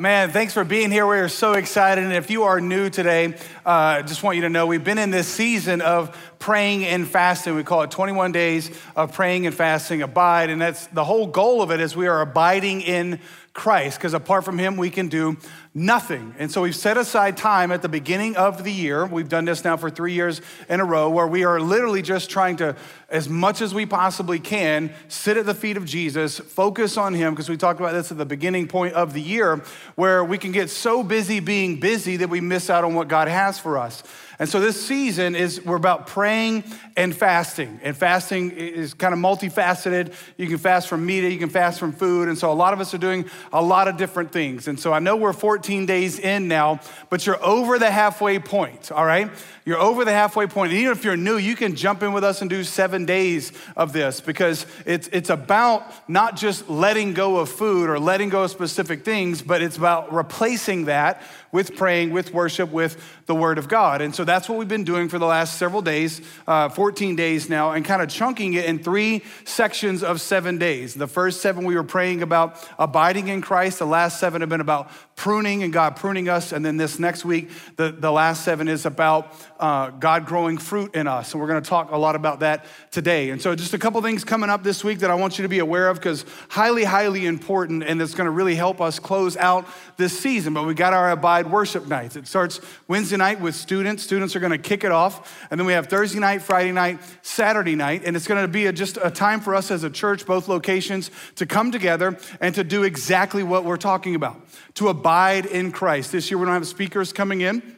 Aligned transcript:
Man, 0.00 0.30
thanks 0.30 0.54
for 0.54 0.62
being 0.62 0.92
here. 0.92 1.08
We 1.08 1.18
are 1.18 1.28
so 1.28 1.54
excited. 1.54 2.04
And 2.04 2.12
if 2.12 2.30
you 2.30 2.44
are 2.44 2.60
new 2.60 2.88
today, 2.88 3.34
I 3.66 3.98
uh, 3.98 4.02
just 4.02 4.22
want 4.22 4.36
you 4.36 4.42
to 4.42 4.48
know 4.48 4.64
we've 4.64 4.84
been 4.84 4.96
in 4.96 5.10
this 5.10 5.26
season 5.26 5.80
of 5.80 6.16
praying 6.38 6.84
and 6.84 7.04
fasting. 7.04 7.56
We 7.56 7.64
call 7.64 7.82
it 7.82 7.90
21 7.90 8.30
days 8.30 8.70
of 8.94 9.12
praying 9.12 9.46
and 9.46 9.54
fasting, 9.56 10.02
abide. 10.02 10.50
And 10.50 10.62
that's 10.62 10.86
the 10.86 11.02
whole 11.02 11.26
goal 11.26 11.62
of 11.62 11.72
it 11.72 11.80
is 11.80 11.96
we 11.96 12.06
are 12.06 12.20
abiding 12.20 12.82
in 12.82 13.18
Christ, 13.58 13.98
because 13.98 14.14
apart 14.14 14.44
from 14.44 14.56
Him, 14.56 14.76
we 14.76 14.88
can 14.88 15.08
do 15.08 15.36
nothing. 15.74 16.32
And 16.38 16.50
so 16.50 16.62
we've 16.62 16.76
set 16.76 16.96
aside 16.96 17.36
time 17.36 17.72
at 17.72 17.82
the 17.82 17.88
beginning 17.88 18.36
of 18.36 18.62
the 18.62 18.72
year. 18.72 19.04
We've 19.04 19.28
done 19.28 19.44
this 19.44 19.64
now 19.64 19.76
for 19.76 19.90
three 19.90 20.12
years 20.12 20.40
in 20.68 20.78
a 20.78 20.84
row 20.84 21.10
where 21.10 21.26
we 21.26 21.44
are 21.44 21.60
literally 21.60 22.00
just 22.00 22.30
trying 22.30 22.56
to, 22.58 22.76
as 23.08 23.28
much 23.28 23.60
as 23.60 23.74
we 23.74 23.84
possibly 23.84 24.38
can, 24.38 24.94
sit 25.08 25.36
at 25.36 25.44
the 25.44 25.54
feet 25.54 25.76
of 25.76 25.84
Jesus, 25.84 26.38
focus 26.38 26.96
on 26.96 27.14
Him, 27.14 27.34
because 27.34 27.48
we 27.48 27.56
talked 27.56 27.80
about 27.80 27.92
this 27.92 28.12
at 28.12 28.16
the 28.16 28.24
beginning 28.24 28.68
point 28.68 28.94
of 28.94 29.12
the 29.12 29.20
year, 29.20 29.62
where 29.96 30.24
we 30.24 30.38
can 30.38 30.52
get 30.52 30.70
so 30.70 31.02
busy 31.02 31.40
being 31.40 31.80
busy 31.80 32.16
that 32.18 32.30
we 32.30 32.40
miss 32.40 32.70
out 32.70 32.84
on 32.84 32.94
what 32.94 33.08
God 33.08 33.26
has 33.26 33.58
for 33.58 33.76
us. 33.76 34.04
And 34.40 34.48
so 34.48 34.60
this 34.60 34.80
season 34.80 35.34
is 35.34 35.64
we're 35.64 35.76
about 35.76 36.06
praying 36.06 36.62
and 36.96 37.14
fasting. 37.14 37.80
And 37.82 37.96
fasting 37.96 38.52
is 38.52 38.94
kind 38.94 39.12
of 39.12 39.18
multifaceted. 39.18 40.14
You 40.36 40.46
can 40.46 40.58
fast 40.58 40.86
from 40.86 41.04
meat, 41.04 41.28
you 41.28 41.38
can 41.38 41.48
fast 41.48 41.80
from 41.80 41.92
food. 41.92 42.28
And 42.28 42.38
so 42.38 42.52
a 42.52 42.54
lot 42.54 42.72
of 42.72 42.80
us 42.80 42.94
are 42.94 42.98
doing 42.98 43.24
a 43.52 43.60
lot 43.60 43.88
of 43.88 43.96
different 43.96 44.30
things. 44.30 44.68
And 44.68 44.78
so 44.78 44.92
I 44.92 45.00
know 45.00 45.16
we're 45.16 45.32
14 45.32 45.86
days 45.86 46.20
in 46.20 46.46
now, 46.46 46.78
but 47.10 47.26
you're 47.26 47.42
over 47.44 47.80
the 47.80 47.90
halfway 47.90 48.38
point, 48.38 48.92
all 48.92 49.04
right? 49.04 49.28
You're 49.64 49.78
over 49.78 50.04
the 50.04 50.12
halfway 50.12 50.46
point. 50.46 50.70
And 50.70 50.80
even 50.80 50.92
if 50.92 51.04
you're 51.04 51.16
new, 51.16 51.36
you 51.36 51.56
can 51.56 51.74
jump 51.74 52.02
in 52.04 52.12
with 52.12 52.22
us 52.22 52.40
and 52.40 52.48
do 52.48 52.62
seven 52.62 53.04
days 53.06 53.52
of 53.76 53.92
this 53.92 54.20
because 54.20 54.66
it's, 54.86 55.08
it's 55.08 55.30
about 55.30 56.08
not 56.08 56.36
just 56.36 56.70
letting 56.70 57.12
go 57.12 57.38
of 57.38 57.48
food 57.48 57.90
or 57.90 57.98
letting 57.98 58.28
go 58.28 58.44
of 58.44 58.50
specific 58.52 59.04
things, 59.04 59.42
but 59.42 59.62
it's 59.62 59.76
about 59.76 60.12
replacing 60.12 60.84
that 60.84 61.22
with 61.52 61.76
praying, 61.76 62.12
with 62.12 62.32
worship, 62.32 62.70
with 62.70 62.96
the 63.26 63.34
Word 63.34 63.58
of 63.58 63.68
God. 63.68 64.00
And 64.00 64.14
so 64.14 64.24
that's 64.24 64.48
what 64.48 64.58
we've 64.58 64.68
been 64.68 64.84
doing 64.84 65.08
for 65.08 65.18
the 65.18 65.26
last 65.26 65.58
several 65.58 65.82
days, 65.82 66.20
uh, 66.46 66.68
14 66.68 67.16
days 67.16 67.48
now, 67.48 67.72
and 67.72 67.84
kind 67.84 68.02
of 68.02 68.08
chunking 68.08 68.54
it 68.54 68.64
in 68.64 68.78
three 68.78 69.22
sections 69.44 70.02
of 70.02 70.20
seven 70.20 70.58
days. 70.58 70.94
The 70.94 71.06
first 71.06 71.40
seven, 71.40 71.64
we 71.64 71.74
were 71.74 71.84
praying 71.84 72.22
about 72.22 72.66
abiding 72.78 73.28
in 73.28 73.40
Christ. 73.40 73.78
The 73.78 73.86
last 73.86 74.20
seven 74.20 74.40
have 74.40 74.50
been 74.50 74.60
about 74.60 74.90
pruning 75.16 75.62
and 75.62 75.72
God 75.72 75.96
pruning 75.96 76.28
us. 76.28 76.52
And 76.52 76.64
then 76.64 76.76
this 76.76 76.98
next 76.98 77.24
week, 77.24 77.50
the, 77.76 77.90
the 77.90 78.12
last 78.12 78.44
seven 78.44 78.68
is 78.68 78.86
about 78.86 79.34
uh, 79.58 79.90
God 79.90 80.26
growing 80.26 80.58
fruit 80.58 80.94
in 80.94 81.06
us. 81.06 81.32
And 81.32 81.40
we're 81.40 81.48
going 81.48 81.62
to 81.62 81.68
talk 81.68 81.90
a 81.90 81.96
lot 81.96 82.14
about 82.14 82.40
that 82.40 82.64
today. 82.90 83.30
And 83.30 83.40
so, 83.40 83.54
just 83.54 83.74
a 83.74 83.78
couple 83.78 84.00
things 84.02 84.24
coming 84.24 84.50
up 84.50 84.62
this 84.62 84.84
week 84.84 85.00
that 85.00 85.10
I 85.10 85.14
want 85.14 85.38
you 85.38 85.42
to 85.42 85.48
be 85.48 85.58
aware 85.58 85.88
of 85.88 85.96
because 85.96 86.24
highly, 86.48 86.84
highly 86.84 87.26
important, 87.26 87.82
and 87.82 88.00
it's 88.00 88.14
going 88.14 88.26
to 88.26 88.30
really 88.30 88.54
help 88.54 88.80
us 88.80 88.98
close 88.98 89.36
out 89.36 89.66
this 89.96 90.18
season. 90.18 90.54
But 90.54 90.66
we 90.66 90.74
got 90.74 90.92
our 90.92 91.10
Abide 91.10 91.50
worship 91.50 91.86
nights. 91.86 92.16
It 92.16 92.26
starts 92.26 92.60
Wednesday 92.86 93.16
night 93.16 93.40
with 93.40 93.54
students. 93.54 94.02
Students 94.02 94.36
are 94.36 94.40
going 94.40 94.52
to 94.52 94.58
kick 94.58 94.84
it 94.84 94.92
off. 94.92 95.46
And 95.50 95.58
then 95.58 95.66
we 95.66 95.72
have 95.72 95.86
Thursday 95.86 96.20
night, 96.20 96.42
Friday 96.42 96.72
night, 96.72 97.00
Saturday 97.22 97.74
night. 97.74 98.02
And 98.04 98.16
it's 98.16 98.26
going 98.26 98.42
to 98.42 98.48
be 98.48 98.66
a, 98.66 98.72
just 98.72 98.98
a 99.02 99.10
time 99.10 99.40
for 99.40 99.54
us 99.54 99.70
as 99.70 99.84
a 99.84 99.90
church, 99.90 100.26
both 100.26 100.48
locations, 100.48 101.10
to 101.36 101.46
come 101.46 101.72
together 101.72 102.18
and 102.40 102.54
to 102.54 102.64
do 102.64 102.84
exactly 102.84 103.42
what 103.42 103.64
we're 103.64 103.76
talking 103.76 104.14
about 104.14 104.40
to 104.74 104.88
abide 104.88 105.44
in 105.44 105.72
Christ. 105.72 106.12
This 106.12 106.30
year, 106.30 106.38
we 106.38 106.44
don't 106.44 106.54
have 106.54 106.66
speakers 106.66 107.12
coming 107.12 107.40
in. 107.40 107.77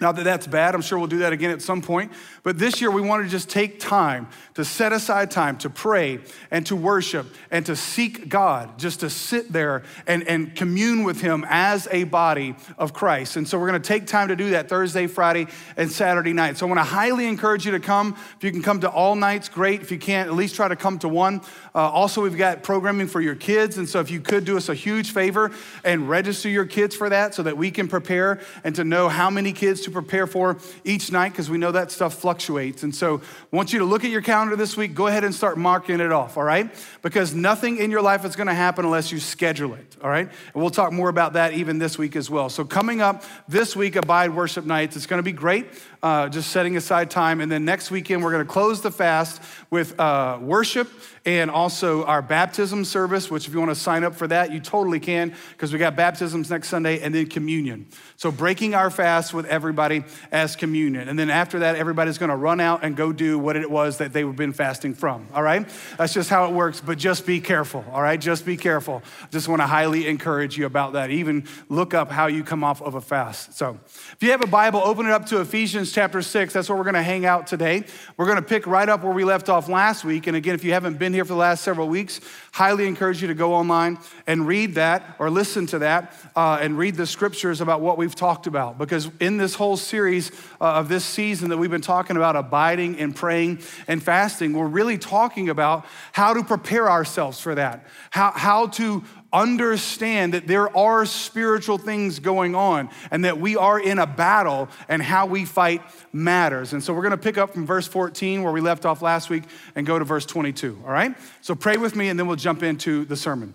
Not 0.00 0.14
that 0.14 0.22
that's 0.22 0.46
bad, 0.46 0.76
I'm 0.76 0.80
sure 0.80 0.96
we'll 0.96 1.08
do 1.08 1.18
that 1.18 1.32
again 1.32 1.50
at 1.50 1.60
some 1.60 1.82
point. 1.82 2.12
But 2.44 2.56
this 2.56 2.80
year, 2.80 2.88
we 2.88 3.02
want 3.02 3.24
to 3.24 3.28
just 3.28 3.48
take 3.48 3.80
time 3.80 4.28
to 4.54 4.64
set 4.64 4.92
aside 4.92 5.28
time 5.32 5.58
to 5.58 5.70
pray 5.70 6.20
and 6.52 6.64
to 6.66 6.76
worship 6.76 7.26
and 7.50 7.66
to 7.66 7.74
seek 7.74 8.28
God, 8.28 8.78
just 8.78 9.00
to 9.00 9.10
sit 9.10 9.52
there 9.52 9.82
and, 10.06 10.22
and 10.28 10.54
commune 10.54 11.02
with 11.02 11.20
Him 11.20 11.44
as 11.48 11.88
a 11.90 12.04
body 12.04 12.54
of 12.78 12.92
Christ. 12.92 13.34
And 13.34 13.48
so 13.48 13.58
we're 13.58 13.68
going 13.68 13.82
to 13.82 13.88
take 13.88 14.06
time 14.06 14.28
to 14.28 14.36
do 14.36 14.50
that 14.50 14.68
Thursday, 14.68 15.08
Friday, 15.08 15.48
and 15.76 15.90
Saturday 15.90 16.32
night. 16.32 16.58
So 16.58 16.66
I 16.66 16.68
want 16.68 16.78
to 16.78 16.84
highly 16.84 17.26
encourage 17.26 17.66
you 17.66 17.72
to 17.72 17.80
come. 17.80 18.16
If 18.36 18.44
you 18.44 18.52
can 18.52 18.62
come 18.62 18.80
to 18.82 18.88
all 18.88 19.16
nights, 19.16 19.48
great. 19.48 19.82
If 19.82 19.90
you 19.90 19.98
can't, 19.98 20.28
at 20.28 20.34
least 20.36 20.54
try 20.54 20.68
to 20.68 20.76
come 20.76 21.00
to 21.00 21.08
one. 21.08 21.40
Uh, 21.74 21.90
also, 21.90 22.22
we've 22.22 22.36
got 22.36 22.62
programming 22.62 23.08
for 23.08 23.20
your 23.20 23.34
kids. 23.34 23.78
And 23.78 23.88
so 23.88 23.98
if 23.98 24.12
you 24.12 24.20
could 24.20 24.44
do 24.44 24.56
us 24.56 24.68
a 24.68 24.74
huge 24.74 25.10
favor 25.10 25.50
and 25.82 26.08
register 26.08 26.48
your 26.48 26.66
kids 26.66 26.94
for 26.94 27.08
that 27.08 27.34
so 27.34 27.42
that 27.42 27.56
we 27.56 27.72
can 27.72 27.88
prepare 27.88 28.40
and 28.62 28.76
to 28.76 28.84
know 28.84 29.08
how 29.08 29.28
many 29.28 29.52
kids 29.52 29.87
to 29.88 29.92
prepare 29.92 30.26
for 30.26 30.58
each 30.84 31.10
night 31.10 31.30
because 31.30 31.50
we 31.50 31.58
know 31.58 31.72
that 31.72 31.90
stuff 31.90 32.14
fluctuates. 32.14 32.82
And 32.82 32.94
so 32.94 33.18
I 33.52 33.56
want 33.56 33.72
you 33.72 33.80
to 33.80 33.84
look 33.84 34.04
at 34.04 34.10
your 34.10 34.22
calendar 34.22 34.56
this 34.56 34.76
week. 34.76 34.94
Go 34.94 35.06
ahead 35.06 35.24
and 35.24 35.34
start 35.34 35.58
marking 35.58 36.00
it 36.00 36.12
off, 36.12 36.36
all 36.36 36.44
right? 36.44 36.72
Because 37.02 37.34
nothing 37.34 37.78
in 37.78 37.90
your 37.90 38.02
life 38.02 38.24
is 38.24 38.36
going 38.36 38.46
to 38.46 38.54
happen 38.54 38.84
unless 38.84 39.10
you 39.10 39.18
schedule 39.18 39.74
it, 39.74 39.96
all 40.02 40.10
right? 40.10 40.28
And 40.28 40.62
we'll 40.62 40.70
talk 40.70 40.92
more 40.92 41.08
about 41.08 41.32
that 41.32 41.54
even 41.54 41.78
this 41.78 41.98
week 41.98 42.16
as 42.16 42.30
well. 42.30 42.48
So 42.48 42.64
coming 42.64 43.00
up 43.00 43.24
this 43.48 43.74
week, 43.74 43.96
Abide 43.96 44.34
Worship 44.34 44.64
Nights, 44.64 44.96
it's 44.96 45.06
going 45.06 45.18
to 45.18 45.24
be 45.24 45.32
great. 45.32 45.66
Uh, 46.00 46.28
just 46.28 46.50
setting 46.50 46.76
aside 46.76 47.10
time. 47.10 47.40
And 47.40 47.50
then 47.50 47.64
next 47.64 47.90
weekend, 47.90 48.22
we're 48.22 48.30
going 48.30 48.46
to 48.46 48.52
close 48.52 48.82
the 48.82 48.90
fast 48.92 49.42
with 49.68 49.98
uh, 49.98 50.38
worship 50.40 50.88
and 51.26 51.50
also 51.50 52.04
our 52.04 52.22
baptism 52.22 52.84
service, 52.84 53.30
which 53.30 53.46
if 53.46 53.52
you 53.52 53.58
want 53.58 53.70
to 53.70 53.74
sign 53.74 54.04
up 54.04 54.14
for 54.14 54.26
that, 54.28 54.52
you 54.52 54.60
totally 54.60 55.00
can 55.00 55.34
because 55.50 55.72
we 55.72 55.78
got 55.78 55.96
baptisms 55.96 56.50
next 56.50 56.68
Sunday 56.68 57.00
and 57.00 57.14
then 57.14 57.26
communion. 57.26 57.86
So 58.16 58.30
breaking 58.30 58.74
our 58.74 58.90
fast 58.90 59.34
with 59.34 59.44
everybody 59.46 60.04
as 60.32 60.56
communion. 60.56 61.08
And 61.08 61.18
then 61.18 61.28
after 61.28 61.58
that, 61.58 61.76
everybody's 61.76 62.16
going 62.16 62.30
to 62.30 62.36
run 62.36 62.60
out 62.60 62.82
and 62.82 62.96
go 62.96 63.12
do 63.12 63.38
what 63.38 63.56
it 63.56 63.70
was 63.70 63.98
that 63.98 64.12
they've 64.12 64.36
been 64.36 64.52
fasting 64.52 64.94
from. 64.94 65.26
All 65.34 65.42
right? 65.42 65.68
That's 65.98 66.14
just 66.14 66.30
how 66.30 66.46
it 66.46 66.52
works, 66.52 66.80
but 66.80 66.96
just 66.96 67.26
be 67.26 67.40
careful. 67.40 67.84
All 67.92 68.00
right? 68.00 68.20
Just 68.20 68.46
be 68.46 68.56
careful. 68.56 69.02
Just 69.30 69.48
want 69.48 69.60
to 69.60 69.66
highly 69.66 70.06
encourage 70.06 70.56
you 70.56 70.64
about 70.64 70.94
that. 70.94 71.10
Even 71.10 71.46
look 71.68 71.92
up 71.92 72.10
how 72.10 72.28
you 72.28 72.42
come 72.42 72.64
off 72.64 72.80
of 72.80 72.94
a 72.94 73.00
fast. 73.00 73.52
So 73.52 73.78
if 74.12 74.22
you 74.22 74.30
have 74.30 74.42
a 74.42 74.46
Bible, 74.46 74.80
open 74.82 75.06
it 75.06 75.12
up 75.12 75.26
to 75.26 75.40
Ephesians 75.40 75.87
chapter 75.92 76.22
6. 76.22 76.52
That's 76.52 76.68
where 76.68 76.76
we're 76.76 76.84
going 76.84 76.94
to 76.94 77.02
hang 77.02 77.26
out 77.26 77.46
today. 77.46 77.84
We're 78.16 78.26
going 78.26 78.36
to 78.36 78.42
pick 78.42 78.66
right 78.66 78.88
up 78.88 79.02
where 79.02 79.12
we 79.12 79.24
left 79.24 79.48
off 79.48 79.68
last 79.68 80.04
week. 80.04 80.26
And 80.26 80.36
again, 80.36 80.54
if 80.54 80.64
you 80.64 80.72
haven't 80.72 80.98
been 80.98 81.12
here 81.12 81.24
for 81.24 81.34
the 81.34 81.38
last 81.38 81.62
several 81.62 81.88
weeks, 81.88 82.20
highly 82.52 82.86
encourage 82.86 83.22
you 83.22 83.28
to 83.28 83.34
go 83.34 83.54
online 83.54 83.98
and 84.26 84.46
read 84.46 84.74
that 84.74 85.16
or 85.18 85.30
listen 85.30 85.66
to 85.66 85.78
that 85.80 86.14
uh, 86.34 86.58
and 86.60 86.76
read 86.76 86.96
the 86.96 87.06
scriptures 87.06 87.60
about 87.60 87.80
what 87.80 87.98
we've 87.98 88.14
talked 88.14 88.46
about. 88.46 88.78
Because 88.78 89.10
in 89.20 89.36
this 89.36 89.54
whole 89.54 89.76
series 89.76 90.30
uh, 90.60 90.74
of 90.74 90.88
this 90.88 91.04
season 91.04 91.50
that 91.50 91.56
we've 91.56 91.70
been 91.70 91.80
talking 91.80 92.16
about 92.16 92.36
abiding 92.36 92.98
and 92.98 93.14
praying 93.14 93.60
and 93.86 94.02
fasting, 94.02 94.52
we're 94.52 94.66
really 94.66 94.98
talking 94.98 95.48
about 95.48 95.86
how 96.12 96.34
to 96.34 96.42
prepare 96.42 96.90
ourselves 96.90 97.40
for 97.40 97.54
that, 97.54 97.86
how, 98.10 98.32
how 98.32 98.66
to 98.66 99.04
understand 99.32 100.34
that 100.34 100.46
there 100.46 100.74
are 100.76 101.04
spiritual 101.04 101.78
things 101.78 102.18
going 102.18 102.54
on 102.54 102.88
and 103.10 103.24
that 103.24 103.38
we 103.38 103.56
are 103.56 103.78
in 103.78 103.98
a 103.98 104.06
battle 104.06 104.68
and 104.88 105.02
how 105.02 105.26
we 105.26 105.44
fight 105.44 105.82
matters. 106.12 106.72
And 106.72 106.82
so 106.82 106.92
we're 106.94 107.02
going 107.02 107.10
to 107.10 107.16
pick 107.16 107.36
up 107.36 107.52
from 107.52 107.66
verse 107.66 107.86
14 107.86 108.42
where 108.42 108.52
we 108.52 108.60
left 108.60 108.86
off 108.86 109.02
last 109.02 109.28
week 109.28 109.44
and 109.74 109.86
go 109.86 109.98
to 109.98 110.04
verse 110.04 110.24
22, 110.24 110.82
all 110.84 110.92
right? 110.92 111.14
So 111.42 111.54
pray 111.54 111.76
with 111.76 111.94
me 111.94 112.08
and 112.08 112.18
then 112.18 112.26
we'll 112.26 112.36
jump 112.36 112.62
into 112.62 113.04
the 113.04 113.16
sermon. 113.16 113.54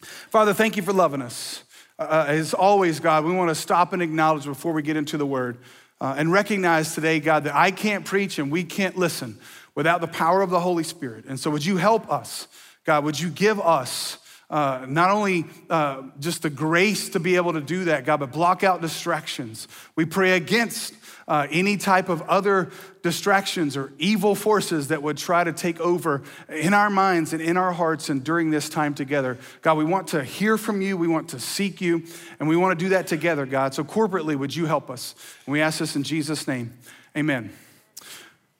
Father, 0.00 0.54
thank 0.54 0.76
you 0.76 0.82
for 0.82 0.92
loving 0.92 1.22
us. 1.22 1.64
Uh, 1.98 2.24
as 2.28 2.54
always, 2.54 2.98
God, 2.98 3.24
we 3.24 3.32
want 3.32 3.50
to 3.50 3.54
stop 3.54 3.92
and 3.92 4.02
acknowledge 4.02 4.44
before 4.44 4.72
we 4.72 4.82
get 4.82 4.96
into 4.96 5.16
the 5.16 5.26
word 5.26 5.58
uh, 6.00 6.14
and 6.18 6.32
recognize 6.32 6.94
today, 6.94 7.20
God, 7.20 7.44
that 7.44 7.54
I 7.54 7.70
can't 7.70 8.04
preach 8.04 8.38
and 8.38 8.50
we 8.50 8.64
can't 8.64 8.96
listen 8.96 9.38
without 9.74 10.00
the 10.00 10.08
power 10.08 10.42
of 10.42 10.50
the 10.50 10.60
Holy 10.60 10.82
Spirit. 10.82 11.24
And 11.26 11.38
so 11.38 11.50
would 11.50 11.64
you 11.64 11.76
help 11.76 12.10
us? 12.10 12.48
God, 12.84 13.04
would 13.04 13.18
you 13.18 13.30
give 13.30 13.60
us 13.60 14.18
uh, 14.54 14.86
not 14.88 15.10
only 15.10 15.44
uh, 15.68 16.00
just 16.20 16.42
the 16.42 16.50
grace 16.50 17.08
to 17.08 17.18
be 17.18 17.34
able 17.34 17.54
to 17.54 17.60
do 17.60 17.86
that, 17.86 18.04
God, 18.04 18.20
but 18.20 18.30
block 18.30 18.62
out 18.62 18.80
distractions. 18.80 19.66
We 19.96 20.04
pray 20.04 20.36
against 20.36 20.94
uh, 21.26 21.48
any 21.50 21.76
type 21.76 22.08
of 22.08 22.22
other 22.22 22.70
distractions 23.02 23.76
or 23.76 23.92
evil 23.98 24.36
forces 24.36 24.88
that 24.88 25.02
would 25.02 25.16
try 25.16 25.42
to 25.42 25.52
take 25.52 25.80
over 25.80 26.22
in 26.48 26.72
our 26.72 26.88
minds 26.88 27.32
and 27.32 27.42
in 27.42 27.56
our 27.56 27.72
hearts 27.72 28.10
and 28.10 28.22
during 28.22 28.52
this 28.52 28.68
time 28.68 28.94
together. 28.94 29.38
God, 29.60 29.76
we 29.76 29.84
want 29.84 30.06
to 30.08 30.22
hear 30.22 30.56
from 30.56 30.80
you, 30.80 30.96
we 30.96 31.08
want 31.08 31.30
to 31.30 31.40
seek 31.40 31.80
you, 31.80 32.04
and 32.38 32.48
we 32.48 32.56
want 32.56 32.78
to 32.78 32.84
do 32.84 32.90
that 32.90 33.08
together, 33.08 33.46
God. 33.46 33.74
So, 33.74 33.82
corporately, 33.82 34.36
would 34.36 34.54
you 34.54 34.66
help 34.66 34.88
us? 34.88 35.16
And 35.46 35.52
we 35.52 35.62
ask 35.62 35.80
this 35.80 35.96
in 35.96 36.04
Jesus' 36.04 36.46
name. 36.46 36.72
Amen. 37.16 37.52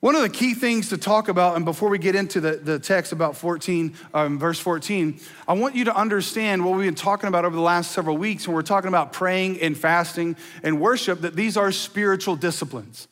One 0.04 0.14
of 0.14 0.20
the 0.20 0.28
key 0.28 0.52
things 0.52 0.90
to 0.90 0.98
talk 0.98 1.28
about, 1.28 1.56
and 1.56 1.64
before 1.64 1.88
we 1.88 1.98
get 1.98 2.14
into 2.14 2.38
the, 2.38 2.56
the 2.56 2.78
text 2.78 3.12
about 3.12 3.38
14, 3.38 3.94
um, 4.12 4.38
verse 4.38 4.58
14, 4.58 5.18
I 5.48 5.54
want 5.54 5.74
you 5.74 5.86
to 5.86 5.96
understand 5.96 6.62
what 6.62 6.76
we've 6.76 6.84
been 6.84 6.94
talking 6.94 7.26
about 7.26 7.46
over 7.46 7.56
the 7.56 7.62
last 7.62 7.92
several 7.92 8.18
weeks 8.18 8.46
when 8.46 8.54
we're 8.54 8.60
talking 8.60 8.88
about 8.88 9.14
praying 9.14 9.62
and 9.62 9.74
fasting 9.74 10.36
and 10.62 10.78
worship, 10.78 11.22
that 11.22 11.36
these 11.36 11.56
are 11.56 11.72
spiritual 11.72 12.36
disciplines. 12.36 13.08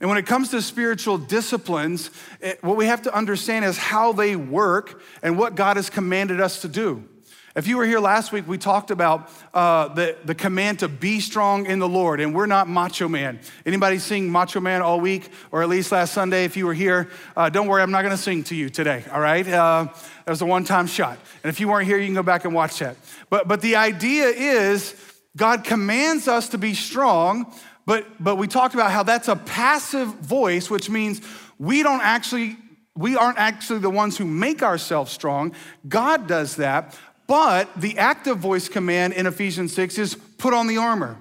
And 0.00 0.08
when 0.08 0.18
it 0.18 0.26
comes 0.26 0.48
to 0.48 0.60
spiritual 0.62 1.16
disciplines, 1.16 2.10
it, 2.40 2.60
what 2.60 2.76
we 2.76 2.86
have 2.86 3.02
to 3.02 3.14
understand 3.14 3.64
is 3.64 3.78
how 3.78 4.12
they 4.12 4.34
work 4.34 5.00
and 5.22 5.38
what 5.38 5.54
God 5.54 5.76
has 5.76 5.90
commanded 5.90 6.40
us 6.40 6.62
to 6.62 6.68
do. 6.68 7.04
If 7.54 7.66
you 7.66 7.76
were 7.76 7.84
here 7.84 8.00
last 8.00 8.32
week, 8.32 8.48
we 8.48 8.56
talked 8.56 8.90
about 8.90 9.30
uh, 9.52 9.88
the, 9.88 10.16
the 10.24 10.34
command 10.34 10.78
to 10.78 10.88
be 10.88 11.20
strong 11.20 11.66
in 11.66 11.80
the 11.80 11.88
Lord, 11.88 12.18
and 12.18 12.34
we're 12.34 12.46
not 12.46 12.66
Macho 12.66 13.08
Man. 13.08 13.40
Anybody 13.66 13.98
sing 13.98 14.30
Macho 14.30 14.58
Man 14.58 14.80
all 14.80 15.00
week, 15.00 15.28
or 15.50 15.62
at 15.62 15.68
least 15.68 15.92
last 15.92 16.14
Sunday 16.14 16.46
if 16.46 16.56
you 16.56 16.64
were 16.64 16.72
here? 16.72 17.10
Uh, 17.36 17.50
don't 17.50 17.66
worry, 17.66 17.82
I'm 17.82 17.90
not 17.90 18.02
going 18.02 18.16
to 18.16 18.22
sing 18.22 18.42
to 18.44 18.54
you 18.54 18.70
today, 18.70 19.04
all 19.12 19.20
right? 19.20 19.46
Uh, 19.46 19.88
that 20.24 20.30
was 20.30 20.40
a 20.40 20.46
one 20.46 20.64
time 20.64 20.86
shot. 20.86 21.18
And 21.44 21.50
if 21.50 21.60
you 21.60 21.68
weren't 21.68 21.86
here, 21.86 21.98
you 21.98 22.06
can 22.06 22.14
go 22.14 22.22
back 22.22 22.46
and 22.46 22.54
watch 22.54 22.78
that. 22.78 22.96
But, 23.28 23.48
but 23.48 23.60
the 23.60 23.76
idea 23.76 24.28
is 24.28 24.94
God 25.36 25.62
commands 25.62 26.28
us 26.28 26.48
to 26.50 26.58
be 26.58 26.72
strong, 26.72 27.52
but, 27.84 28.06
but 28.18 28.36
we 28.36 28.48
talked 28.48 28.72
about 28.72 28.92
how 28.92 29.02
that's 29.02 29.28
a 29.28 29.36
passive 29.36 30.08
voice, 30.08 30.70
which 30.70 30.88
means 30.88 31.20
we 31.58 31.82
don't 31.82 32.02
actually, 32.02 32.56
we 32.96 33.14
aren't 33.14 33.36
actually 33.36 33.80
the 33.80 33.90
ones 33.90 34.16
who 34.16 34.24
make 34.24 34.62
ourselves 34.62 35.12
strong. 35.12 35.54
God 35.86 36.26
does 36.26 36.56
that. 36.56 36.98
But 37.32 37.80
the 37.80 37.96
active 37.96 38.36
voice 38.36 38.68
command 38.68 39.14
in 39.14 39.26
Ephesians 39.26 39.72
6 39.72 39.96
is 39.96 40.14
put 40.36 40.52
on 40.52 40.66
the 40.66 40.76
armor. 40.76 41.16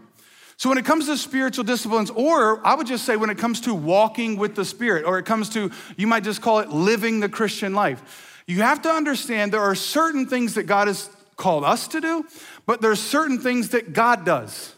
So 0.58 0.68
when 0.68 0.78
it 0.78 0.84
comes 0.84 1.06
to 1.06 1.16
spiritual 1.16 1.64
disciplines, 1.64 2.10
or 2.10 2.60
I 2.68 2.76
would 2.76 2.86
just 2.86 3.06
say 3.06 3.16
when 3.16 3.30
it 3.30 3.38
comes 3.38 3.62
to 3.62 3.74
walking 3.74 4.36
with 4.36 4.54
the 4.54 4.66
Spirit, 4.66 5.06
or 5.06 5.20
it 5.20 5.26
comes 5.26 5.48
to, 5.52 5.72
you 5.96 6.08
might 6.08 6.26
just 6.26 6.42
call 6.42 6.60
it 6.60 6.68
living 6.68 7.22
the 7.22 7.30
Christian 7.30 7.74
life, 7.74 8.44
you 8.46 8.58
have 8.58 8.82
to 8.82 8.90
understand 8.90 9.54
there 9.54 9.62
are 9.62 9.74
certain 9.74 10.28
things 10.28 10.56
that 10.56 10.64
God 10.64 10.90
has 10.90 11.10
called 11.38 11.64
us 11.64 11.88
to 11.88 12.02
do, 12.02 12.26
but 12.66 12.82
there's 12.82 13.00
certain 13.00 13.40
things 13.40 13.70
that 13.70 13.94
God 13.94 14.26
does. 14.26 14.76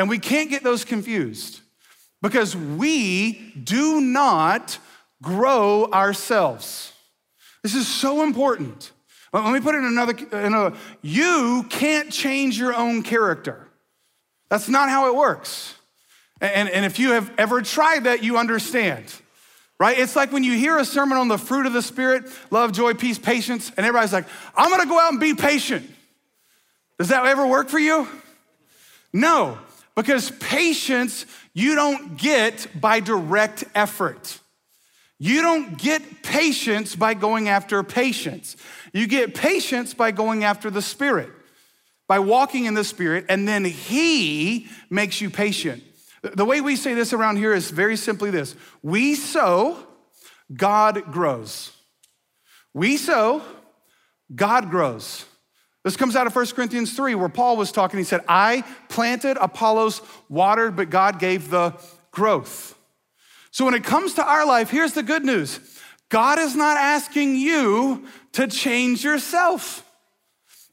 And 0.00 0.08
we 0.08 0.18
can't 0.18 0.50
get 0.50 0.64
those 0.64 0.84
confused 0.84 1.60
because 2.22 2.56
we 2.56 3.52
do 3.52 4.00
not 4.00 4.78
grow 5.22 5.84
ourselves. 5.92 6.92
This 7.62 7.76
is 7.76 7.86
so 7.86 8.24
important. 8.24 8.90
Let 9.44 9.52
me 9.52 9.60
put 9.60 9.74
it 9.74 9.78
in 9.78 9.84
another, 9.84 10.16
in 10.44 10.54
a, 10.54 10.74
you 11.02 11.66
can't 11.68 12.10
change 12.10 12.58
your 12.58 12.74
own 12.74 13.02
character. 13.02 13.68
That's 14.48 14.68
not 14.68 14.88
how 14.88 15.08
it 15.08 15.16
works. 15.16 15.74
And, 16.40 16.68
and 16.68 16.84
if 16.84 16.98
you 16.98 17.12
have 17.12 17.32
ever 17.38 17.62
tried 17.62 18.04
that, 18.04 18.22
you 18.22 18.36
understand, 18.36 19.04
right? 19.80 19.98
It's 19.98 20.14
like 20.14 20.32
when 20.32 20.44
you 20.44 20.52
hear 20.52 20.78
a 20.78 20.84
sermon 20.84 21.18
on 21.18 21.28
the 21.28 21.38
fruit 21.38 21.66
of 21.66 21.72
the 21.72 21.82
Spirit 21.82 22.24
love, 22.50 22.72
joy, 22.72 22.94
peace, 22.94 23.18
patience, 23.18 23.70
and 23.76 23.86
everybody's 23.86 24.12
like, 24.12 24.26
I'm 24.54 24.70
gonna 24.70 24.86
go 24.86 24.98
out 24.98 25.12
and 25.12 25.20
be 25.20 25.34
patient. 25.34 25.90
Does 26.98 27.08
that 27.08 27.24
ever 27.26 27.46
work 27.46 27.68
for 27.68 27.78
you? 27.78 28.06
No, 29.12 29.58
because 29.94 30.30
patience 30.30 31.24
you 31.54 31.74
don't 31.74 32.18
get 32.18 32.68
by 32.78 33.00
direct 33.00 33.64
effort. 33.74 34.40
You 35.18 35.40
don't 35.40 35.78
get 35.78 36.22
patience 36.22 36.94
by 36.94 37.14
going 37.14 37.48
after 37.48 37.82
patience. 37.82 38.56
You 38.96 39.06
get 39.06 39.34
patience 39.34 39.92
by 39.92 40.10
going 40.10 40.42
after 40.42 40.70
the 40.70 40.80
Spirit, 40.80 41.28
by 42.08 42.18
walking 42.18 42.64
in 42.64 42.72
the 42.72 42.82
Spirit, 42.82 43.26
and 43.28 43.46
then 43.46 43.62
He 43.62 44.68
makes 44.88 45.20
you 45.20 45.28
patient. 45.28 45.82
The 46.22 46.46
way 46.46 46.62
we 46.62 46.76
say 46.76 46.94
this 46.94 47.12
around 47.12 47.36
here 47.36 47.52
is 47.52 47.70
very 47.70 47.98
simply 47.98 48.30
this 48.30 48.56
we 48.82 49.14
sow, 49.14 49.76
God 50.54 51.12
grows. 51.12 51.72
We 52.72 52.96
sow, 52.96 53.42
God 54.34 54.70
grows. 54.70 55.26
This 55.84 55.98
comes 55.98 56.16
out 56.16 56.26
of 56.26 56.34
1 56.34 56.46
Corinthians 56.48 56.96
3, 56.96 57.16
where 57.16 57.28
Paul 57.28 57.58
was 57.58 57.72
talking. 57.72 57.98
He 57.98 58.04
said, 58.04 58.24
I 58.26 58.64
planted, 58.88 59.36
Apollos 59.38 60.00
watered, 60.30 60.74
but 60.74 60.88
God 60.88 61.18
gave 61.18 61.50
the 61.50 61.74
growth. 62.12 62.78
So 63.50 63.66
when 63.66 63.74
it 63.74 63.84
comes 63.84 64.14
to 64.14 64.26
our 64.26 64.46
life, 64.46 64.70
here's 64.70 64.94
the 64.94 65.02
good 65.02 65.24
news 65.24 65.60
God 66.08 66.38
is 66.38 66.54
not 66.54 66.76
asking 66.76 67.36
you 67.36 68.06
to 68.36 68.46
change 68.46 69.02
yourself. 69.02 69.82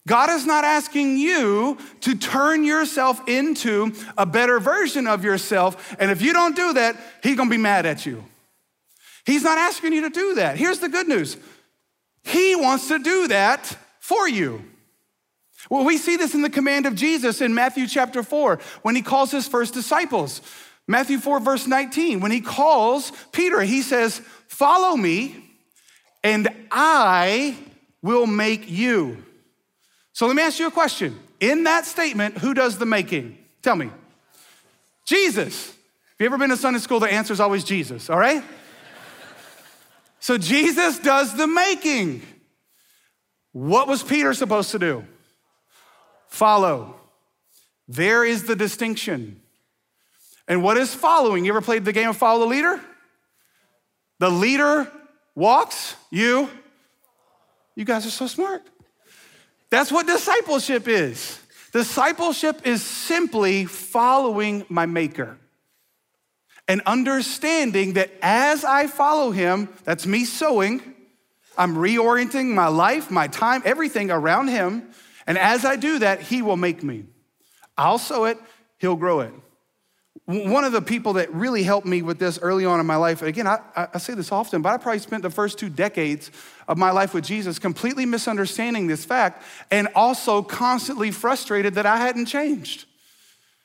God 0.06 0.30
is 0.30 0.46
not 0.46 0.66
asking 0.66 1.16
you 1.16 1.78
to 2.02 2.16
turn 2.16 2.66
yourself 2.66 3.26
into 3.26 3.94
a 4.18 4.26
better 4.26 4.60
version 4.60 5.08
of 5.08 5.24
yourself. 5.24 5.96
And 5.98 6.12
if 6.12 6.22
you 6.22 6.34
don't 6.34 6.58
do 6.58 6.74
that, 6.74 6.98
He's 7.24 7.38
gonna 7.38 7.50
be 7.50 7.56
mad 7.56 7.86
at 7.86 8.06
you. 8.06 8.22
He's 9.26 9.44
not 9.44 9.58
asking 9.58 9.94
you 9.94 10.02
to 10.02 10.10
do 10.10 10.36
that. 10.36 10.58
Here's 10.58 10.80
the 10.80 10.90
good 10.90 11.08
news 11.08 11.38
He 12.24 12.54
wants 12.54 12.90
to 12.90 13.00
do 13.00 13.30
that 13.30 13.78
for 14.02 14.28
you. 14.28 14.66
Well, 15.70 15.86
we 15.86 15.98
see 15.98 16.18
this 16.18 16.34
in 16.34 16.42
the 16.42 16.50
command 16.50 16.86
of 16.86 16.96
Jesus 16.96 17.40
in 17.40 17.54
Matthew 17.54 17.88
chapter 17.88 18.24
4 18.24 18.60
when 18.82 18.98
he 18.98 19.02
calls 19.02 19.32
his 19.32 19.48
first 19.48 19.74
disciples. 19.74 20.42
Matthew 20.86 21.18
4, 21.18 21.40
verse 21.40 21.66
19, 21.66 22.20
when 22.20 22.32
he 22.32 22.42
calls 22.42 23.14
Peter, 23.32 23.62
he 23.62 23.82
says, 23.82 24.22
Follow 24.50 24.98
me, 24.98 25.43
and 26.24 26.48
I 26.72 27.58
will 28.02 28.26
make 28.26 28.70
you. 28.70 29.24
So 30.14 30.28
let 30.28 30.36
me 30.36 30.44
ask 30.44 30.60
you 30.60 30.68
a 30.68 30.72
question. 30.72 31.20
In 31.40 31.64
that 31.64 31.86
statement, 31.86 32.38
who 32.38 32.54
does 32.54 32.78
the 32.78 32.86
making? 32.86 33.38
Tell 33.62 33.76
me. 33.76 33.90
Jesus. 35.06 35.68
Have 35.68 35.76
you 36.20 36.26
ever 36.28 36.38
been 36.38 36.50
to 36.52 36.58
Sunday 36.58 36.80
school? 36.80 37.00
The 37.00 37.12
answer 37.12 37.34
is 37.34 37.40
always 37.40 37.64
Jesus, 37.64 38.10
all 38.10 38.20
right? 38.20 38.44
so 40.20 40.38
Jesus 40.38 41.00
does 41.00 41.36
the 41.36 41.48
making. 41.48 42.22
What 43.52 43.88
was 43.88 44.04
Peter 44.04 44.34
supposed 44.34 44.72
to 44.72 44.80
do? 44.80 45.06
Follow. 46.28 46.96
There 47.88 48.24
is 48.24 48.44
the 48.44 48.56
distinction. 48.56 49.42
And 50.48 50.64
what 50.64 50.78
is 50.78 50.94
following? 50.94 51.46
You 51.46 51.52
ever 51.52 51.62
played 51.62 51.86
the 51.86 51.94
game 51.94 52.10
of 52.10 52.18
follow 52.18 52.42
the 52.42 52.46
leader? 52.46 52.80
The 54.20 54.30
leader 54.30 54.92
walks, 55.36 55.96
you. 56.10 56.50
You 57.76 57.86
guys 57.86 58.06
are 58.06 58.12
so 58.12 58.28
smart. 58.28 58.62
That's 59.70 59.92
what 59.92 60.06
discipleship 60.06 60.88
is. 60.88 61.40
Discipleship 61.72 62.62
is 62.66 62.84
simply 62.84 63.66
following 63.66 64.66
my 64.70 64.86
maker 64.86 65.38
and 66.68 66.82
understanding 66.86 67.94
that 67.94 68.12
as 68.22 68.64
I 68.64 68.88
follow 68.88 69.32
him, 69.32 69.70
that's 69.84 70.06
me 70.06 70.26
sowing, 70.26 70.82
I'm 71.58 71.76
reorienting 71.76 72.54
my 72.54 72.68
life, 72.68 73.12
my 73.12 73.28
time, 73.28 73.62
everything 73.66 74.12
around 74.12 74.48
him. 74.48 74.90
And 75.28 75.38
as 75.38 75.66
I 75.66 75.76
do 75.76 76.00
that, 76.00 76.22
he 76.22 76.42
will 76.42 76.58
make 76.58 76.84
me. 76.84 77.06
I'll 77.78 77.98
sow 77.98 78.26
it, 78.26 78.38
he'll 78.78 78.96
grow 78.96 79.22
it. 79.22 79.34
One 80.26 80.64
of 80.64 80.72
the 80.72 80.82
people 80.82 81.14
that 81.14 81.34
really 81.34 81.64
helped 81.64 81.86
me 81.86 82.02
with 82.02 82.18
this 82.18 82.40
early 82.42 82.64
on 82.64 82.80
in 82.80 82.86
my 82.86 82.96
life, 82.96 83.22
again, 83.22 83.46
I, 83.46 83.60
I, 83.76 83.98
say 83.98 84.14
this 84.14 84.32
often, 84.32 84.62
but 84.62 84.70
I 84.70 84.78
probably 84.78 85.00
spent 85.00 85.22
the 85.22 85.30
first 85.30 85.60
two 85.60 85.68
decades 85.68 86.32
of 86.66 86.78
my 86.78 86.92
life 86.92 87.14
with 87.14 87.26
Jesus 87.26 87.60
completely 87.60 88.06
misunderstanding 88.06 88.88
this 88.88 89.04
fact 89.04 89.44
and 89.70 89.90
also 89.96 90.42
constantly 90.42 91.12
frustrated 91.12 91.74
that 91.74 91.86
I 91.86 91.98
hadn't 91.98 92.28
changed, 92.28 92.86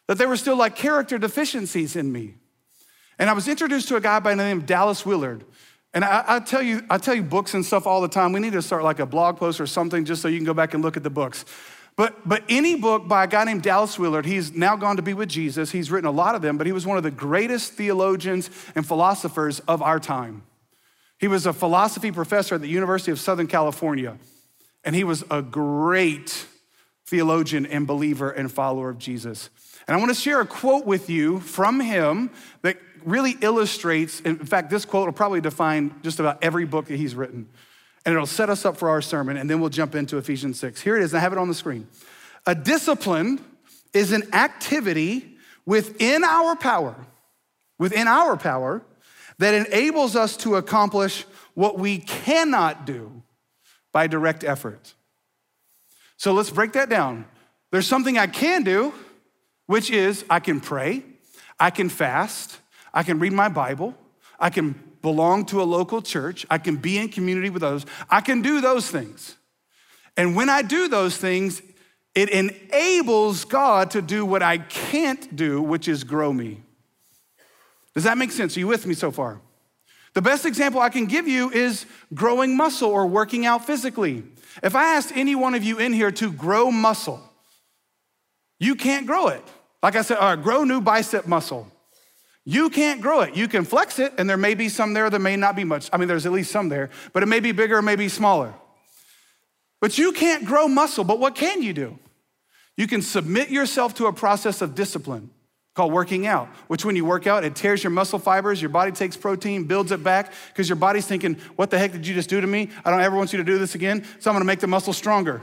that 0.08 0.18
there 0.18 0.26
were 0.26 0.36
still 0.36 0.56
like 0.56 0.74
character 0.74 1.16
deficiencies 1.16 1.94
in 1.94 2.10
me. 2.10 2.34
And 3.20 3.30
I 3.30 3.34
was 3.34 3.46
introduced 3.46 3.86
to 3.88 3.96
a 3.96 4.00
guy 4.00 4.18
by 4.18 4.34
the 4.34 4.42
name 4.42 4.58
of 4.58 4.66
Dallas 4.66 5.06
Willard. 5.06 5.44
And 5.94 6.04
I, 6.04 6.24
I, 6.26 6.40
tell 6.40 6.62
you, 6.62 6.82
I 6.90 6.98
tell 6.98 7.14
you 7.14 7.22
books 7.22 7.54
and 7.54 7.64
stuff 7.64 7.86
all 7.86 8.00
the 8.00 8.08
time. 8.08 8.32
We 8.32 8.40
need 8.40 8.52
to 8.54 8.62
start 8.62 8.82
like 8.82 8.98
a 8.98 9.06
blog 9.06 9.36
post 9.36 9.60
or 9.60 9.66
something 9.66 10.04
just 10.04 10.22
so 10.22 10.28
you 10.28 10.38
can 10.38 10.44
go 10.44 10.54
back 10.54 10.74
and 10.74 10.82
look 10.82 10.96
at 10.96 11.04
the 11.04 11.10
books. 11.10 11.44
But, 11.98 12.28
but 12.28 12.44
any 12.48 12.76
book 12.76 13.08
by 13.08 13.24
a 13.24 13.26
guy 13.26 13.42
named 13.42 13.62
Dallas 13.62 13.98
Willard, 13.98 14.24
he's 14.24 14.52
now 14.52 14.76
gone 14.76 14.96
to 14.96 15.02
be 15.02 15.14
with 15.14 15.28
Jesus. 15.28 15.72
He's 15.72 15.90
written 15.90 16.06
a 16.06 16.12
lot 16.12 16.36
of 16.36 16.42
them, 16.42 16.56
but 16.56 16.64
he 16.64 16.72
was 16.72 16.86
one 16.86 16.96
of 16.96 17.02
the 17.02 17.10
greatest 17.10 17.72
theologians 17.72 18.50
and 18.76 18.86
philosophers 18.86 19.58
of 19.66 19.82
our 19.82 19.98
time. 19.98 20.44
He 21.18 21.26
was 21.26 21.44
a 21.44 21.52
philosophy 21.52 22.12
professor 22.12 22.54
at 22.54 22.60
the 22.60 22.68
University 22.68 23.10
of 23.10 23.18
Southern 23.18 23.48
California, 23.48 24.16
and 24.84 24.94
he 24.94 25.02
was 25.02 25.24
a 25.28 25.42
great 25.42 26.46
theologian 27.06 27.66
and 27.66 27.84
believer 27.84 28.30
and 28.30 28.52
follower 28.52 28.90
of 28.90 28.98
Jesus. 28.98 29.50
And 29.88 29.96
I 29.96 29.98
want 29.98 30.14
to 30.14 30.20
share 30.20 30.40
a 30.40 30.46
quote 30.46 30.86
with 30.86 31.10
you 31.10 31.40
from 31.40 31.80
him 31.80 32.30
that 32.62 32.78
really 33.04 33.36
illustrates, 33.40 34.20
in 34.20 34.36
fact, 34.36 34.70
this 34.70 34.84
quote 34.84 35.06
will 35.06 35.12
probably 35.12 35.40
define 35.40 35.96
just 36.04 36.20
about 36.20 36.38
every 36.44 36.64
book 36.64 36.86
that 36.86 36.96
he's 36.96 37.16
written 37.16 37.48
and 38.08 38.14
it'll 38.14 38.24
set 38.24 38.48
us 38.48 38.64
up 38.64 38.78
for 38.78 38.88
our 38.88 39.02
sermon, 39.02 39.36
and 39.36 39.50
then 39.50 39.60
we'll 39.60 39.68
jump 39.68 39.94
into 39.94 40.16
Ephesians 40.16 40.58
6. 40.60 40.80
Here 40.80 40.96
it 40.96 41.02
is, 41.02 41.12
I 41.12 41.18
have 41.18 41.32
it 41.32 41.38
on 41.38 41.46
the 41.46 41.52
screen. 41.52 41.86
A 42.46 42.54
discipline 42.54 43.38
is 43.92 44.12
an 44.12 44.34
activity 44.34 45.36
within 45.66 46.24
our 46.24 46.56
power, 46.56 46.94
within 47.78 48.08
our 48.08 48.38
power, 48.38 48.80
that 49.36 49.52
enables 49.52 50.16
us 50.16 50.38
to 50.38 50.56
accomplish 50.56 51.26
what 51.52 51.78
we 51.78 51.98
cannot 51.98 52.86
do 52.86 53.22
by 53.92 54.06
direct 54.06 54.42
effort. 54.42 54.94
So 56.16 56.32
let's 56.32 56.48
break 56.48 56.72
that 56.72 56.88
down. 56.88 57.26
There's 57.70 57.86
something 57.86 58.16
I 58.16 58.26
can 58.26 58.62
do, 58.62 58.94
which 59.66 59.90
is 59.90 60.24
I 60.30 60.40
can 60.40 60.62
pray, 60.62 61.02
I 61.60 61.68
can 61.68 61.90
fast, 61.90 62.58
I 62.94 63.02
can 63.02 63.18
read 63.18 63.34
my 63.34 63.50
Bible, 63.50 63.94
I 64.40 64.48
can 64.48 64.82
belong 65.02 65.44
to 65.46 65.62
a 65.62 65.64
local 65.64 66.02
church, 66.02 66.46
I 66.50 66.58
can 66.58 66.76
be 66.76 66.98
in 66.98 67.08
community 67.08 67.50
with 67.50 67.62
others, 67.62 67.86
I 68.10 68.20
can 68.20 68.42
do 68.42 68.60
those 68.60 68.90
things. 68.90 69.36
And 70.16 70.34
when 70.34 70.48
I 70.48 70.62
do 70.62 70.88
those 70.88 71.16
things, 71.16 71.62
it 72.14 72.30
enables 72.30 73.44
God 73.44 73.92
to 73.92 74.02
do 74.02 74.24
what 74.24 74.42
I 74.42 74.58
can't 74.58 75.36
do, 75.36 75.62
which 75.62 75.86
is 75.86 76.02
grow 76.02 76.32
me. 76.32 76.62
Does 77.94 78.04
that 78.04 78.18
make 78.18 78.32
sense? 78.32 78.56
Are 78.56 78.60
you 78.60 78.66
with 78.66 78.86
me 78.86 78.94
so 78.94 79.10
far? 79.10 79.40
The 80.14 80.22
best 80.22 80.46
example 80.46 80.80
I 80.80 80.88
can 80.88 81.06
give 81.06 81.28
you 81.28 81.50
is 81.50 81.86
growing 82.12 82.56
muscle 82.56 82.90
or 82.90 83.06
working 83.06 83.46
out 83.46 83.66
physically. 83.66 84.24
If 84.62 84.74
I 84.74 84.96
asked 84.96 85.12
any 85.14 85.34
one 85.34 85.54
of 85.54 85.62
you 85.62 85.78
in 85.78 85.92
here 85.92 86.10
to 86.12 86.32
grow 86.32 86.70
muscle, 86.70 87.22
you 88.58 88.74
can't 88.74 89.06
grow 89.06 89.28
it. 89.28 89.44
Like 89.82 89.94
I 89.94 90.02
said, 90.02 90.18
all 90.18 90.34
right, 90.34 90.42
grow 90.42 90.64
new 90.64 90.80
bicep 90.80 91.26
muscle. 91.28 91.70
You 92.50 92.70
can't 92.70 93.02
grow 93.02 93.20
it. 93.20 93.36
You 93.36 93.46
can 93.46 93.66
flex 93.66 93.98
it, 93.98 94.14
and 94.16 94.28
there 94.28 94.38
may 94.38 94.54
be 94.54 94.70
some 94.70 94.94
there, 94.94 95.10
there 95.10 95.20
may 95.20 95.36
not 95.36 95.54
be 95.54 95.64
much. 95.64 95.90
I 95.92 95.98
mean, 95.98 96.08
there's 96.08 96.24
at 96.24 96.32
least 96.32 96.50
some 96.50 96.70
there, 96.70 96.88
but 97.12 97.22
it 97.22 97.26
may 97.26 97.40
be 97.40 97.52
bigger, 97.52 97.76
it 97.76 97.82
may 97.82 97.94
be 97.94 98.08
smaller. 98.08 98.54
But 99.82 99.98
you 99.98 100.12
can't 100.12 100.46
grow 100.46 100.66
muscle. 100.66 101.04
But 101.04 101.18
what 101.18 101.34
can 101.34 101.60
you 101.60 101.74
do? 101.74 101.98
You 102.74 102.86
can 102.86 103.02
submit 103.02 103.50
yourself 103.50 103.96
to 103.96 104.06
a 104.06 104.14
process 104.14 104.62
of 104.62 104.74
discipline 104.74 105.28
called 105.74 105.92
working 105.92 106.26
out, 106.26 106.48
which 106.68 106.86
when 106.86 106.96
you 106.96 107.04
work 107.04 107.26
out, 107.26 107.44
it 107.44 107.54
tears 107.54 107.84
your 107.84 107.90
muscle 107.90 108.18
fibers, 108.18 108.62
your 108.62 108.70
body 108.70 108.92
takes 108.92 109.14
protein, 109.14 109.64
builds 109.64 109.92
it 109.92 110.02
back, 110.02 110.32
because 110.48 110.70
your 110.70 110.76
body's 110.76 111.06
thinking, 111.06 111.34
what 111.56 111.68
the 111.68 111.78
heck 111.78 111.92
did 111.92 112.06
you 112.06 112.14
just 112.14 112.30
do 112.30 112.40
to 112.40 112.46
me? 112.46 112.70
I 112.82 112.90
don't 112.90 113.02
ever 113.02 113.14
want 113.14 113.30
you 113.30 113.36
to 113.36 113.44
do 113.44 113.58
this 113.58 113.74
again, 113.74 114.06
so 114.20 114.30
I'm 114.30 114.34
gonna 114.34 114.46
make 114.46 114.60
the 114.60 114.66
muscle 114.66 114.94
stronger. 114.94 115.42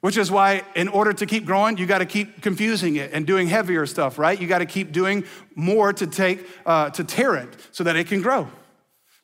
Which 0.00 0.16
is 0.16 0.30
why, 0.30 0.62
in 0.74 0.88
order 0.88 1.12
to 1.12 1.26
keep 1.26 1.44
growing, 1.44 1.76
you 1.76 1.84
got 1.84 1.98
to 1.98 2.06
keep 2.06 2.40
confusing 2.40 2.96
it 2.96 3.10
and 3.12 3.26
doing 3.26 3.48
heavier 3.48 3.84
stuff, 3.84 4.18
right? 4.18 4.40
You 4.40 4.48
got 4.48 4.60
to 4.60 4.66
keep 4.66 4.92
doing 4.92 5.24
more 5.54 5.92
to 5.92 6.06
take 6.06 6.46
uh, 6.64 6.88
to 6.90 7.04
tear 7.04 7.34
it 7.34 7.48
so 7.70 7.84
that 7.84 7.96
it 7.96 8.06
can 8.06 8.22
grow. 8.22 8.48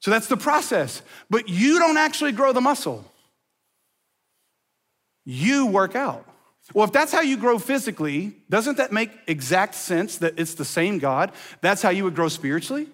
So 0.01 0.11
that's 0.11 0.27
the 0.27 0.37
process. 0.37 1.01
But 1.31 1.49
you 1.49 1.79
don't 1.79 1.97
actually 1.97 2.33
grow 2.33 2.53
the 2.53 2.61
muscle. 2.61 3.11
You 5.25 5.67
work 5.67 5.97
out. 5.97 6.29
Well, 6.75 6.85
if 6.85 6.93
that's 6.93 7.13
how 7.13 7.21
you 7.21 7.37
grow 7.37 7.59
physically, 7.59 8.37
doesn't 8.51 8.77
that 8.77 8.93
make 8.93 9.11
exact 9.27 9.75
sense 9.77 10.19
that 10.19 10.39
it's 10.39 10.55
the 10.55 10.65
same 10.65 10.99
God? 10.99 11.33
That's 11.61 11.81
how 11.81 11.91
you 11.91 12.05
would 12.05 12.15
grow 12.15 12.29
spiritually? 12.29 12.89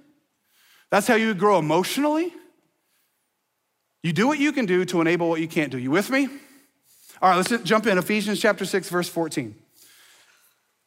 That's 0.91 1.07
how 1.07 1.15
you 1.15 1.29
would 1.29 1.39
grow 1.39 1.59
emotionally? 1.59 2.33
You 4.03 4.13
do 4.13 4.27
what 4.27 4.39
you 4.39 4.53
can 4.53 4.67
do 4.67 4.85
to 4.87 5.01
enable 5.01 5.29
what 5.29 5.41
you 5.41 5.49
can't 5.49 5.71
do. 5.71 5.79
You 5.79 5.91
with 5.91 6.11
me? 6.11 6.29
All 7.23 7.29
right, 7.29 7.37
let's 7.37 7.63
jump 7.63 7.87
in. 7.87 7.99
Ephesians 7.99 8.41
chapter 8.41 8.65
6, 8.65 8.89
verse 8.89 9.09
14. 9.09 9.55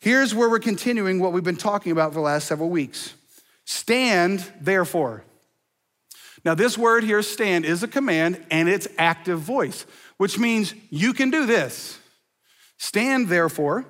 Here's 0.01 0.35
where 0.35 0.49
we're 0.49 0.59
continuing 0.59 1.21
what 1.21 1.31
we've 1.31 1.45
been 1.45 1.55
talking 1.55 1.93
about 1.93 2.09
for 2.09 2.15
the 2.15 2.19
last 2.19 2.45
several 2.45 2.69
weeks. 2.69 3.13
Stand, 3.63 4.45
therefore. 4.59 5.23
Now, 6.43 6.53
this 6.53 6.77
word 6.77 7.05
here, 7.05 7.21
stand, 7.21 7.63
is 7.63 7.83
a 7.83 7.87
command 7.87 8.45
and 8.51 8.67
it's 8.67 8.85
active 8.97 9.39
voice, 9.39 9.85
which 10.17 10.37
means 10.37 10.73
you 10.89 11.13
can 11.13 11.31
do 11.31 11.45
this. 11.45 11.97
Stand 12.77 13.29
therefore, 13.29 13.85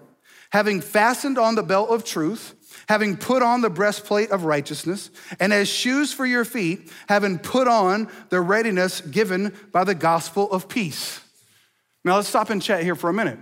having 0.52 0.82
fastened 0.82 1.40
on 1.40 1.56
the 1.56 1.64
belt 1.64 1.90
of 1.90 2.04
truth, 2.04 2.54
having 2.88 3.18
put 3.18 3.42
on 3.42 3.62
the 3.62 3.72
breastplate 3.72 4.30
of 4.30 4.44
righteousness, 4.44 5.10
and 5.40 5.52
as 5.52 5.68
shoes 5.68 6.14
for 6.14 6.28
your 6.28 6.46
feet, 6.46 6.92
having 7.10 7.40
put 7.40 7.68
on 7.68 8.08
the 8.30 8.40
readiness 8.40 9.02
given 9.02 9.52
by 9.72 9.84
the 9.84 9.96
gospel 9.96 10.52
of 10.52 10.70
peace. 10.70 11.25
Now 12.06 12.18
let's 12.18 12.30
stop 12.30 12.52
and 12.52 12.62
chat 12.62 12.84
here 12.84 12.96
for 12.96 13.10
a 13.10 13.14
minute. 13.14 13.40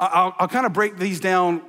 I'll, 0.00 0.34
I'll 0.38 0.48
kind 0.48 0.66
of 0.66 0.72
break 0.72 0.96
these 0.96 1.20
down 1.20 1.62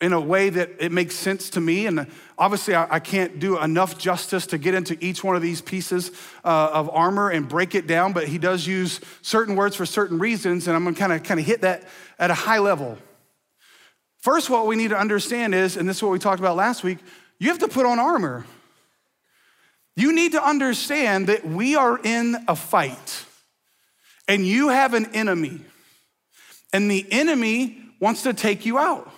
in 0.00 0.12
a 0.12 0.20
way 0.20 0.50
that 0.50 0.70
it 0.80 0.92
makes 0.92 1.14
sense 1.14 1.48
to 1.50 1.60
me. 1.62 1.86
And 1.86 2.06
obviously, 2.36 2.74
I, 2.74 2.96
I, 2.96 3.00
can't 3.00 3.38
do 3.38 3.58
enough 3.58 3.96
justice 3.96 4.46
to 4.48 4.58
get 4.58 4.74
into 4.74 5.02
each 5.02 5.24
one 5.24 5.34
of 5.34 5.40
these 5.40 5.62
pieces 5.62 6.10
uh, 6.44 6.70
of 6.74 6.90
armor 6.90 7.30
and 7.30 7.48
break 7.48 7.74
it 7.74 7.86
down, 7.86 8.12
but 8.12 8.28
he 8.28 8.36
does 8.36 8.66
use 8.66 9.00
certain 9.22 9.56
words 9.56 9.76
for 9.76 9.86
certain 9.86 10.18
reasons, 10.18 10.68
and 10.68 10.76
I'm 10.76 10.84
gonna 10.84 10.96
kind 10.96 11.12
of 11.12 11.22
kind 11.22 11.40
of 11.40 11.46
hit 11.46 11.62
that 11.62 11.84
at 12.18 12.30
a 12.30 12.34
high 12.34 12.58
level. 12.58 12.98
First, 14.18 14.50
what 14.50 14.66
we 14.66 14.76
need 14.76 14.90
to 14.90 14.98
understand 14.98 15.54
is, 15.54 15.78
and 15.78 15.88
this 15.88 15.98
is 15.98 16.02
what 16.02 16.12
we 16.12 16.18
talked 16.18 16.40
about 16.40 16.56
last 16.56 16.84
week, 16.84 16.98
you 17.38 17.48
have 17.48 17.60
to 17.60 17.68
put 17.68 17.86
on 17.86 17.98
armor. 17.98 18.44
You 19.96 20.12
need 20.12 20.32
to 20.32 20.44
understand 20.44 21.28
that 21.28 21.46
we 21.46 21.76
are 21.76 21.98
in 21.98 22.36
a 22.46 22.56
fight, 22.56 23.24
and 24.28 24.46
you 24.46 24.68
have 24.68 24.94
an 24.94 25.06
enemy, 25.14 25.60
and 26.72 26.90
the 26.90 27.06
enemy 27.10 27.82
wants 28.00 28.22
to 28.22 28.34
take 28.34 28.66
you 28.66 28.78
out. 28.78 29.10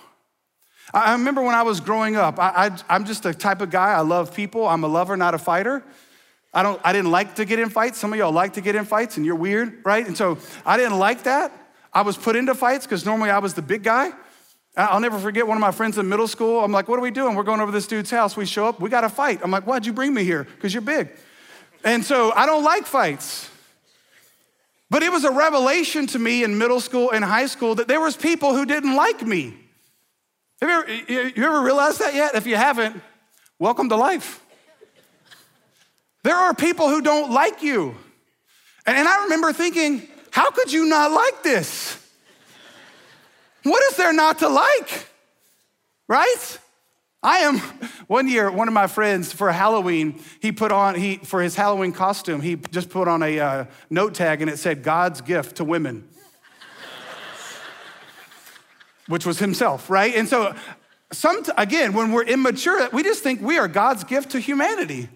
I 0.93 1.13
remember 1.13 1.41
when 1.41 1.55
I 1.55 1.63
was 1.63 1.81
growing 1.81 2.15
up, 2.15 2.39
I, 2.39 2.71
am 2.89 3.05
just 3.05 3.25
a 3.25 3.33
type 3.33 3.61
of 3.61 3.69
guy, 3.69 3.91
I 3.91 4.01
love 4.01 4.33
people. 4.33 4.65
I'm 4.67 4.83
a 4.83 4.87
lover, 4.87 5.17
not 5.17 5.33
a 5.33 5.37
fighter. 5.37 5.83
I, 6.53 6.63
don't, 6.63 6.79
I 6.83 6.93
didn't 6.93 7.11
like 7.11 7.35
to 7.35 7.45
get 7.45 7.59
in 7.59 7.69
fights. 7.69 7.97
Some 7.97 8.13
of 8.13 8.19
y'all 8.19 8.31
like 8.31 8.53
to 8.53 8.61
get 8.61 8.75
in 8.75 8.85
fights, 8.85 9.17
and 9.17 9.25
you're 9.25 9.35
weird, 9.35 9.81
right? 9.85 10.07
And 10.07 10.15
so 10.15 10.37
I 10.65 10.77
didn't 10.77 10.97
like 10.97 11.23
that. 11.23 11.51
I 11.91 12.01
was 12.01 12.15
put 12.15 12.35
into 12.35 12.55
fights 12.55 12.85
because 12.85 13.05
normally 13.05 13.29
I 13.29 13.39
was 13.39 13.53
the 13.53 13.61
big 13.61 13.83
guy. 13.83 14.11
I'll 14.77 14.99
never 14.99 15.17
forget 15.17 15.47
one 15.47 15.57
of 15.57 15.61
my 15.61 15.71
friends 15.71 15.97
in 15.97 16.07
middle 16.07 16.27
school. 16.27 16.63
I'm 16.63 16.71
like, 16.71 16.87
what 16.87 16.99
are 16.99 17.01
we 17.01 17.11
doing? 17.11 17.35
We're 17.35 17.43
going 17.43 17.59
over 17.59 17.71
this 17.71 17.87
dude's 17.87 18.11
house. 18.11 18.37
We 18.37 18.45
show 18.45 18.67
up, 18.67 18.79
we 18.79 18.89
got 18.89 19.01
to 19.01 19.09
fight. 19.09 19.41
I'm 19.43 19.51
like, 19.51 19.65
why'd 19.65 19.85
you 19.85 19.93
bring 19.93 20.13
me 20.13 20.23
here? 20.23 20.43
Because 20.43 20.73
you're 20.73 20.81
big. 20.81 21.09
And 21.83 22.05
so 22.05 22.31
I 22.31 22.45
don't 22.45 22.63
like 22.63 22.85
fights. 22.85 23.49
But 24.89 25.03
it 25.03 25.11
was 25.11 25.25
a 25.25 25.31
revelation 25.31 26.07
to 26.07 26.19
me 26.19 26.43
in 26.43 26.57
middle 26.57 26.79
school 26.79 27.11
and 27.11 27.23
high 27.23 27.47
school 27.47 27.75
that 27.75 27.87
there 27.87 27.99
was 27.99 28.15
people 28.15 28.55
who 28.55 28.65
didn't 28.65 28.95
like 28.95 29.21
me. 29.21 29.53
Have 30.61 30.69
you 30.69 31.09
ever, 31.09 31.29
you 31.35 31.43
ever 31.45 31.61
realized 31.61 31.99
that 31.99 32.15
yet? 32.15 32.35
If 32.35 32.47
you 32.47 32.55
haven't, 32.55 33.01
welcome 33.59 33.89
to 33.89 33.95
life. 33.95 34.41
There 36.23 36.35
are 36.35 36.53
people 36.53 36.89
who 36.89 37.01
don't 37.01 37.31
like 37.31 37.61
you. 37.61 37.95
And 38.85 39.07
I 39.07 39.23
remember 39.23 39.51
thinking, 39.53 40.07
how 40.31 40.51
could 40.51 40.71
you 40.71 40.85
not 40.85 41.11
like 41.11 41.43
this? 41.43 41.97
What 43.63 43.83
is 43.91 43.97
there 43.97 44.13
not 44.13 44.39
to 44.39 44.47
like? 44.47 45.07
Right? 46.07 46.59
I 47.23 47.39
am, 47.39 47.57
one 48.07 48.27
year, 48.27 48.51
one 48.51 48.67
of 48.67 48.73
my 48.73 48.87
friends 48.87 49.31
for 49.33 49.51
Halloween, 49.51 50.21
he 50.39 50.51
put 50.51 50.71
on, 50.71 50.95
he, 50.95 51.17
for 51.17 51.41
his 51.41 51.55
Halloween 51.55 51.91
costume, 51.91 52.41
he 52.41 52.55
just 52.55 52.89
put 52.89 53.07
on 53.07 53.23
a 53.23 53.39
uh, 53.39 53.65
note 53.89 54.13
tag 54.13 54.41
and 54.41 54.49
it 54.49 54.57
said, 54.57 54.83
God's 54.83 55.21
gift 55.21 55.57
to 55.57 55.63
women 55.63 56.07
which 59.07 59.25
was 59.25 59.39
himself, 59.39 59.89
right? 59.89 60.13
And 60.15 60.27
so, 60.27 60.53
some, 61.11 61.43
again, 61.57 61.93
when 61.93 62.11
we're 62.11 62.25
immature, 62.25 62.89
we 62.91 63.03
just 63.03 63.23
think 63.23 63.41
we 63.41 63.57
are 63.57 63.67
God's 63.67 64.03
gift 64.03 64.31
to 64.31 64.39
humanity. 64.39 65.09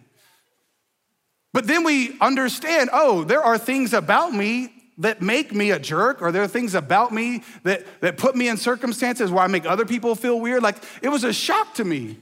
But 1.53 1.67
then 1.67 1.83
we 1.83 2.17
understand, 2.19 2.89
oh, 2.93 3.25
there 3.25 3.41
are 3.41 3.57
things 3.57 3.93
about 3.93 4.33
me 4.33 4.73
that 5.01 5.21
make 5.21 5.53
me 5.53 5.71
a 5.71 5.79
jerk, 5.79 6.21
or 6.21 6.31
there 6.31 6.43
are 6.43 6.47
things 6.47 6.75
about 6.75 7.11
me 7.11 7.43
that, 7.63 7.85
that 8.01 8.17
put 8.17 8.35
me 8.35 8.47
in 8.47 8.57
circumstances 8.57 9.31
where 9.31 9.43
I 9.43 9.47
make 9.47 9.65
other 9.65 9.85
people 9.85 10.15
feel 10.15 10.39
weird. 10.39 10.63
Like 10.63 10.77
it 11.01 11.09
was 11.09 11.23
a 11.23 11.33
shock 11.33 11.75
to 11.75 11.83
me. 11.83 12.17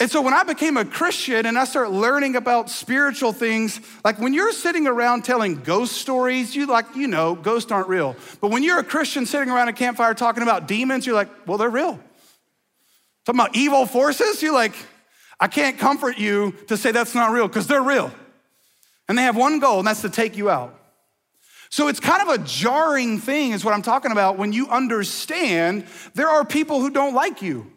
And 0.00 0.10
so 0.10 0.22
when 0.22 0.32
I 0.32 0.44
became 0.44 0.78
a 0.78 0.84
Christian 0.84 1.44
and 1.44 1.58
I 1.58 1.64
started 1.64 1.90
learning 1.90 2.34
about 2.34 2.70
spiritual 2.70 3.34
things, 3.34 3.80
like 4.02 4.18
when 4.18 4.32
you're 4.32 4.52
sitting 4.52 4.86
around 4.86 5.26
telling 5.26 5.56
ghost 5.56 5.92
stories, 5.92 6.56
you 6.56 6.66
like, 6.66 6.96
you 6.96 7.06
know, 7.06 7.34
ghosts 7.34 7.70
aren't 7.70 7.88
real. 7.88 8.16
But 8.40 8.50
when 8.50 8.62
you're 8.62 8.78
a 8.78 8.84
Christian 8.84 9.26
sitting 9.26 9.50
around 9.50 9.68
a 9.68 9.74
campfire 9.74 10.14
talking 10.14 10.42
about 10.42 10.66
demons, 10.66 11.04
you're 11.04 11.14
like, 11.14 11.28
well, 11.46 11.58
they're 11.58 11.68
real. 11.68 12.00
Talking 13.26 13.40
about 13.40 13.54
evil 13.54 13.84
forces, 13.84 14.42
you're 14.42 14.54
like, 14.54 14.74
I 15.38 15.48
can't 15.48 15.78
comfort 15.78 16.16
you 16.16 16.52
to 16.68 16.78
say 16.78 16.92
that's 16.92 17.14
not 17.14 17.30
real 17.30 17.46
because 17.46 17.66
they're 17.66 17.82
real. 17.82 18.10
And 19.06 19.18
they 19.18 19.22
have 19.24 19.36
one 19.36 19.58
goal, 19.58 19.80
and 19.80 19.86
that's 19.86 20.00
to 20.00 20.08
take 20.08 20.34
you 20.38 20.48
out. 20.48 20.79
So 21.70 21.86
it's 21.86 22.00
kind 22.00 22.28
of 22.28 22.40
a 22.40 22.44
jarring 22.44 23.18
thing, 23.18 23.52
is 23.52 23.64
what 23.64 23.74
I'm 23.74 23.82
talking 23.82 24.10
about, 24.10 24.36
when 24.36 24.52
you 24.52 24.68
understand 24.68 25.86
there 26.14 26.28
are 26.28 26.44
people 26.44 26.80
who 26.80 26.90
don't 26.90 27.14
like 27.14 27.42
you. 27.42 27.70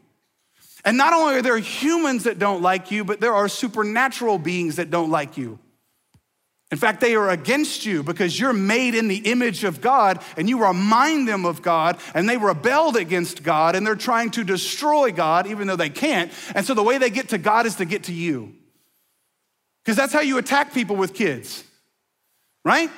And 0.83 0.97
not 0.97 1.13
only 1.13 1.35
are 1.35 1.41
there 1.41 1.57
humans 1.57 2.23
that 2.23 2.39
don't 2.39 2.62
like 2.62 2.91
you, 2.91 3.05
but 3.05 3.21
there 3.21 3.33
are 3.33 3.47
supernatural 3.47 4.39
beings 4.39 4.75
that 4.77 4.89
don't 4.89 5.12
like 5.12 5.38
you. 5.38 5.59
In 6.71 6.77
fact, 6.79 7.01
they 7.01 7.13
are 7.13 7.29
against 7.29 7.85
you 7.85 8.01
because 8.01 8.38
you're 8.39 8.51
made 8.51 8.95
in 8.95 9.07
the 9.07 9.17
image 9.17 9.63
of 9.63 9.79
God 9.79 10.23
and 10.35 10.50
you 10.50 10.65
remind 10.65 11.27
them 11.27 11.45
of 11.45 11.62
God 11.62 12.00
and 12.15 12.27
they 12.27 12.35
rebelled 12.35 12.97
against 12.97 13.43
God 13.43 13.75
and 13.75 13.85
they're 13.85 13.95
trying 13.95 14.31
to 14.31 14.43
destroy 14.43 15.12
God 15.12 15.45
even 15.45 15.67
though 15.67 15.75
they 15.75 15.91
can't. 15.91 16.31
And 16.55 16.65
so 16.65 16.73
the 16.73 16.81
way 16.81 16.97
they 16.97 17.12
get 17.12 17.29
to 17.29 17.38
God 17.38 17.67
is 17.67 17.75
to 17.75 17.85
get 17.85 18.05
to 18.05 18.13
you. 18.13 18.55
Because 19.85 19.95
that's 19.95 20.13
how 20.13 20.21
you 20.21 20.39
attack 20.39 20.73
people 20.73 20.95
with 20.95 21.13
kids, 21.13 21.63
right? 22.65 22.89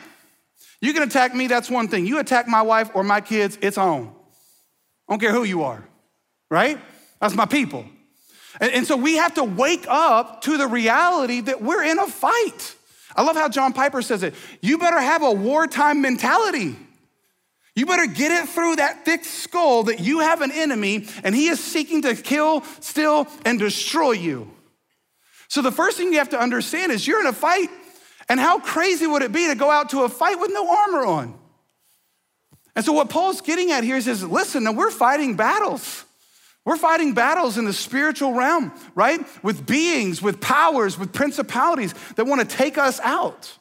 You 0.82 0.94
can 0.94 1.04
attack 1.04 1.34
me, 1.34 1.48
that's 1.48 1.70
one 1.70 1.88
thing. 1.88 2.06
You 2.06 2.20
attack 2.20 2.48
my 2.48 2.62
wife 2.62 2.92
or 2.94 3.04
my 3.04 3.22
kids, 3.22 3.58
it's 3.62 3.78
on. 3.78 4.14
I 5.08 5.14
don't 5.14 5.20
care 5.20 5.32
who 5.32 5.44
you 5.44 5.64
are, 5.64 5.88
right? 6.50 6.80
That's 7.20 7.36
my 7.36 7.46
people. 7.46 7.86
And, 8.60 8.72
and 8.72 8.88
so 8.88 8.98
we 8.98 9.16
have 9.16 9.36
to 9.36 9.44
wake 9.44 9.86
up 9.88 10.42
to 10.42 10.58
the 10.58 10.68
reality 10.68 11.42
that 11.42 11.62
we're 11.62 11.84
in 11.84 12.00
a 12.00 12.08
fight. 12.08 12.76
I 13.16 13.24
love 13.24 13.36
how 13.36 13.48
John 13.50 13.74
Piper 13.74 14.02
says 14.02 14.24
it. 14.24 14.34
You 14.62 14.78
better 14.78 15.00
have 15.00 15.24
a 15.24 15.32
wartime 15.32 16.02
mentality. 16.02 16.76
You 17.76 17.86
better 17.86 18.08
get 18.08 18.32
it 18.32 18.50
through 18.50 18.78
that 18.78 19.04
thick 19.04 19.26
skull 19.26 19.84
that 19.84 20.00
you 20.00 20.20
have 20.20 20.42
an 20.42 20.52
enemy 20.52 21.08
and 21.24 21.36
he 21.36 21.48
is 21.48 21.62
seeking 21.62 22.02
to 22.04 22.16
kill, 22.16 22.64
steal, 22.80 23.28
and 23.46 23.60
destroy 23.60 24.12
you. 24.12 24.50
So 25.50 25.62
the 25.62 25.72
first 25.72 25.98
thing 25.98 26.12
you 26.12 26.20
have 26.20 26.30
to 26.30 26.40
understand 26.40 26.92
is 26.92 27.06
you're 27.06 27.20
in 27.20 27.28
a 27.28 27.34
fight. 27.34 27.70
And 28.28 28.40
how 28.40 28.60
crazy 28.60 29.06
would 29.06 29.22
it 29.22 29.32
be 29.32 29.48
to 29.48 29.56
go 29.56 29.70
out 29.70 29.90
to 29.90 30.04
a 30.04 30.10
fight 30.10 30.40
with 30.40 30.52
no 30.52 30.68
armor 30.68 31.06
on? 31.06 31.40
And 32.76 32.84
so 32.84 32.92
what 32.92 33.10
Paul's 33.10 33.42
getting 33.42 33.72
at 33.72 33.84
here 33.84 33.96
is, 33.96 34.08
is 34.08 34.24
listen, 34.24 34.64
now 34.64 34.74
we're 34.74 34.92
fighting 34.92 35.36
battles. 35.36 36.04
We're 36.66 36.78
fighting 36.78 37.14
battles 37.14 37.58
in 37.58 37.66
the 37.66 37.74
spiritual 37.74 38.34
realm, 38.34 38.74
right? 38.96 39.22
With 39.44 39.68
beings, 39.68 40.22
with 40.22 40.42
powers, 40.42 40.98
with 40.98 41.14
principalities 41.14 41.94
that 42.16 42.26
want 42.26 42.42
to 42.42 42.56
take 42.58 42.78
us 42.78 43.00
out. 43.02 43.56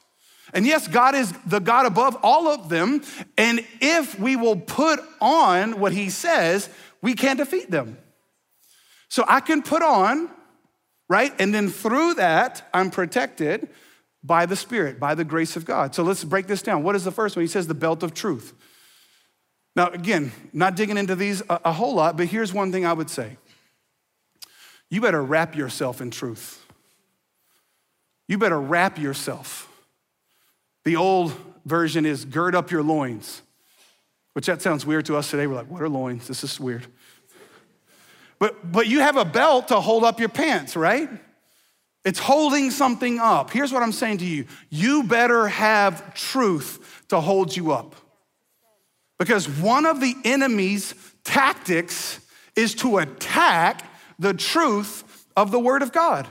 And 0.55 0.67
yes, 0.67 0.89
God 0.89 1.15
is 1.15 1.33
the 1.47 1.59
God 1.59 1.85
above 1.85 2.17
all 2.23 2.49
of 2.49 2.71
them. 2.71 3.03
And 3.37 3.65
if 3.81 4.19
we 4.19 4.37
will 4.37 4.57
put 4.57 5.01
on 5.21 5.79
what 5.81 5.93
He 5.93 6.09
says, 6.09 6.71
we 7.03 7.15
can 7.15 7.37
defeat 7.37 7.71
them. 7.71 7.99
So 9.09 9.25
I 9.29 9.41
can 9.41 9.63
put 9.63 9.83
on, 9.83 10.31
right? 11.09 11.33
And 11.39 11.55
then 11.55 11.69
through 11.69 12.15
that, 12.15 12.69
I'm 12.73 12.91
protected 12.91 13.69
by 14.25 14.47
the 14.47 14.57
Spirit, 14.57 14.99
by 14.99 15.15
the 15.15 15.25
grace 15.25 15.55
of 15.55 15.67
God. 15.67 15.95
So 15.95 16.03
let's 16.03 16.25
break 16.25 16.47
this 16.47 16.63
down. 16.63 16.83
What 16.83 16.97
is 16.97 17.05
the 17.05 17.13
first 17.13 17.37
one? 17.37 17.43
He 17.43 17.49
says 17.49 17.67
the 17.67 17.75
belt 17.75 18.03
of 18.03 18.15
truth. 18.15 18.55
Now, 19.77 19.89
again, 19.89 20.33
not 20.53 20.77
digging 20.77 20.97
into 20.97 21.15
these 21.15 21.43
a, 21.43 21.61
a 21.67 21.73
whole 21.73 21.95
lot, 21.95 22.17
but 22.17 22.27
here's 22.27 22.53
one 22.53 22.73
thing 22.73 22.87
I 22.87 22.93
would 22.93 23.11
say 23.11 23.37
you 24.89 25.01
better 25.01 25.23
wrap 25.23 25.55
yourself 25.55 26.01
in 26.01 26.11
truth. 26.11 26.65
You 28.27 28.39
better 28.39 28.61
wrap 28.61 28.99
yourself. 28.99 29.69
The 30.85 30.97
old 30.97 31.35
version 31.67 32.07
is 32.07 32.25
gird 32.25 32.55
up 32.55 32.71
your 32.71 32.83
loins, 32.83 33.43
which 34.33 34.47
that 34.47 34.63
sounds 34.63 34.87
weird 34.87 35.07
to 35.07 35.17
us 35.17 35.31
today. 35.31 35.47
We're 35.47 35.57
like, 35.57 35.71
what 35.71 35.83
are 35.83 35.89
loins? 35.89 36.27
This 36.29 36.45
is 36.45 36.59
weird. 36.59 36.87
But, 38.39 38.71
but 38.73 38.87
you 38.87 39.01
have 39.01 39.17
a 39.17 39.25
belt 39.25 39.69
to 39.69 39.81
hold 39.81 40.05
up 40.05 40.21
your 40.21 40.29
pants, 40.29 40.77
right? 40.77 41.09
It's 42.05 42.19
holding 42.19 42.71
something 42.71 43.19
up. 43.19 43.51
Here's 43.51 43.73
what 43.73 43.83
I'm 43.83 43.93
saying 43.93 44.19
to 44.19 44.25
you 44.25 44.47
you 44.71 45.05
better 45.05 45.49
have 45.49 46.15
truth 46.15 47.05
to 47.09 47.21
hold 47.21 47.57
you 47.57 47.73
up. 47.73 47.95
Because 49.19 49.49
one 49.49 49.87
of 49.87 50.01
the 50.01 50.15
enemy's 50.25 50.95
tactics 51.23 52.21
is 52.57 52.75
to 52.77 52.99
attack 52.99 53.85
the 54.19 54.35
truth 54.35 55.27
of 55.37 55.51
the 55.51 55.59
Word 55.59 55.83
of 55.83 55.93
God. 55.93 56.29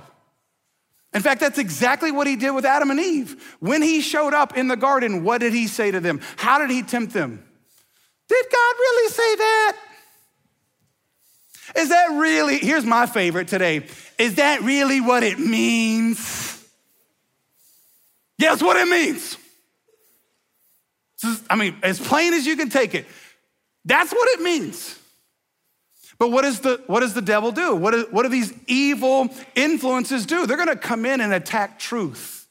In 1.14 1.22
fact, 1.22 1.42
that's 1.42 1.60
exactly 1.60 2.12
what 2.12 2.26
he 2.26 2.36
did 2.36 2.52
with 2.52 2.66
Adam 2.66 2.90
and 2.90 3.00
Eve. 3.00 3.58
When 3.60 3.82
he 3.82 4.02
showed 4.02 4.34
up 4.34 4.58
in 4.58 4.68
the 4.68 4.76
garden, 4.76 5.24
what 5.24 5.40
did 5.40 5.54
he 5.54 5.68
say 5.68 5.92
to 5.92 6.00
them? 6.00 6.22
How 6.38 6.58
did 6.58 6.72
he 6.72 6.82
tempt 6.82 7.14
them? 7.14 7.44
Did 8.28 8.46
God 8.52 8.76
really 8.80 9.10
say 9.10 9.36
that? 9.36 9.78
Is 11.78 11.90
that 11.90 12.12
really, 12.12 12.58
here's 12.58 12.86
my 12.86 13.06
favorite 13.06 13.48
today. 13.48 13.86
Is 14.24 14.36
that 14.36 14.62
really 14.62 15.02
what 15.02 15.22
it 15.22 15.38
means? 15.38 16.66
Guess 18.40 18.64
what 18.64 18.78
it 18.78 18.88
means. 18.88 19.38
I 21.50 21.58
mean, 21.58 21.76
as 21.84 22.00
plain 22.00 22.34
as 22.34 22.46
you 22.46 22.56
can 22.56 22.70
take 22.70 22.96
it. 22.96 23.06
That's 23.84 24.14
what 24.14 24.30
it 24.30 24.42
means. 24.42 24.98
But 26.18 26.32
what, 26.32 26.46
is 26.46 26.62
the, 26.62 26.82
what 26.88 27.02
does 27.02 27.14
the 27.14 27.22
devil 27.22 27.52
do? 27.52 27.76
What 27.76 27.92
do, 27.92 28.08
what 28.12 28.24
do 28.24 28.30
these 28.30 28.54
evil 28.66 29.28
influences 29.56 30.26
do? 30.26 30.48
They're 30.48 30.56
gonna 30.56 30.78
come 30.78 31.06
in 31.06 31.20
and 31.20 31.34
attack 31.34 31.78
truth. 31.78 32.48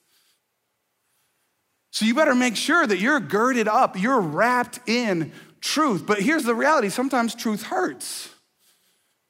So 1.91 2.05
you 2.05 2.15
better 2.15 2.35
make 2.35 2.57
sure 2.57 2.87
that 2.87 2.99
you're 2.99 3.19
girded 3.19 3.67
up, 3.67 3.99
you're 3.99 4.21
wrapped 4.21 4.81
in 4.87 5.33
truth. 5.63 6.05
But 6.05 6.21
here's 6.21 6.45
the 6.45 6.55
reality 6.55 6.91
sometimes 6.91 7.35
truth 7.35 7.63
hurts, 7.63 8.29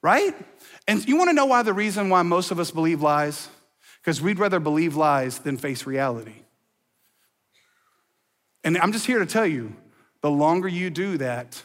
right? 0.02 0.34
And 0.86 1.06
you 1.06 1.16
wanna 1.16 1.32
know 1.32 1.46
why 1.46 1.62
the 1.62 1.72
reason 1.72 2.08
why 2.08 2.22
most 2.22 2.50
of 2.50 2.58
us 2.58 2.70
believe 2.70 3.00
lies? 3.00 3.48
Because 4.00 4.20
we'd 4.20 4.38
rather 4.38 4.60
believe 4.60 4.96
lies 4.96 5.38
than 5.38 5.56
face 5.56 5.86
reality. 5.86 6.34
And 8.64 8.76
I'm 8.78 8.92
just 8.92 9.06
here 9.06 9.18
to 9.18 9.26
tell 9.26 9.46
you 9.46 9.74
the 10.20 10.30
longer 10.30 10.68
you 10.68 10.90
do 10.90 11.18
that, 11.18 11.62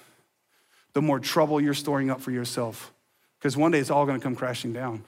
the 0.94 1.02
more 1.02 1.20
trouble 1.20 1.62
you're 1.62 1.74
storing 1.74 2.10
up 2.10 2.22
for 2.22 2.32
yourself. 2.32 2.92
Because 3.40 3.56
one 3.56 3.72
day 3.72 3.80
it's 3.80 3.92
all 3.92 4.06
gonna 4.06 4.20
come 4.20 4.36
crashing 4.36 4.74
down. 4.74 5.04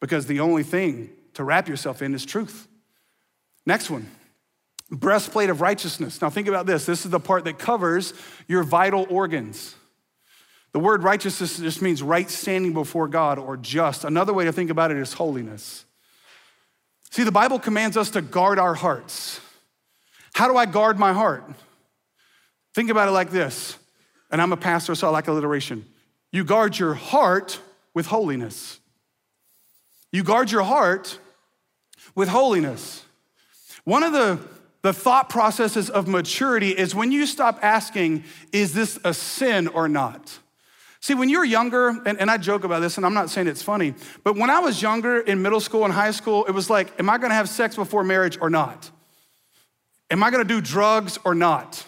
Because 0.00 0.26
the 0.26 0.40
only 0.40 0.62
thing 0.62 1.10
to 1.34 1.44
wrap 1.44 1.68
yourself 1.68 2.02
in 2.02 2.14
is 2.14 2.24
truth. 2.24 2.68
Next 3.64 3.90
one 3.90 4.10
breastplate 4.92 5.48
of 5.48 5.60
righteousness. 5.60 6.20
Now, 6.20 6.30
think 6.30 6.48
about 6.48 6.66
this 6.66 6.84
this 6.86 7.04
is 7.04 7.10
the 7.10 7.20
part 7.20 7.44
that 7.44 7.58
covers 7.58 8.14
your 8.46 8.62
vital 8.62 9.06
organs. 9.08 9.74
The 10.72 10.78
word 10.78 11.02
righteousness 11.02 11.58
just 11.58 11.82
means 11.82 12.02
right 12.02 12.30
standing 12.30 12.72
before 12.72 13.08
God 13.08 13.38
or 13.38 13.56
just. 13.56 14.04
Another 14.04 14.32
way 14.32 14.44
to 14.44 14.52
think 14.52 14.70
about 14.70 14.90
it 14.90 14.96
is 14.96 15.12
holiness. 15.12 15.84
See, 17.10 17.24
the 17.24 17.32
Bible 17.32 17.58
commands 17.58 17.96
us 17.96 18.10
to 18.10 18.22
guard 18.22 18.58
our 18.58 18.74
hearts. 18.74 19.40
How 20.32 20.48
do 20.48 20.56
I 20.56 20.64
guard 20.64 20.98
my 20.98 21.12
heart? 21.12 21.44
Think 22.74 22.90
about 22.90 23.08
it 23.08 23.12
like 23.12 23.30
this 23.30 23.76
and 24.32 24.40
I'm 24.40 24.50
a 24.50 24.56
pastor, 24.56 24.94
so 24.94 25.06
I 25.06 25.10
like 25.10 25.28
alliteration. 25.28 25.84
You 26.32 26.42
guard 26.42 26.78
your 26.78 26.94
heart 26.94 27.60
with 27.92 28.06
holiness. 28.06 28.80
You 30.10 30.24
guard 30.24 30.50
your 30.50 30.62
heart 30.62 31.18
with 32.14 32.30
holiness. 32.30 33.04
One 33.84 34.02
of 34.02 34.12
the, 34.14 34.40
the 34.80 34.94
thought 34.94 35.28
processes 35.28 35.90
of 35.90 36.08
maturity 36.08 36.70
is 36.70 36.94
when 36.94 37.12
you 37.12 37.26
stop 37.26 37.58
asking, 37.62 38.24
is 38.52 38.72
this 38.72 38.98
a 39.04 39.12
sin 39.12 39.68
or 39.68 39.86
not? 39.86 40.38
See, 41.02 41.14
when 41.14 41.28
you're 41.28 41.44
younger, 41.44 41.88
and, 41.88 42.20
and 42.20 42.30
I 42.30 42.36
joke 42.38 42.62
about 42.62 42.78
this, 42.78 42.96
and 42.96 43.04
I'm 43.04 43.12
not 43.12 43.28
saying 43.28 43.48
it's 43.48 43.60
funny, 43.60 43.94
but 44.22 44.36
when 44.36 44.50
I 44.50 44.60
was 44.60 44.80
younger 44.80 45.18
in 45.18 45.42
middle 45.42 45.58
school 45.58 45.84
and 45.84 45.92
high 45.92 46.12
school, 46.12 46.44
it 46.44 46.52
was 46.52 46.70
like, 46.70 46.96
am 47.00 47.10
I 47.10 47.18
gonna 47.18 47.34
have 47.34 47.48
sex 47.48 47.74
before 47.74 48.04
marriage 48.04 48.38
or 48.40 48.48
not? 48.48 48.88
Am 50.12 50.22
I 50.22 50.30
gonna 50.30 50.44
do 50.44 50.60
drugs 50.60 51.18
or 51.24 51.34
not? 51.34 51.84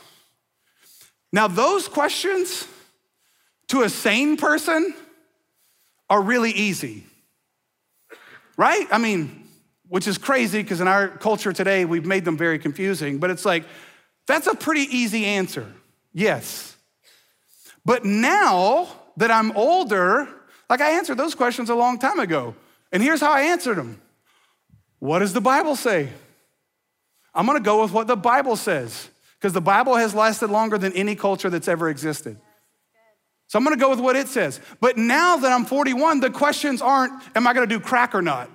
Now, 1.32 1.46
those 1.46 1.86
questions 1.86 2.66
to 3.68 3.82
a 3.82 3.88
sane 3.88 4.36
person 4.36 4.92
are 6.10 6.20
really 6.20 6.50
easy, 6.50 7.04
right? 8.56 8.88
I 8.90 8.98
mean, 8.98 9.46
which 9.86 10.08
is 10.08 10.18
crazy 10.18 10.60
because 10.60 10.80
in 10.80 10.88
our 10.88 11.06
culture 11.06 11.52
today, 11.52 11.84
we've 11.84 12.04
made 12.04 12.24
them 12.24 12.36
very 12.36 12.58
confusing, 12.58 13.18
but 13.18 13.30
it's 13.30 13.44
like, 13.44 13.64
that's 14.26 14.48
a 14.48 14.56
pretty 14.56 14.82
easy 14.90 15.24
answer. 15.24 15.72
Yes. 16.12 16.76
But 17.84 18.04
now 18.04 18.88
that 19.16 19.30
I'm 19.30 19.52
older, 19.52 20.28
like 20.68 20.80
I 20.80 20.92
answered 20.92 21.16
those 21.16 21.34
questions 21.34 21.70
a 21.70 21.74
long 21.74 21.98
time 21.98 22.18
ago. 22.18 22.54
And 22.92 23.02
here's 23.02 23.20
how 23.20 23.32
I 23.32 23.42
answered 23.42 23.76
them 23.76 24.00
What 24.98 25.20
does 25.20 25.32
the 25.32 25.40
Bible 25.40 25.76
say? 25.76 26.10
I'm 27.34 27.46
gonna 27.46 27.60
go 27.60 27.82
with 27.82 27.92
what 27.92 28.06
the 28.06 28.16
Bible 28.16 28.56
says 28.56 29.08
because 29.38 29.52
the 29.52 29.60
Bible 29.60 29.96
has 29.96 30.14
lasted 30.14 30.50
longer 30.50 30.78
than 30.78 30.92
any 30.92 31.16
culture 31.16 31.50
that's 31.50 31.68
ever 31.68 31.88
existed. 31.88 32.38
So 33.48 33.58
I'm 33.58 33.64
gonna 33.64 33.76
go 33.76 33.90
with 33.90 34.00
what 34.00 34.16
it 34.16 34.28
says. 34.28 34.60
But 34.80 34.96
now 34.96 35.36
that 35.36 35.52
I'm 35.52 35.64
41, 35.64 36.20
the 36.20 36.30
questions 36.30 36.80
aren't, 36.80 37.12
am 37.36 37.46
I 37.46 37.52
gonna 37.52 37.66
do 37.66 37.80
crack 37.80 38.14
or 38.14 38.22
not? 38.22 38.50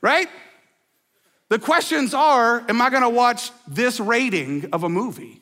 right? 0.00 0.28
The 1.48 1.58
questions 1.58 2.14
are, 2.14 2.64
am 2.68 2.80
I 2.80 2.90
gonna 2.90 3.10
watch 3.10 3.50
this 3.66 3.98
rating 3.98 4.68
of 4.72 4.84
a 4.84 4.88
movie? 4.88 5.39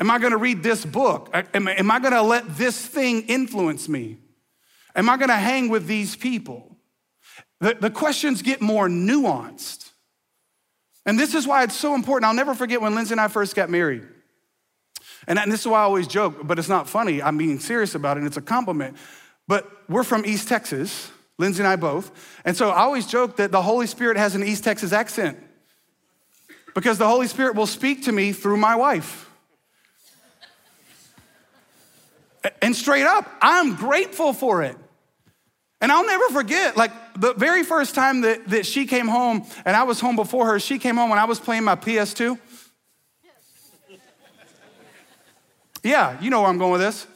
Am 0.00 0.10
I 0.10 0.18
gonna 0.18 0.36
read 0.36 0.62
this 0.62 0.84
book? 0.84 1.30
Uh, 1.32 1.42
am, 1.54 1.68
am 1.68 1.90
I 1.90 2.00
gonna 2.00 2.22
let 2.22 2.56
this 2.56 2.84
thing 2.84 3.22
influence 3.22 3.88
me? 3.88 4.18
Am 4.96 5.08
I 5.08 5.16
gonna 5.16 5.36
hang 5.36 5.68
with 5.68 5.86
these 5.86 6.16
people? 6.16 6.76
The, 7.60 7.76
the 7.80 7.90
questions 7.90 8.42
get 8.42 8.60
more 8.60 8.88
nuanced. 8.88 9.90
And 11.06 11.18
this 11.18 11.34
is 11.34 11.46
why 11.46 11.64
it's 11.64 11.76
so 11.76 11.94
important. 11.94 12.28
I'll 12.28 12.34
never 12.34 12.54
forget 12.54 12.80
when 12.80 12.94
Lindsay 12.94 13.12
and 13.12 13.20
I 13.20 13.28
first 13.28 13.54
got 13.54 13.70
married. 13.70 14.02
And 15.26 15.38
this 15.50 15.60
is 15.60 15.66
why 15.66 15.80
I 15.80 15.82
always 15.82 16.06
joke, 16.06 16.46
but 16.46 16.58
it's 16.58 16.68
not 16.68 16.88
funny. 16.88 17.22
I'm 17.22 17.38
being 17.38 17.58
serious 17.58 17.94
about 17.94 18.16
it, 18.16 18.20
and 18.20 18.26
it's 18.26 18.36
a 18.36 18.42
compliment. 18.42 18.96
But 19.48 19.70
we're 19.88 20.04
from 20.04 20.24
East 20.26 20.48
Texas, 20.48 21.10
Lindsay 21.38 21.60
and 21.60 21.68
I 21.68 21.76
both. 21.76 22.10
And 22.44 22.56
so 22.56 22.70
I 22.70 22.82
always 22.82 23.06
joke 23.06 23.36
that 23.36 23.52
the 23.52 23.62
Holy 23.62 23.86
Spirit 23.86 24.16
has 24.16 24.34
an 24.34 24.42
East 24.42 24.64
Texas 24.64 24.92
accent 24.92 25.38
because 26.74 26.98
the 26.98 27.08
Holy 27.08 27.26
Spirit 27.26 27.54
will 27.54 27.66
speak 27.66 28.04
to 28.04 28.12
me 28.12 28.32
through 28.32 28.56
my 28.56 28.76
wife. 28.76 29.23
And 32.60 32.76
straight 32.76 33.06
up, 33.06 33.30
I'm 33.40 33.74
grateful 33.74 34.32
for 34.32 34.62
it. 34.62 34.76
And 35.80 35.92
I'll 35.92 36.06
never 36.06 36.28
forget, 36.30 36.76
like 36.76 36.92
the 37.18 37.34
very 37.34 37.62
first 37.62 37.94
time 37.94 38.22
that, 38.22 38.48
that 38.48 38.64
she 38.66 38.86
came 38.86 39.06
home 39.06 39.44
and 39.64 39.76
I 39.76 39.82
was 39.82 40.00
home 40.00 40.16
before 40.16 40.46
her, 40.46 40.58
she 40.58 40.78
came 40.78 40.96
home 40.96 41.10
when 41.10 41.18
I 41.18 41.24
was 41.24 41.38
playing 41.38 41.64
my 41.64 41.76
PS2. 41.76 42.38
Yeah, 45.82 46.18
you 46.18 46.30
know 46.30 46.40
where 46.40 46.48
I'm 46.48 46.56
going 46.56 46.72
with 46.72 46.80
this. 46.80 47.06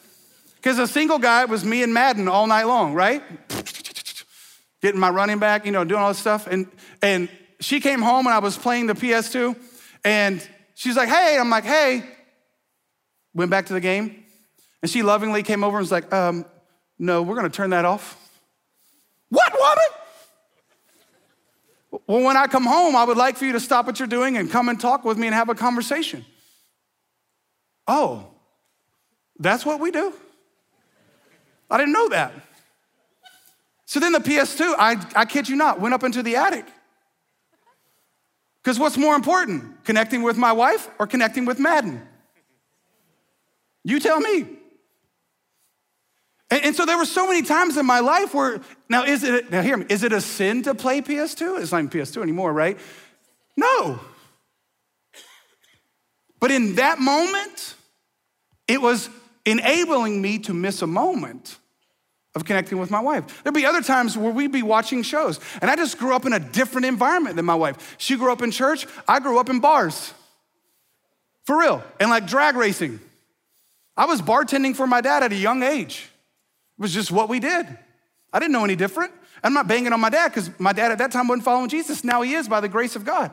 Because 0.57 0.79
a 0.79 0.87
single 0.87 1.19
guy 1.19 1.47
was 1.47 1.65
me 1.65 1.83
and 1.83 1.95
Madden 1.95 2.29
all 2.29 2.47
night 2.47 2.65
long, 2.65 2.93
right? 2.93 3.23
Getting 4.83 5.01
my 5.01 5.09
running 5.09 5.39
back, 5.39 5.65
you 5.65 5.73
know, 5.73 5.85
doing 5.85 6.03
all 6.03 6.09
this 6.09 6.19
stuff. 6.19 6.47
And, 6.47 6.67
and 7.01 7.31
she 7.61 7.81
came 7.81 8.03
home 8.03 8.27
and 8.27 8.35
I 8.35 8.41
was 8.41 8.59
playing 8.59 8.87
the 8.87 8.93
PS2 8.93 9.57
and 10.05 10.47
she's 10.75 10.97
like, 10.97 11.09
hey, 11.09 11.39
I'm 11.41 11.49
like, 11.49 11.65
hey. 11.65 12.05
Went 13.33 13.51
back 13.51 13.65
to 13.67 13.73
the 13.73 13.81
game. 13.81 14.25
And 14.83 14.91
she 14.91 15.03
lovingly 15.03 15.43
came 15.43 15.65
over 15.65 15.77
and 15.77 15.83
was 15.83 15.93
like, 15.93 16.13
um, 16.13 16.45
no, 16.99 17.23
we're 17.23 17.37
gonna 17.37 17.49
turn 17.49 17.71
that 17.71 17.85
off. 17.85 18.17
What, 19.29 19.53
woman? 19.53 19.99
Well, 22.07 22.23
when 22.23 22.37
I 22.37 22.47
come 22.47 22.65
home, 22.65 22.97
I 22.97 23.05
would 23.05 23.17
like 23.17 23.37
for 23.37 23.45
you 23.45 23.53
to 23.53 23.61
stop 23.61 23.87
what 23.87 23.99
you're 23.99 24.09
doing 24.09 24.37
and 24.37 24.51
come 24.51 24.69
and 24.69 24.81
talk 24.81 25.05
with 25.05 25.19
me 25.19 25.27
and 25.27 25.35
have 25.35 25.49
a 25.49 25.55
conversation. 25.55 26.25
Oh, 27.87 28.27
that's 29.39 29.65
what 29.65 29.81
we 29.81 29.91
do? 29.91 30.13
I 31.71 31.79
didn't 31.79 31.93
know 31.93 32.09
that. 32.11 32.33
So 33.87 34.01
then 34.01 34.13
the 34.13 34.19
PS2, 34.19 34.75
I, 34.79 34.97
I 35.17 35.25
kid 35.25 35.49
you 35.49 35.57
not, 35.57 35.81
went 35.81 35.95
up 35.95 36.03
into 36.03 36.23
the 36.23 36.37
attic. 36.37 36.67
Because 38.63 38.79
what's 38.79 38.99
more 38.99 39.15
important, 39.15 39.85
connecting 39.85 40.23
with 40.23 40.37
my 40.37 40.53
wife 40.53 40.91
or 40.99 41.07
connecting 41.07 41.47
with 41.47 41.59
Madden? 41.59 42.07
You 43.85 43.99
tell 43.99 44.21
me. 44.21 44.58
And, 46.51 46.65
and, 46.65 46.77
so 46.77 46.87
there 46.87 46.97
were 46.97 47.05
so 47.05 47.27
many 47.27 47.43
times 47.43 47.77
in 47.77 47.85
my 47.85 48.01
life 48.01 48.33
where, 48.33 48.61
now 48.89 49.05
is 49.05 49.23
it, 49.23 49.51
now 49.51 49.61
hear 49.61 49.77
me, 49.77 49.87
is 49.89 50.03
it 50.03 50.13
a 50.13 50.21
sin 50.21 50.63
to 50.63 50.75
play 50.75 51.03
PS2? 51.03 51.61
It's 51.61 51.73
not 51.73 51.79
even 51.79 51.91
PS2 51.91 52.23
anymore, 52.23 52.53
right? 52.53 52.79
No. 53.57 54.01
But 56.41 56.51
in 56.51 56.77
that 56.77 56.99
moment, 56.99 57.75
it 58.67 58.81
was 58.81 59.11
enabling 59.45 60.23
me 60.23 60.39
to 60.41 60.55
miss 60.55 60.83
a 60.83 60.87
moment 60.87 61.59
of 62.35 62.45
connecting 62.45 62.79
with 62.79 62.91
my 62.91 63.01
wife. 63.01 63.43
There'd 63.43 63.55
be 63.55 63.67
other 63.67 63.83
times 63.83 64.17
where 64.17 64.31
we'd 64.31 64.53
be 64.53 64.63
watching 64.63 65.03
shows, 65.03 65.41
and 65.61 65.71
I 65.71 65.77
just 65.77 65.99
grew 65.99 66.15
up 66.15 66.25
in 66.25 66.33
a 66.33 66.39
different 66.39 66.87
environment 66.87 67.37
than 67.37 67.45
my 67.45 67.55
wife. 67.55 67.97
She 67.99 68.17
grew 68.17 68.31
up 68.31 68.43
in 68.43 68.51
church, 68.51 68.87
I 69.07 69.19
grew 69.21 69.39
up 69.39 69.51
in 69.51 69.61
bars. 69.61 70.15
For 71.45 71.59
real, 71.59 71.83
and 71.99 72.11
like 72.11 72.27
drag 72.27 72.57
racing. 72.57 73.01
I 73.97 74.05
was 74.05 74.23
bartending 74.23 74.77
for 74.77 74.87
my 74.87 75.01
dad 75.01 75.23
at 75.23 75.33
a 75.33 75.37
young 75.37 75.63
age. 75.63 76.09
It 76.79 76.83
was 76.83 76.95
just 76.95 77.11
what 77.11 77.29
we 77.29 77.41
did. 77.41 77.67
I 78.33 78.39
didn't 78.39 78.53
know 78.53 78.65
any 78.65 78.77
different. 78.77 79.13
I'm 79.43 79.53
not 79.53 79.69
banging 79.69 79.93
on 79.93 80.01
my 80.01 80.11
dad 80.11 80.29
because 80.29 80.51
my 80.59 80.73
dad 80.73 80.93
at 80.93 80.99
that 80.99 81.13
time 81.13 81.29
wasn't 81.29 81.45
following 81.45 81.69
Jesus. 81.69 82.05
Now 82.05 82.23
he 82.23 82.35
is 82.35 82.49
by 82.49 82.61
the 82.61 82.69
grace 82.69 82.97
of 82.97 83.05
God. 83.05 83.31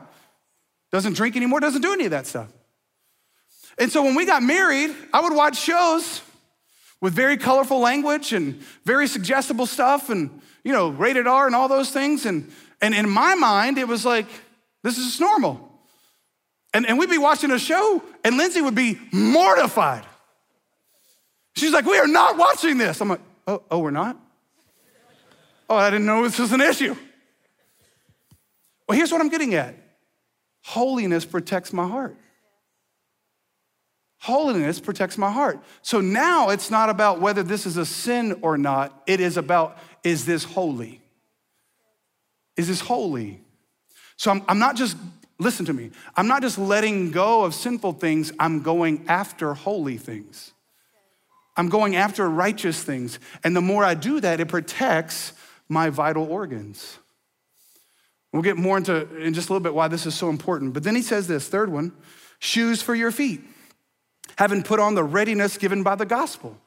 Doesn't 0.90 1.14
drink 1.14 1.36
anymore, 1.36 1.60
doesn't 1.60 1.82
do 1.82 1.92
any 1.92 2.04
of 2.04 2.10
that 2.12 2.26
stuff. 2.26 2.48
And 3.78 3.90
so 3.90 4.02
when 4.02 4.14
we 4.14 4.24
got 4.24 4.42
married, 4.42 4.94
I 5.12 5.20
would 5.20 5.34
watch 5.34 5.58
shows 5.58 6.22
with 7.00 7.12
very 7.12 7.36
colorful 7.36 7.80
language 7.80 8.32
and 8.32 8.60
very 8.84 9.06
suggestible 9.06 9.66
stuff 9.66 10.08
and, 10.08 10.40
you 10.64 10.72
know, 10.72 10.88
rated 10.88 11.26
R 11.26 11.46
and 11.46 11.54
all 11.54 11.68
those 11.68 11.90
things. 11.90 12.24
And, 12.24 12.50
and 12.80 12.94
in 12.94 13.08
my 13.08 13.34
mind, 13.34 13.78
it 13.78 13.86
was 13.86 14.04
like, 14.04 14.26
this 14.82 14.96
is 14.98 15.04
just 15.06 15.20
normal. 15.20 15.66
And, 16.72 16.86
and 16.86 16.98
we'd 16.98 17.10
be 17.10 17.18
watching 17.18 17.50
a 17.50 17.58
show, 17.58 18.02
and 18.22 18.36
Lindsay 18.36 18.60
would 18.60 18.74
be 18.74 18.98
mortified. 19.12 20.04
She's 21.56 21.72
like, 21.72 21.86
We 21.86 21.98
are 21.98 22.06
not 22.06 22.36
watching 22.36 22.76
this. 22.76 23.00
I'm 23.00 23.08
like, 23.08 23.20
Oh, 23.46 23.62
oh 23.70 23.78
we're 23.78 23.90
not? 23.90 24.20
Oh, 25.68 25.76
I 25.76 25.90
didn't 25.90 26.06
know 26.06 26.22
this 26.22 26.38
was 26.38 26.52
an 26.52 26.60
issue. 26.60 26.94
Well, 28.88 28.96
here's 28.96 29.10
what 29.10 29.20
I'm 29.20 29.28
getting 29.28 29.54
at 29.54 29.74
holiness 30.62 31.24
protects 31.24 31.72
my 31.72 31.86
heart. 31.86 32.16
Holiness 34.18 34.80
protects 34.80 35.16
my 35.16 35.30
heart. 35.30 35.60
So 35.82 36.00
now 36.00 36.50
it's 36.50 36.70
not 36.70 36.90
about 36.90 37.20
whether 37.20 37.42
this 37.44 37.66
is 37.66 37.76
a 37.76 37.86
sin 37.86 38.40
or 38.42 38.58
not, 38.58 39.02
it 39.06 39.20
is 39.20 39.36
about 39.36 39.78
is 40.02 40.24
this 40.24 40.42
holy? 40.42 41.00
Is 42.56 42.68
this 42.68 42.80
holy? 42.80 43.40
So 44.16 44.30
I'm, 44.30 44.42
I'm 44.48 44.58
not 44.58 44.76
just, 44.76 44.96
listen 45.38 45.66
to 45.66 45.72
me, 45.72 45.90
I'm 46.16 46.26
not 46.26 46.42
just 46.42 46.58
letting 46.58 47.10
go 47.10 47.44
of 47.44 47.54
sinful 47.54 47.94
things, 47.94 48.32
I'm 48.40 48.62
going 48.62 49.04
after 49.08 49.54
holy 49.54 49.98
things. 49.98 50.52
I'm 51.56 51.68
going 51.68 51.96
after 51.96 52.28
righteous 52.28 52.82
things. 52.82 53.18
And 53.42 53.56
the 53.56 53.60
more 53.60 53.84
I 53.84 53.94
do 53.94 54.20
that, 54.20 54.40
it 54.40 54.48
protects 54.48 55.32
my 55.68 55.90
vital 55.90 56.24
organs. 56.24 56.98
We'll 58.32 58.42
get 58.42 58.56
more 58.56 58.76
into 58.76 59.16
in 59.16 59.32
just 59.32 59.48
a 59.48 59.52
little 59.52 59.62
bit 59.62 59.74
why 59.74 59.88
this 59.88 60.04
is 60.04 60.14
so 60.14 60.28
important. 60.28 60.74
But 60.74 60.82
then 60.82 60.94
he 60.94 61.02
says 61.02 61.26
this 61.26 61.48
third 61.48 61.70
one 61.70 61.92
shoes 62.38 62.82
for 62.82 62.94
your 62.94 63.10
feet, 63.10 63.40
having 64.36 64.62
put 64.62 64.78
on 64.78 64.94
the 64.94 65.04
readiness 65.04 65.56
given 65.56 65.82
by 65.82 65.94
the 65.94 66.04
gospel. 66.04 66.58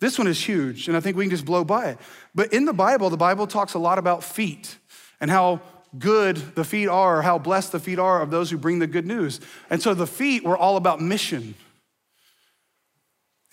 This 0.00 0.18
one 0.18 0.26
is 0.26 0.42
huge, 0.42 0.88
and 0.88 0.96
I 0.96 1.00
think 1.00 1.16
we 1.16 1.24
can 1.24 1.30
just 1.30 1.44
blow 1.44 1.62
by 1.62 1.90
it. 1.90 1.98
But 2.34 2.52
in 2.52 2.64
the 2.64 2.72
Bible, 2.72 3.10
the 3.10 3.16
Bible 3.16 3.46
talks 3.46 3.74
a 3.74 3.78
lot 3.78 3.98
about 3.98 4.24
feet 4.24 4.78
and 5.20 5.30
how 5.30 5.60
good 5.98 6.36
the 6.56 6.64
feet 6.64 6.88
are, 6.88 7.22
how 7.22 7.38
blessed 7.38 7.72
the 7.72 7.78
feet 7.78 7.98
are 7.98 8.20
of 8.20 8.30
those 8.30 8.50
who 8.50 8.58
bring 8.58 8.78
the 8.78 8.86
good 8.86 9.06
news. 9.06 9.40
And 9.70 9.80
so 9.80 9.94
the 9.94 10.06
feet 10.06 10.42
were 10.42 10.56
all 10.56 10.76
about 10.76 11.00
mission. 11.00 11.54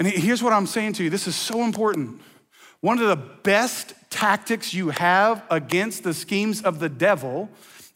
And 0.01 0.09
here's 0.09 0.41
what 0.41 0.51
I'm 0.51 0.65
saying 0.65 0.93
to 0.93 1.03
you 1.03 1.11
this 1.11 1.27
is 1.27 1.35
so 1.35 1.61
important. 1.61 2.21
One 2.79 2.97
of 2.97 3.07
the 3.07 3.23
best 3.43 3.93
tactics 4.09 4.73
you 4.73 4.89
have 4.89 5.43
against 5.51 6.01
the 6.01 6.15
schemes 6.15 6.63
of 6.63 6.79
the 6.79 6.89
devil 6.89 7.51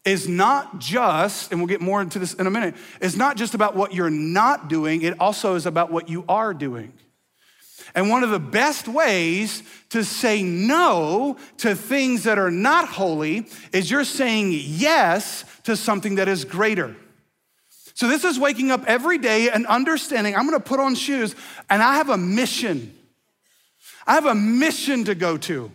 is 0.05 0.29
not 0.29 0.77
just, 0.77 1.51
and 1.51 1.59
we'll 1.59 1.65
get 1.65 1.81
more 1.81 2.03
into 2.03 2.19
this 2.19 2.35
in 2.35 2.45
a 2.45 2.51
minute, 2.51 2.75
is 3.01 3.17
not 3.17 3.37
just 3.37 3.55
about 3.55 3.75
what 3.75 3.91
you're 3.91 4.11
not 4.11 4.69
doing, 4.69 5.01
it 5.01 5.19
also 5.19 5.55
is 5.55 5.65
about 5.65 5.91
what 5.91 6.07
you 6.07 6.23
are 6.29 6.53
doing. 6.53 6.93
And 7.95 8.11
one 8.11 8.23
of 8.23 8.29
the 8.29 8.39
best 8.39 8.87
ways 8.87 9.63
to 9.89 10.03
say 10.03 10.43
no 10.43 11.37
to 11.57 11.73
things 11.73 12.25
that 12.25 12.37
are 12.37 12.51
not 12.51 12.87
holy 12.87 13.47
is 13.73 13.89
you're 13.89 14.03
saying 14.03 14.51
yes 14.53 15.43
to 15.63 15.75
something 15.75 16.13
that 16.15 16.27
is 16.27 16.45
greater. 16.45 16.95
So, 17.95 18.07
this 18.07 18.23
is 18.23 18.37
waking 18.37 18.71
up 18.71 18.83
every 18.85 19.17
day 19.17 19.49
and 19.49 19.65
understanding 19.65 20.35
I'm 20.35 20.45
gonna 20.45 20.59
put 20.59 20.79
on 20.79 20.95
shoes 20.95 21.35
and 21.69 21.81
I 21.81 21.95
have 21.95 22.09
a 22.09 22.17
mission. 22.17 22.93
I 24.05 24.13
have 24.13 24.25
a 24.25 24.35
mission 24.35 25.05
to 25.05 25.15
go 25.15 25.37
to. 25.37 25.71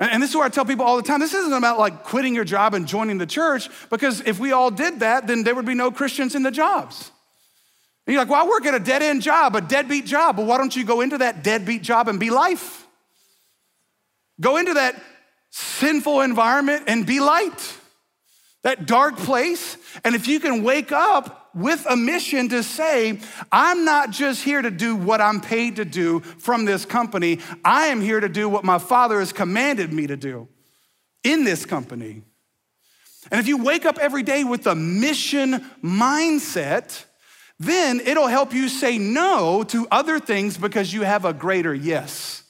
And 0.00 0.22
this 0.22 0.30
is 0.30 0.36
where 0.36 0.44
I 0.44 0.48
tell 0.48 0.64
people 0.64 0.86
all 0.86 0.96
the 0.96 1.02
time. 1.02 1.18
This 1.18 1.34
isn't 1.34 1.52
about 1.52 1.78
like 1.78 2.04
quitting 2.04 2.34
your 2.34 2.44
job 2.44 2.72
and 2.74 2.86
joining 2.86 3.18
the 3.18 3.26
church, 3.26 3.68
because 3.90 4.20
if 4.20 4.38
we 4.38 4.52
all 4.52 4.70
did 4.70 5.00
that, 5.00 5.26
then 5.26 5.42
there 5.42 5.56
would 5.56 5.66
be 5.66 5.74
no 5.74 5.90
Christians 5.90 6.36
in 6.36 6.44
the 6.44 6.52
jobs. 6.52 7.10
And 8.06 8.14
you're 8.14 8.22
like, 8.22 8.30
well, 8.30 8.44
I 8.44 8.48
work 8.48 8.64
at 8.64 8.74
a 8.74 8.78
dead 8.78 9.02
end 9.02 9.22
job, 9.22 9.56
a 9.56 9.60
deadbeat 9.60 10.06
job. 10.06 10.38
Well, 10.38 10.46
why 10.46 10.56
don't 10.56 10.74
you 10.74 10.84
go 10.84 11.00
into 11.00 11.18
that 11.18 11.42
deadbeat 11.42 11.82
job 11.82 12.06
and 12.06 12.20
be 12.20 12.30
life? 12.30 12.86
Go 14.40 14.56
into 14.56 14.74
that 14.74 15.02
sinful 15.50 16.20
environment 16.20 16.84
and 16.86 17.04
be 17.04 17.18
light, 17.18 17.77
that 18.62 18.86
dark 18.86 19.16
place. 19.16 19.76
And 20.04 20.14
if 20.14 20.26
you 20.26 20.40
can 20.40 20.62
wake 20.62 20.92
up 20.92 21.50
with 21.54 21.86
a 21.88 21.96
mission 21.96 22.48
to 22.50 22.62
say, 22.62 23.18
I'm 23.50 23.84
not 23.84 24.10
just 24.10 24.42
here 24.42 24.62
to 24.62 24.70
do 24.70 24.94
what 24.96 25.20
I'm 25.20 25.40
paid 25.40 25.76
to 25.76 25.84
do 25.84 26.20
from 26.20 26.64
this 26.64 26.84
company, 26.84 27.40
I 27.64 27.86
am 27.86 28.00
here 28.00 28.20
to 28.20 28.28
do 28.28 28.48
what 28.48 28.64
my 28.64 28.78
Father 28.78 29.18
has 29.20 29.32
commanded 29.32 29.92
me 29.92 30.06
to 30.06 30.16
do 30.16 30.48
in 31.24 31.44
this 31.44 31.64
company. 31.64 32.22
And 33.30 33.40
if 33.40 33.46
you 33.46 33.62
wake 33.62 33.84
up 33.84 33.98
every 33.98 34.22
day 34.22 34.44
with 34.44 34.66
a 34.66 34.74
mission 34.74 35.64
mindset, 35.82 37.04
then 37.58 38.00
it'll 38.00 38.28
help 38.28 38.54
you 38.54 38.68
say 38.68 38.98
no 38.98 39.64
to 39.64 39.86
other 39.90 40.20
things 40.20 40.56
because 40.56 40.92
you 40.92 41.02
have 41.02 41.24
a 41.24 41.32
greater 41.32 41.74
yes. 41.74 42.42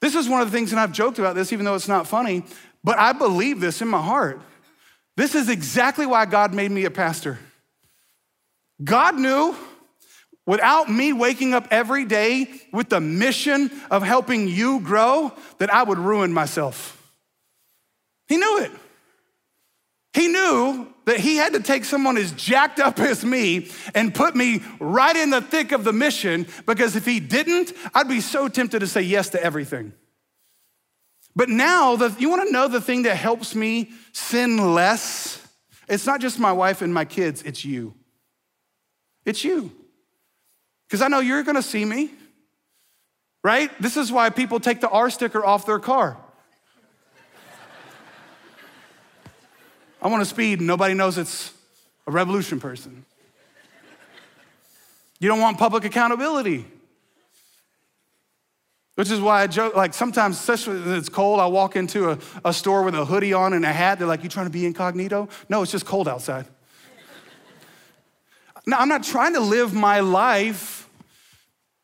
This 0.00 0.14
is 0.14 0.28
one 0.28 0.40
of 0.40 0.50
the 0.50 0.56
things, 0.56 0.70
and 0.70 0.80
I've 0.80 0.92
joked 0.92 1.18
about 1.18 1.34
this 1.34 1.52
even 1.52 1.64
though 1.64 1.74
it's 1.74 1.88
not 1.88 2.06
funny, 2.06 2.44
but 2.84 2.98
I 2.98 3.12
believe 3.12 3.60
this 3.60 3.82
in 3.82 3.88
my 3.88 4.00
heart. 4.00 4.40
This 5.18 5.34
is 5.34 5.48
exactly 5.48 6.06
why 6.06 6.26
God 6.26 6.54
made 6.54 6.70
me 6.70 6.84
a 6.84 6.92
pastor. 6.92 7.40
God 8.84 9.16
knew 9.16 9.52
without 10.46 10.88
me 10.88 11.12
waking 11.12 11.54
up 11.54 11.66
every 11.72 12.04
day 12.04 12.46
with 12.72 12.88
the 12.88 13.00
mission 13.00 13.68
of 13.90 14.04
helping 14.04 14.46
you 14.46 14.78
grow 14.78 15.32
that 15.58 15.74
I 15.74 15.82
would 15.82 15.98
ruin 15.98 16.32
myself. 16.32 16.94
He 18.28 18.36
knew 18.36 18.60
it. 18.60 18.70
He 20.12 20.28
knew 20.28 20.86
that 21.06 21.18
he 21.18 21.34
had 21.34 21.54
to 21.54 21.60
take 21.60 21.84
someone 21.84 22.16
as 22.16 22.30
jacked 22.30 22.78
up 22.78 23.00
as 23.00 23.24
me 23.24 23.72
and 23.96 24.14
put 24.14 24.36
me 24.36 24.62
right 24.78 25.16
in 25.16 25.30
the 25.30 25.40
thick 25.40 25.72
of 25.72 25.82
the 25.82 25.92
mission 25.92 26.46
because 26.64 26.94
if 26.94 27.04
he 27.04 27.18
didn't, 27.18 27.72
I'd 27.92 28.06
be 28.06 28.20
so 28.20 28.46
tempted 28.46 28.78
to 28.78 28.86
say 28.86 29.02
yes 29.02 29.30
to 29.30 29.42
everything. 29.42 29.94
But 31.38 31.48
now, 31.48 31.94
the, 31.94 32.12
you 32.18 32.28
wanna 32.28 32.50
know 32.50 32.66
the 32.66 32.80
thing 32.80 33.04
that 33.04 33.14
helps 33.14 33.54
me 33.54 33.92
sin 34.10 34.74
less? 34.74 35.40
It's 35.88 36.04
not 36.04 36.20
just 36.20 36.40
my 36.40 36.50
wife 36.50 36.82
and 36.82 36.92
my 36.92 37.04
kids, 37.04 37.44
it's 37.44 37.64
you. 37.64 37.94
It's 39.24 39.44
you. 39.44 39.70
Because 40.88 41.00
I 41.00 41.06
know 41.06 41.20
you're 41.20 41.44
gonna 41.44 41.62
see 41.62 41.84
me, 41.84 42.10
right? 43.44 43.70
This 43.80 43.96
is 43.96 44.10
why 44.10 44.30
people 44.30 44.58
take 44.58 44.80
the 44.80 44.88
R 44.88 45.10
sticker 45.10 45.44
off 45.44 45.64
their 45.64 45.78
car. 45.78 46.16
I 50.02 50.08
wanna 50.08 50.24
speed, 50.24 50.58
and 50.58 50.66
nobody 50.66 50.94
knows 50.94 51.18
it's 51.18 51.52
a 52.08 52.10
revolution 52.10 52.58
person. 52.58 53.04
You 55.20 55.28
don't 55.28 55.40
want 55.40 55.56
public 55.56 55.84
accountability. 55.84 56.66
Which 58.98 59.12
is 59.12 59.20
why 59.20 59.42
I 59.42 59.46
joke, 59.46 59.76
like 59.76 59.94
sometimes, 59.94 60.40
especially 60.40 60.80
when 60.80 60.96
it's 60.96 61.08
cold, 61.08 61.38
I 61.38 61.46
walk 61.46 61.76
into 61.76 62.10
a, 62.10 62.18
a 62.44 62.52
store 62.52 62.82
with 62.82 62.96
a 62.96 63.04
hoodie 63.04 63.32
on 63.32 63.52
and 63.52 63.64
a 63.64 63.72
hat. 63.72 64.00
They're 64.00 64.08
like, 64.08 64.24
You 64.24 64.28
trying 64.28 64.46
to 64.46 64.50
be 64.50 64.66
incognito? 64.66 65.28
No, 65.48 65.62
it's 65.62 65.70
just 65.70 65.86
cold 65.86 66.08
outside. 66.08 66.46
now, 68.66 68.80
I'm 68.80 68.88
not 68.88 69.04
trying 69.04 69.34
to 69.34 69.40
live 69.40 69.72
my 69.72 70.00
life 70.00 70.88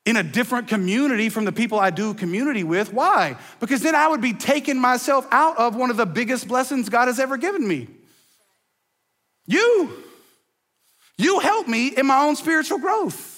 in 0.04 0.16
a 0.16 0.24
different 0.24 0.66
community 0.66 1.28
from 1.28 1.44
the 1.44 1.52
people 1.52 1.78
I 1.78 1.90
do 1.90 2.14
community 2.14 2.64
with. 2.64 2.92
Why? 2.92 3.36
Because 3.60 3.80
then 3.80 3.94
I 3.94 4.08
would 4.08 4.20
be 4.20 4.32
taking 4.32 4.80
myself 4.80 5.24
out 5.30 5.56
of 5.56 5.76
one 5.76 5.90
of 5.90 5.96
the 5.96 6.06
biggest 6.06 6.48
blessings 6.48 6.88
God 6.88 7.06
has 7.06 7.20
ever 7.20 7.36
given 7.36 7.68
me. 7.68 7.86
You. 9.46 10.02
You 11.16 11.38
help 11.38 11.68
me 11.68 11.96
in 11.96 12.06
my 12.06 12.24
own 12.24 12.34
spiritual 12.34 12.78
growth. 12.78 13.33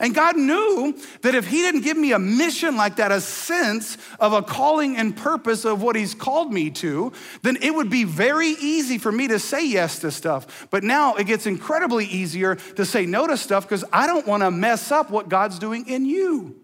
And 0.00 0.14
God 0.14 0.36
knew 0.36 0.96
that 1.22 1.34
if 1.34 1.46
He 1.46 1.58
didn't 1.58 1.82
give 1.82 1.96
me 1.96 2.12
a 2.12 2.18
mission 2.18 2.76
like 2.76 2.96
that, 2.96 3.12
a 3.12 3.20
sense 3.20 3.98
of 4.20 4.32
a 4.32 4.42
calling 4.42 4.96
and 4.96 5.16
purpose 5.16 5.64
of 5.64 5.82
what 5.82 5.96
He's 5.96 6.14
called 6.14 6.52
me 6.52 6.70
to, 6.70 7.12
then 7.42 7.58
it 7.60 7.74
would 7.74 7.90
be 7.90 8.04
very 8.04 8.48
easy 8.48 8.98
for 8.98 9.10
me 9.10 9.28
to 9.28 9.38
say 9.38 9.66
yes 9.66 9.98
to 10.00 10.10
stuff. 10.10 10.68
But 10.70 10.84
now 10.84 11.14
it 11.14 11.24
gets 11.24 11.46
incredibly 11.46 12.06
easier 12.06 12.54
to 12.54 12.84
say 12.84 13.06
no 13.06 13.26
to 13.26 13.36
stuff 13.36 13.64
because 13.64 13.84
I 13.92 14.06
don't 14.06 14.26
want 14.26 14.42
to 14.42 14.50
mess 14.50 14.90
up 14.90 15.10
what 15.10 15.28
God's 15.28 15.58
doing 15.58 15.88
in 15.88 16.06
you. 16.06 16.56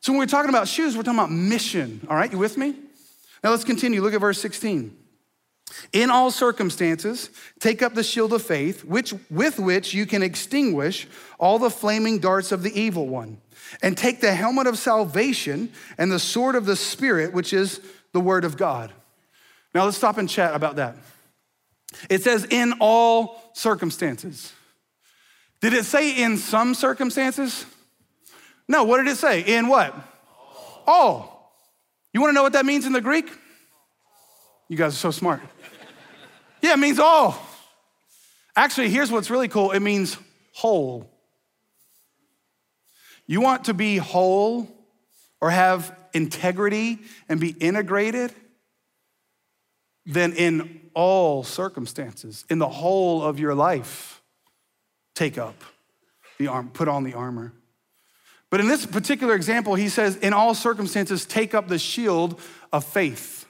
So 0.00 0.12
when 0.12 0.18
we're 0.18 0.26
talking 0.26 0.50
about 0.50 0.68
shoes, 0.68 0.96
we're 0.96 1.02
talking 1.02 1.18
about 1.18 1.30
mission. 1.30 2.06
All 2.10 2.16
right, 2.16 2.30
you 2.30 2.38
with 2.38 2.58
me? 2.58 2.74
Now 3.42 3.50
let's 3.50 3.64
continue. 3.64 4.02
Look 4.02 4.14
at 4.14 4.20
verse 4.20 4.40
16. 4.40 5.03
In 5.92 6.10
all 6.10 6.30
circumstances, 6.30 7.30
take 7.58 7.82
up 7.82 7.94
the 7.94 8.02
shield 8.02 8.32
of 8.32 8.42
faith, 8.42 8.84
which, 8.84 9.14
with 9.30 9.58
which 9.58 9.94
you 9.94 10.06
can 10.06 10.22
extinguish 10.22 11.06
all 11.38 11.58
the 11.58 11.70
flaming 11.70 12.18
darts 12.18 12.52
of 12.52 12.62
the 12.62 12.78
evil 12.78 13.08
one, 13.08 13.38
and 13.82 13.96
take 13.96 14.20
the 14.20 14.34
helmet 14.34 14.66
of 14.66 14.78
salvation 14.78 15.70
and 15.96 16.12
the 16.12 16.18
sword 16.18 16.54
of 16.54 16.66
the 16.66 16.76
Spirit, 16.76 17.32
which 17.32 17.52
is 17.52 17.80
the 18.12 18.20
word 18.20 18.44
of 18.44 18.56
God. 18.56 18.92
Now 19.74 19.84
let's 19.84 19.96
stop 19.96 20.18
and 20.18 20.28
chat 20.28 20.54
about 20.54 20.76
that. 20.76 20.96
It 22.10 22.22
says, 22.22 22.46
in 22.50 22.74
all 22.80 23.50
circumstances. 23.54 24.52
Did 25.60 25.72
it 25.72 25.84
say 25.84 26.22
in 26.22 26.36
some 26.36 26.74
circumstances? 26.74 27.64
No, 28.68 28.84
what 28.84 28.98
did 28.98 29.08
it 29.08 29.16
say? 29.16 29.40
In 29.40 29.68
what? 29.68 29.94
All. 29.96 30.84
all. 30.86 31.52
You 32.12 32.20
wanna 32.20 32.32
know 32.32 32.42
what 32.42 32.52
that 32.52 32.66
means 32.66 32.84
in 32.84 32.92
the 32.92 33.00
Greek? 33.00 33.30
You 34.68 34.76
guys 34.76 34.94
are 34.94 34.96
so 34.96 35.10
smart. 35.10 35.40
Yeah, 36.64 36.72
it 36.72 36.78
means 36.78 36.98
all. 36.98 37.36
Actually, 38.56 38.88
here's 38.88 39.12
what's 39.12 39.28
really 39.28 39.48
cool 39.48 39.72
it 39.72 39.80
means 39.80 40.16
whole. 40.54 41.10
You 43.26 43.42
want 43.42 43.64
to 43.64 43.74
be 43.74 43.98
whole 43.98 44.66
or 45.42 45.50
have 45.50 45.94
integrity 46.14 47.00
and 47.28 47.38
be 47.38 47.50
integrated? 47.50 48.32
Then, 50.06 50.32
in 50.32 50.80
all 50.94 51.44
circumstances, 51.44 52.46
in 52.48 52.58
the 52.60 52.68
whole 52.68 53.22
of 53.22 53.38
your 53.38 53.54
life, 53.54 54.22
take 55.14 55.36
up 55.36 55.62
the 56.38 56.46
arm, 56.46 56.70
put 56.70 56.88
on 56.88 57.04
the 57.04 57.12
armor. 57.12 57.52
But 58.48 58.60
in 58.60 58.68
this 58.68 58.86
particular 58.86 59.34
example, 59.34 59.74
he 59.74 59.90
says, 59.90 60.16
in 60.16 60.32
all 60.32 60.54
circumstances, 60.54 61.26
take 61.26 61.52
up 61.52 61.68
the 61.68 61.78
shield 61.78 62.40
of 62.72 62.86
faith. 62.86 63.44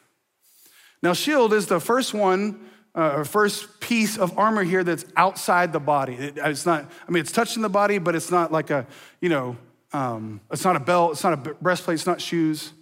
Now, 1.01 1.13
shield 1.13 1.53
is 1.53 1.67
the 1.67 1.79
first 1.79 2.13
one 2.13 2.71
uh, 2.95 3.25
first 3.25 3.81
piece 3.81 4.17
of 4.17 4.39
armor 4.39 4.63
here 4.63 4.85
that's 4.85 5.05
outside 5.17 5.73
the 5.73 5.81
body. 5.81 6.15
It, 6.15 6.35
it's 6.37 6.67
not, 6.67 6.91
I 7.07 7.11
mean, 7.11 7.21
it's 7.21 7.33
touching 7.33 7.63
the 7.63 7.69
body, 7.69 7.99
but 7.99 8.15
it's 8.15 8.31
not 8.31 8.53
like 8.53 8.71
a, 8.71 8.87
you 9.21 9.29
know, 9.29 9.57
um, 9.93 10.41
it's 10.51 10.65
not 10.65 10.77
a 10.77 10.81
belt, 10.81 11.13
it's 11.13 11.25
not 11.25 11.33
a 11.33 11.37
breastplate, 11.37 11.97
it's 11.97 12.07
not 12.07 12.21
shoes. 12.21 12.73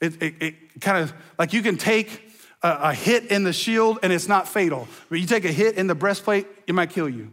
It, 0.00 0.22
it, 0.22 0.34
it 0.40 0.80
kind 0.80 0.98
of, 0.98 1.12
like 1.38 1.52
you 1.52 1.62
can 1.62 1.76
take 1.76 2.30
a, 2.62 2.78
a 2.82 2.94
hit 2.94 3.26
in 3.26 3.44
the 3.44 3.52
shield 3.52 3.98
and 4.02 4.12
it's 4.12 4.28
not 4.28 4.48
fatal, 4.48 4.86
but 5.08 5.20
you 5.20 5.26
take 5.26 5.44
a 5.44 5.52
hit 5.52 5.76
in 5.76 5.86
the 5.86 5.94
breastplate, 5.94 6.46
it 6.66 6.74
might 6.74 6.90
kill 6.90 7.08
you. 7.08 7.32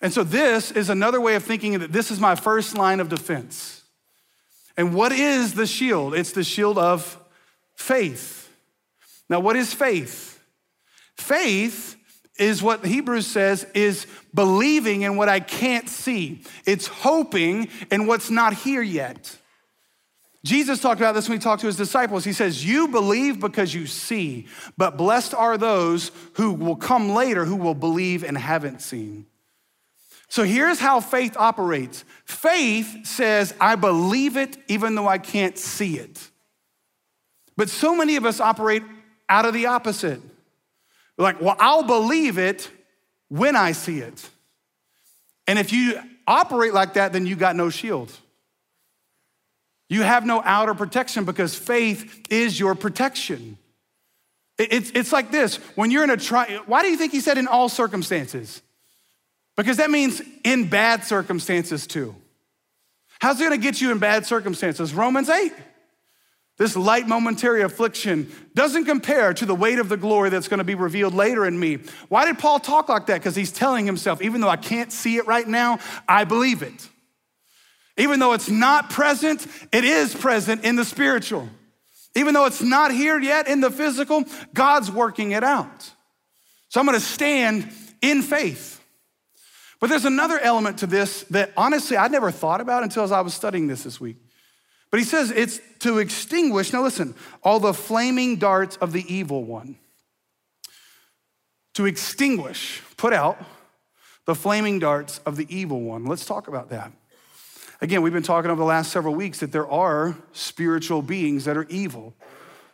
And 0.00 0.12
so 0.12 0.24
this 0.24 0.70
is 0.70 0.88
another 0.88 1.20
way 1.20 1.34
of 1.34 1.44
thinking 1.44 1.78
that 1.80 1.92
this 1.92 2.10
is 2.10 2.18
my 2.18 2.34
first 2.34 2.76
line 2.76 3.00
of 3.00 3.10
defense. 3.10 3.82
And 4.76 4.94
what 4.94 5.12
is 5.12 5.52
the 5.52 5.66
shield? 5.66 6.14
It's 6.14 6.32
the 6.32 6.44
shield 6.44 6.78
of 6.78 7.18
faith. 7.74 8.50
Now, 9.28 9.40
what 9.40 9.56
is 9.56 9.74
faith? 9.74 10.29
Faith 11.20 11.96
is 12.38 12.62
what 12.62 12.84
Hebrews 12.84 13.26
says 13.26 13.66
is 13.74 14.06
believing 14.32 15.02
in 15.02 15.16
what 15.16 15.28
I 15.28 15.40
can't 15.40 15.88
see. 15.88 16.42
It's 16.64 16.86
hoping 16.86 17.68
in 17.90 18.06
what's 18.06 18.30
not 18.30 18.54
here 18.54 18.82
yet. 18.82 19.36
Jesus 20.42 20.80
talked 20.80 21.00
about 21.00 21.14
this 21.14 21.28
when 21.28 21.38
he 21.38 21.42
talked 21.42 21.60
to 21.60 21.66
his 21.66 21.76
disciples. 21.76 22.24
He 22.24 22.32
says, 22.32 22.64
You 22.64 22.88
believe 22.88 23.38
because 23.38 23.74
you 23.74 23.86
see, 23.86 24.46
but 24.78 24.96
blessed 24.96 25.34
are 25.34 25.58
those 25.58 26.10
who 26.34 26.52
will 26.52 26.76
come 26.76 27.10
later 27.10 27.44
who 27.44 27.56
will 27.56 27.74
believe 27.74 28.24
and 28.24 28.38
haven't 28.38 28.80
seen. 28.80 29.26
So 30.28 30.42
here's 30.44 30.80
how 30.80 31.00
faith 31.00 31.36
operates 31.36 32.04
faith 32.24 33.06
says, 33.06 33.52
I 33.60 33.74
believe 33.74 34.38
it 34.38 34.56
even 34.68 34.94
though 34.94 35.08
I 35.08 35.18
can't 35.18 35.58
see 35.58 35.98
it. 35.98 36.30
But 37.58 37.68
so 37.68 37.94
many 37.94 38.16
of 38.16 38.24
us 38.24 38.40
operate 38.40 38.82
out 39.28 39.44
of 39.44 39.52
the 39.52 39.66
opposite 39.66 40.22
like, 41.22 41.40
well, 41.40 41.56
I'll 41.58 41.82
believe 41.82 42.38
it 42.38 42.70
when 43.28 43.56
I 43.56 43.72
see 43.72 43.98
it. 43.98 44.28
And 45.46 45.58
if 45.58 45.72
you 45.72 46.00
operate 46.26 46.74
like 46.74 46.94
that, 46.94 47.12
then 47.12 47.26
you 47.26 47.36
got 47.36 47.56
no 47.56 47.70
shield. 47.70 48.12
You 49.88 50.02
have 50.02 50.24
no 50.24 50.40
outer 50.44 50.74
protection 50.74 51.24
because 51.24 51.54
faith 51.54 52.26
is 52.30 52.58
your 52.58 52.74
protection. 52.74 53.58
It's, 54.56 54.92
it's 54.94 55.12
like 55.12 55.30
this 55.30 55.56
when 55.74 55.90
you're 55.90 56.04
in 56.04 56.10
a 56.10 56.16
trial, 56.16 56.62
why 56.66 56.82
do 56.82 56.88
you 56.88 56.96
think 56.96 57.12
he 57.12 57.20
said 57.20 57.38
in 57.38 57.48
all 57.48 57.68
circumstances? 57.68 58.62
Because 59.56 59.78
that 59.78 59.90
means 59.90 60.22
in 60.44 60.68
bad 60.68 61.04
circumstances 61.04 61.86
too. 61.86 62.14
How's 63.20 63.40
it 63.40 63.44
gonna 63.44 63.58
get 63.58 63.80
you 63.80 63.90
in 63.90 63.98
bad 63.98 64.26
circumstances? 64.26 64.94
Romans 64.94 65.28
8. 65.28 65.52
This 66.60 66.76
light 66.76 67.08
momentary 67.08 67.62
affliction 67.62 68.30
doesn't 68.54 68.84
compare 68.84 69.32
to 69.32 69.46
the 69.46 69.54
weight 69.54 69.78
of 69.78 69.88
the 69.88 69.96
glory 69.96 70.28
that's 70.28 70.46
going 70.46 70.58
to 70.58 70.64
be 70.64 70.74
revealed 70.74 71.14
later 71.14 71.46
in 71.46 71.58
me. 71.58 71.78
Why 72.10 72.26
did 72.26 72.38
Paul 72.38 72.60
talk 72.60 72.90
like 72.90 73.06
that? 73.06 73.14
Because 73.14 73.34
he's 73.34 73.50
telling 73.50 73.86
himself, 73.86 74.20
even 74.20 74.42
though 74.42 74.48
I 74.50 74.58
can't 74.58 74.92
see 74.92 75.16
it 75.16 75.26
right 75.26 75.48
now, 75.48 75.78
I 76.06 76.24
believe 76.24 76.60
it. 76.60 76.86
Even 77.96 78.20
though 78.20 78.34
it's 78.34 78.50
not 78.50 78.90
present, 78.90 79.46
it 79.72 79.84
is 79.84 80.14
present 80.14 80.62
in 80.62 80.76
the 80.76 80.84
spiritual. 80.84 81.48
Even 82.14 82.34
though 82.34 82.44
it's 82.44 82.60
not 82.60 82.92
here 82.92 83.18
yet 83.18 83.48
in 83.48 83.62
the 83.62 83.70
physical, 83.70 84.24
God's 84.52 84.90
working 84.90 85.30
it 85.30 85.42
out. 85.42 85.90
So 86.68 86.78
I'm 86.78 86.84
going 86.84 86.98
to 86.98 87.02
stand 87.02 87.72
in 88.02 88.20
faith. 88.20 88.84
But 89.80 89.88
there's 89.88 90.04
another 90.04 90.38
element 90.38 90.80
to 90.80 90.86
this 90.86 91.22
that 91.30 91.54
honestly 91.56 91.96
I 91.96 92.08
never 92.08 92.30
thought 92.30 92.60
about 92.60 92.82
until 92.82 93.14
I 93.14 93.22
was 93.22 93.32
studying 93.32 93.66
this 93.66 93.84
this 93.84 93.98
week. 93.98 94.18
But 94.90 94.98
he 94.98 95.04
says 95.04 95.30
it's 95.30 95.60
to 95.80 95.98
extinguish, 95.98 96.72
now 96.72 96.82
listen, 96.82 97.14
all 97.42 97.60
the 97.60 97.74
flaming 97.74 98.36
darts 98.36 98.76
of 98.78 98.92
the 98.92 99.04
evil 99.12 99.44
one. 99.44 99.76
To 101.74 101.86
extinguish, 101.86 102.82
put 102.96 103.12
out 103.12 103.38
the 104.26 104.34
flaming 104.34 104.78
darts 104.78 105.20
of 105.24 105.36
the 105.36 105.46
evil 105.48 105.80
one. 105.80 106.04
Let's 106.04 106.26
talk 106.26 106.48
about 106.48 106.70
that. 106.70 106.92
Again, 107.80 108.02
we've 108.02 108.12
been 108.12 108.22
talking 108.22 108.50
over 108.50 108.58
the 108.58 108.66
last 108.66 108.92
several 108.92 109.14
weeks 109.14 109.40
that 109.40 109.52
there 109.52 109.68
are 109.68 110.16
spiritual 110.32 111.00
beings 111.00 111.46
that 111.46 111.56
are 111.56 111.66
evil, 111.70 112.14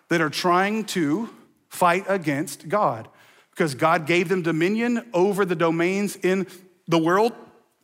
that 0.09 0.21
are 0.21 0.31
trying 0.31 0.85
to 0.87 1.29
fight 1.69 2.05
against 2.09 2.69
God 2.69 3.09
because 3.51 3.75
God 3.75 4.07
gave 4.07 4.29
them 4.29 4.43
dominion 4.43 5.09
over 5.15 5.45
the 5.45 5.55
domains 5.55 6.17
in 6.17 6.47
the 6.89 6.99
world, 6.99 7.33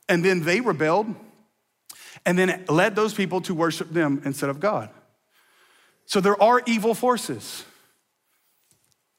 and 0.09 0.25
then 0.25 0.43
they 0.45 0.61
rebelled 0.61 1.15
and 2.25 2.39
then 2.39 2.65
led 2.69 2.95
those 2.95 3.15
people 3.15 3.41
to 3.43 3.55
worship 3.55 3.91
them 3.91 4.23
instead 4.25 4.51
of 4.51 4.61
God. 4.61 4.91
So 6.07 6.21
there 6.21 6.41
are 6.43 6.63
evil 6.67 6.95
forces. 6.95 7.65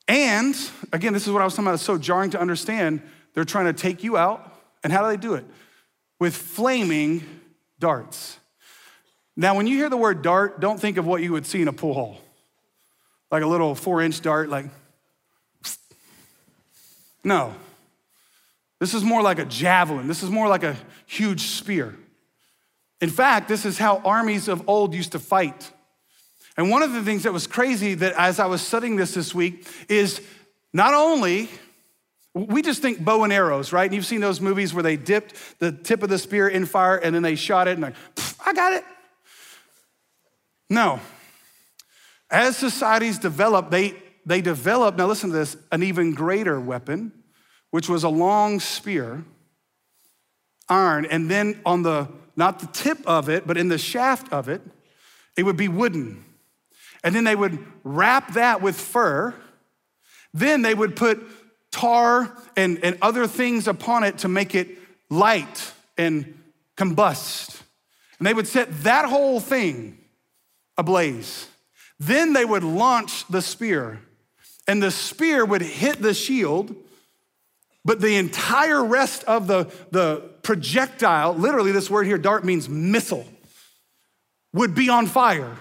And 0.07 0.55
again, 0.91 1.13
this 1.13 1.25
is 1.25 1.33
what 1.33 1.41
I 1.41 1.45
was 1.45 1.53
talking 1.53 1.65
about, 1.65 1.75
it's 1.75 1.83
so 1.83 1.97
jarring 1.97 2.31
to 2.31 2.39
understand. 2.39 3.01
They're 3.33 3.45
trying 3.45 3.65
to 3.65 3.73
take 3.73 4.03
you 4.03 4.17
out. 4.17 4.49
And 4.83 4.91
how 4.91 5.01
do 5.01 5.07
they 5.07 5.17
do 5.17 5.33
it? 5.35 5.45
With 6.19 6.35
flaming 6.35 7.23
darts. 7.79 8.37
Now, 9.35 9.55
when 9.55 9.65
you 9.65 9.77
hear 9.77 9.89
the 9.89 9.97
word 9.97 10.21
dart, 10.21 10.59
don't 10.59 10.79
think 10.79 10.97
of 10.97 11.05
what 11.05 11.21
you 11.23 11.31
would 11.31 11.45
see 11.45 11.61
in 11.61 11.67
a 11.67 11.73
pool 11.73 11.93
hall. 11.93 12.17
Like 13.31 13.43
a 13.43 13.47
little 13.47 13.73
four 13.73 14.01
inch 14.01 14.21
dart, 14.21 14.49
like, 14.49 14.65
no. 17.23 17.55
This 18.79 18.93
is 18.93 19.03
more 19.03 19.21
like 19.21 19.39
a 19.39 19.45
javelin. 19.45 20.07
This 20.07 20.21
is 20.21 20.29
more 20.29 20.47
like 20.47 20.63
a 20.63 20.75
huge 21.07 21.41
spear. 21.41 21.95
In 23.03 23.09
fact, 23.09 23.49
this 23.49 23.65
is 23.65 23.77
how 23.77 23.97
armies 24.05 24.47
of 24.47 24.69
old 24.69 24.93
used 24.93 25.11
to 25.11 25.19
fight. 25.19 25.73
And 26.55 26.69
one 26.69 26.83
of 26.83 26.93
the 26.93 27.03
things 27.03 27.23
that 27.23 27.33
was 27.33 27.47
crazy 27.47 27.95
that 27.95 28.13
as 28.13 28.39
I 28.39 28.45
was 28.45 28.61
studying 28.61 28.95
this 28.95 29.13
this 29.13 29.35
week 29.35 29.67
is 29.89 30.21
not 30.71 30.93
only 30.93 31.49
we 32.33 32.61
just 32.61 32.81
think 32.81 33.03
bow 33.03 33.25
and 33.25 33.33
arrows, 33.33 33.73
right? 33.73 33.83
And 33.83 33.93
you've 33.93 34.05
seen 34.05 34.21
those 34.21 34.39
movies 34.39 34.73
where 34.73 34.83
they 34.83 34.95
dipped 34.95 35.35
the 35.59 35.73
tip 35.73 36.01
of 36.01 36.07
the 36.07 36.17
spear 36.17 36.47
in 36.47 36.65
fire 36.65 36.95
and 36.95 37.13
then 37.13 37.23
they 37.23 37.35
shot 37.35 37.67
it 37.67 37.71
and 37.71 37.81
like, 37.81 37.95
I 38.45 38.53
got 38.53 38.71
it. 38.71 38.85
No. 40.69 41.01
As 42.31 42.55
societies 42.55 43.19
develop, 43.19 43.69
they, 43.69 43.95
they 44.25 44.39
develop, 44.39 44.95
now 44.95 45.07
listen 45.07 45.29
to 45.31 45.35
this, 45.35 45.57
an 45.73 45.83
even 45.83 46.13
greater 46.13 46.57
weapon, 46.57 47.11
which 47.69 47.89
was 47.89 48.05
a 48.05 48.09
long 48.09 48.61
spear, 48.61 49.25
iron, 50.69 51.05
and 51.05 51.29
then 51.29 51.59
on 51.65 51.83
the 51.83 52.07
not 52.35 52.59
the 52.59 52.67
tip 52.67 52.99
of 53.07 53.29
it, 53.29 53.45
but 53.45 53.57
in 53.57 53.67
the 53.67 53.77
shaft 53.77 54.31
of 54.31 54.49
it, 54.49 54.61
it 55.37 55.43
would 55.43 55.57
be 55.57 55.67
wooden. 55.67 56.23
And 57.03 57.13
then 57.13 57.23
they 57.23 57.35
would 57.35 57.59
wrap 57.83 58.33
that 58.33 58.61
with 58.61 58.75
fur. 58.75 59.33
Then 60.33 60.61
they 60.61 60.73
would 60.73 60.95
put 60.95 61.21
tar 61.71 62.35
and, 62.55 62.83
and 62.83 62.97
other 63.01 63.27
things 63.27 63.67
upon 63.67 64.03
it 64.03 64.19
to 64.19 64.27
make 64.27 64.55
it 64.55 64.77
light 65.09 65.73
and 65.97 66.39
combust. 66.77 67.61
And 68.19 68.27
they 68.27 68.33
would 68.33 68.47
set 68.47 68.83
that 68.83 69.05
whole 69.05 69.39
thing 69.39 69.97
ablaze. 70.77 71.47
Then 71.99 72.33
they 72.33 72.45
would 72.45 72.63
launch 72.63 73.27
the 73.27 73.41
spear, 73.41 74.01
and 74.67 74.81
the 74.81 74.91
spear 74.91 75.45
would 75.45 75.61
hit 75.61 76.01
the 76.01 76.13
shield, 76.13 76.75
but 77.85 77.99
the 77.99 78.15
entire 78.15 78.83
rest 78.83 79.23
of 79.25 79.47
the, 79.47 79.71
the 79.91 80.29
projectile, 80.41 81.33
literally, 81.33 81.71
this 81.71 81.89
word 81.89 82.05
here, 82.05 82.17
dart 82.17 82.45
means 82.45 82.69
missile, 82.69 83.25
would 84.53 84.73
be 84.73 84.89
on 84.89 85.07
fire. 85.07 85.57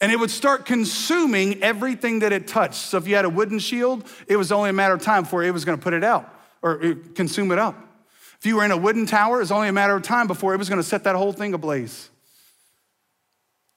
and 0.00 0.10
it 0.10 0.18
would 0.18 0.30
start 0.30 0.64
consuming 0.64 1.62
everything 1.62 2.20
that 2.20 2.32
it 2.32 2.48
touched. 2.48 2.74
So 2.74 2.96
if 2.96 3.06
you 3.06 3.16
had 3.16 3.24
a 3.24 3.28
wooden 3.28 3.58
shield, 3.58 4.04
it 4.26 4.36
was 4.36 4.50
only 4.50 4.70
a 4.70 4.72
matter 4.72 4.94
of 4.94 5.02
time 5.02 5.24
before 5.24 5.42
it 5.42 5.50
was 5.50 5.64
going 5.64 5.76
to 5.78 5.82
put 5.82 5.92
it 5.92 6.02
out 6.02 6.34
or 6.62 6.82
uh, 6.82 6.94
consume 7.14 7.52
it 7.52 7.58
up. 7.58 7.76
If 8.38 8.46
you 8.46 8.56
were 8.56 8.64
in 8.64 8.70
a 8.70 8.76
wooden 8.76 9.04
tower, 9.04 9.36
it 9.36 9.40
was 9.40 9.52
only 9.52 9.68
a 9.68 9.72
matter 9.72 9.94
of 9.94 10.02
time 10.02 10.26
before 10.26 10.54
it 10.54 10.56
was 10.56 10.70
going 10.70 10.80
to 10.80 10.86
set 10.86 11.04
that 11.04 11.16
whole 11.16 11.32
thing 11.32 11.52
ablaze. 11.52 12.08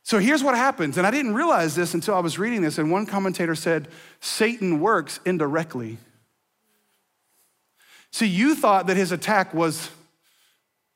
So 0.04 0.20
here's 0.20 0.44
what 0.44 0.56
happens, 0.56 0.98
and 0.98 1.08
I 1.08 1.12
didn't 1.12 1.34
realize 1.34 1.76
this 1.76 1.94
until 1.94 2.16
I 2.16 2.20
was 2.20 2.38
reading 2.38 2.62
this, 2.62 2.78
and 2.78 2.92
one 2.92 3.06
commentator 3.06 3.56
said, 3.56 3.88
Satan 4.20 4.82
works 4.82 5.22
indirectly. 5.26 5.98
See, 8.14 8.28
you 8.28 8.54
thought 8.54 8.86
that 8.88 8.96
his 8.96 9.12
attack 9.12 9.56
was, 9.56 9.90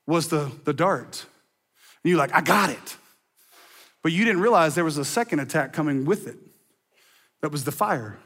was 0.05 0.27
the, 0.27 0.51
the 0.65 0.71
dart. 0.71 1.25
And 2.03 2.11
you're 2.11 2.19
like, 2.19 2.33
I 2.33 2.41
got 2.41 2.69
it. 2.69 2.97
But 4.03 4.11
you 4.11 4.23
didn't 4.23 4.39
realize 4.39 4.75
there 4.75 4.85
was 4.85 4.99
a 4.99 5.03
second 5.03 5.39
attack 5.39 5.73
coming 5.73 6.05
with 6.05 6.27
it. 6.27 6.37
That 7.41 7.51
was 7.51 7.63
the 7.63 7.71
fire. 7.71 8.19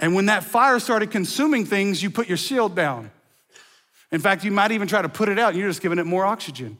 And 0.00 0.16
when 0.16 0.26
that 0.26 0.42
fire 0.42 0.80
started 0.80 1.12
consuming 1.12 1.64
things, 1.64 2.02
you 2.02 2.10
put 2.10 2.26
your 2.26 2.36
shield 2.36 2.74
down. 2.74 3.12
In 4.10 4.20
fact, 4.20 4.42
you 4.42 4.50
might 4.50 4.72
even 4.72 4.88
try 4.88 5.00
to 5.00 5.08
put 5.08 5.28
it 5.28 5.38
out, 5.38 5.50
and 5.50 5.58
you're 5.58 5.68
just 5.70 5.80
giving 5.80 6.00
it 6.00 6.06
more 6.06 6.24
oxygen. 6.24 6.78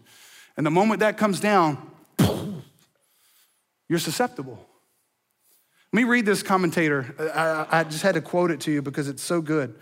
And 0.57 0.67
the 0.67 0.73
moment 0.73 1.01
that 1.01 1.17
comes 1.17 1.39
down, 1.39 1.79
you're 3.89 4.01
susceptible. 4.01 4.59
Let 5.93 5.97
me 5.97 6.05
read 6.05 6.27
this 6.27 6.43
commentator. 6.43 7.15
I, 7.33 7.81
I, 7.81 7.85
just 7.85 8.03
had 8.03 8.17
to 8.17 8.21
quote 8.21 8.51
it 8.51 8.61
to 8.63 8.73
you 8.73 8.83
because 8.83 9.09
it's 9.09 9.23
so 9.23 9.41
good. 9.41 9.77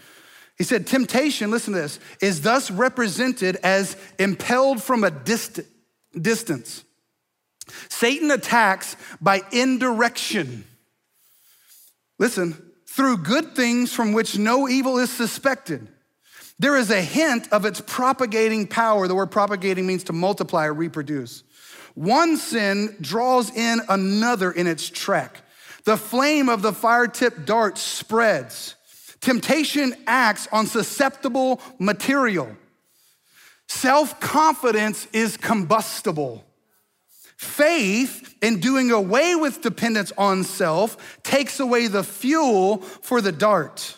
He 0.56 0.64
said, 0.64 0.86
Temptation, 0.86 1.50
listen 1.50 1.74
to 1.74 1.80
this, 1.80 1.98
is 2.20 2.42
thus 2.42 2.70
represented 2.70 3.56
as 3.56 3.96
impelled 4.18 4.82
from 4.82 5.02
a 5.04 5.10
dist- 5.10 5.60
distance. 6.18 6.84
Satan 7.88 8.30
attacks 8.30 8.96
by 9.20 9.42
indirection. 9.52 10.64
Listen, 12.18 12.72
through 12.86 13.18
good 13.18 13.56
things 13.56 13.92
from 13.92 14.12
which 14.12 14.38
no 14.38 14.68
evil 14.68 14.98
is 14.98 15.10
suspected. 15.10 15.88
There 16.60 16.76
is 16.76 16.90
a 16.90 17.02
hint 17.02 17.52
of 17.52 17.64
its 17.64 17.80
propagating 17.80 18.68
power. 18.68 19.08
The 19.08 19.14
word 19.14 19.32
propagating 19.32 19.86
means 19.86 20.04
to 20.04 20.12
multiply 20.12 20.66
or 20.66 20.74
reproduce. 20.74 21.42
One 21.94 22.36
sin 22.36 22.96
draws 23.00 23.50
in 23.54 23.80
another 23.88 24.52
in 24.52 24.66
its 24.68 24.88
track. 24.88 25.42
The 25.84 25.96
flame 25.96 26.48
of 26.48 26.62
the 26.62 26.72
fire 26.72 27.08
tipped 27.08 27.44
dart 27.44 27.78
spreads. 27.78 28.76
Temptation 29.24 29.94
acts 30.06 30.46
on 30.52 30.66
susceptible 30.66 31.58
material. 31.78 32.54
Self 33.66 34.20
confidence 34.20 35.08
is 35.14 35.38
combustible. 35.38 36.44
Faith, 37.38 38.34
in 38.42 38.60
doing 38.60 38.90
away 38.90 39.34
with 39.34 39.62
dependence 39.62 40.12
on 40.18 40.44
self, 40.44 41.18
takes 41.22 41.58
away 41.58 41.86
the 41.86 42.04
fuel 42.04 42.82
for 42.82 43.22
the 43.22 43.32
dart. 43.32 43.96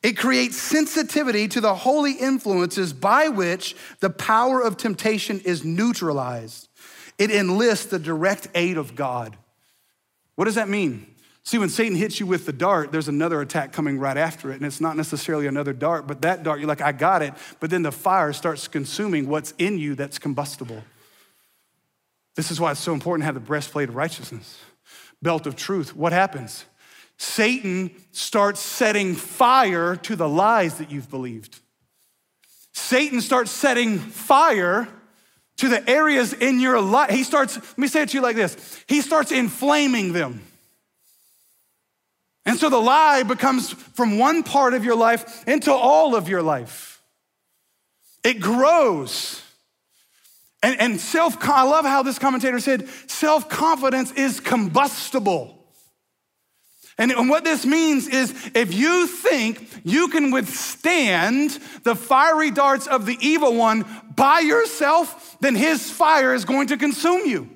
It 0.00 0.16
creates 0.16 0.58
sensitivity 0.58 1.48
to 1.48 1.60
the 1.60 1.74
holy 1.74 2.12
influences 2.12 2.92
by 2.92 3.30
which 3.30 3.74
the 3.98 4.10
power 4.10 4.62
of 4.62 4.76
temptation 4.76 5.40
is 5.40 5.64
neutralized. 5.64 6.68
It 7.18 7.32
enlists 7.32 7.86
the 7.86 7.98
direct 7.98 8.46
aid 8.54 8.76
of 8.76 8.94
God. 8.94 9.36
What 10.36 10.44
does 10.44 10.54
that 10.54 10.68
mean? 10.68 11.11
See, 11.44 11.58
when 11.58 11.68
Satan 11.68 11.96
hits 11.96 12.20
you 12.20 12.26
with 12.26 12.46
the 12.46 12.52
dart, 12.52 12.92
there's 12.92 13.08
another 13.08 13.40
attack 13.40 13.72
coming 13.72 13.98
right 13.98 14.16
after 14.16 14.52
it, 14.52 14.56
and 14.56 14.64
it's 14.64 14.80
not 14.80 14.96
necessarily 14.96 15.48
another 15.48 15.72
dart, 15.72 16.06
but 16.06 16.22
that 16.22 16.44
dart, 16.44 16.60
you're 16.60 16.68
like, 16.68 16.80
I 16.80 16.92
got 16.92 17.20
it, 17.20 17.34
but 17.58 17.68
then 17.68 17.82
the 17.82 17.90
fire 17.90 18.32
starts 18.32 18.68
consuming 18.68 19.28
what's 19.28 19.52
in 19.58 19.76
you 19.78 19.96
that's 19.96 20.18
combustible. 20.18 20.84
This 22.36 22.50
is 22.50 22.60
why 22.60 22.70
it's 22.70 22.80
so 22.80 22.92
important 22.92 23.22
to 23.22 23.26
have 23.26 23.34
the 23.34 23.40
breastplate 23.40 23.88
of 23.88 23.96
righteousness, 23.96 24.58
belt 25.20 25.46
of 25.46 25.56
truth. 25.56 25.96
What 25.96 26.12
happens? 26.12 26.64
Satan 27.18 27.90
starts 28.12 28.60
setting 28.60 29.14
fire 29.14 29.96
to 29.96 30.16
the 30.16 30.28
lies 30.28 30.78
that 30.78 30.90
you've 30.90 31.10
believed. 31.10 31.58
Satan 32.72 33.20
starts 33.20 33.50
setting 33.50 33.98
fire 33.98 34.88
to 35.58 35.68
the 35.68 35.88
areas 35.90 36.32
in 36.32 36.60
your 36.60 36.80
life. 36.80 37.10
He 37.10 37.24
starts, 37.24 37.56
let 37.56 37.78
me 37.78 37.88
say 37.88 38.02
it 38.02 38.10
to 38.10 38.16
you 38.16 38.22
like 38.22 38.36
this 38.36 38.84
He 38.86 39.00
starts 39.00 39.32
inflaming 39.32 40.12
them. 40.12 40.40
And 42.44 42.58
so 42.58 42.68
the 42.68 42.78
lie 42.78 43.22
becomes 43.22 43.72
from 43.72 44.18
one 44.18 44.42
part 44.42 44.74
of 44.74 44.84
your 44.84 44.96
life 44.96 45.46
into 45.46 45.72
all 45.72 46.16
of 46.16 46.28
your 46.28 46.42
life. 46.42 47.00
It 48.24 48.40
grows. 48.40 49.42
And, 50.62 50.80
and 50.80 51.00
self, 51.00 51.36
I 51.48 51.62
love 51.62 51.84
how 51.84 52.02
this 52.02 52.18
commentator 52.18 52.60
said 52.60 52.88
self 53.06 53.48
confidence 53.48 54.12
is 54.12 54.40
combustible. 54.40 55.58
And, 56.98 57.10
and 57.10 57.28
what 57.28 57.44
this 57.44 57.64
means 57.64 58.06
is 58.06 58.32
if 58.54 58.74
you 58.74 59.06
think 59.06 59.66
you 59.82 60.08
can 60.08 60.30
withstand 60.30 61.58
the 61.84 61.96
fiery 61.96 62.50
darts 62.50 62.86
of 62.86 63.06
the 63.06 63.16
evil 63.20 63.54
one 63.54 63.84
by 64.14 64.40
yourself, 64.40 65.36
then 65.40 65.54
his 65.54 65.90
fire 65.90 66.34
is 66.34 66.44
going 66.44 66.68
to 66.68 66.76
consume 66.76 67.26
you. 67.26 67.48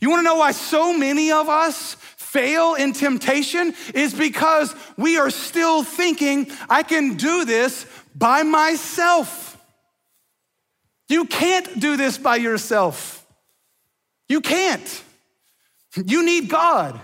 You 0.00 0.10
wanna 0.10 0.22
know 0.22 0.36
why 0.36 0.50
so 0.50 0.96
many 0.96 1.30
of 1.30 1.48
us 1.48 1.96
fail 2.32 2.74
in 2.74 2.92
temptation? 2.92 3.74
Is 3.94 4.14
because 4.14 4.74
we 4.96 5.18
are 5.18 5.30
still 5.30 5.84
thinking, 5.84 6.50
I 6.68 6.82
can 6.82 7.16
do 7.16 7.44
this 7.44 7.86
by 8.14 8.42
myself. 8.42 9.58
You 11.08 11.26
can't 11.26 11.78
do 11.78 11.96
this 11.96 12.18
by 12.18 12.36
yourself. 12.36 13.26
You 14.28 14.40
can't. 14.40 15.04
You 15.94 16.24
need 16.24 16.48
God. 16.48 16.98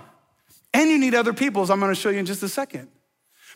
And 0.73 0.91
you 0.91 0.99
need 0.99 1.15
other 1.15 1.33
people, 1.33 1.63
as 1.63 1.71
I'm 1.71 1.81
gonna 1.81 1.95
show 1.95 2.11
you 2.11 2.19
in 2.19 2.27
just 2.27 2.43
a 2.43 2.49
second. 2.49 2.89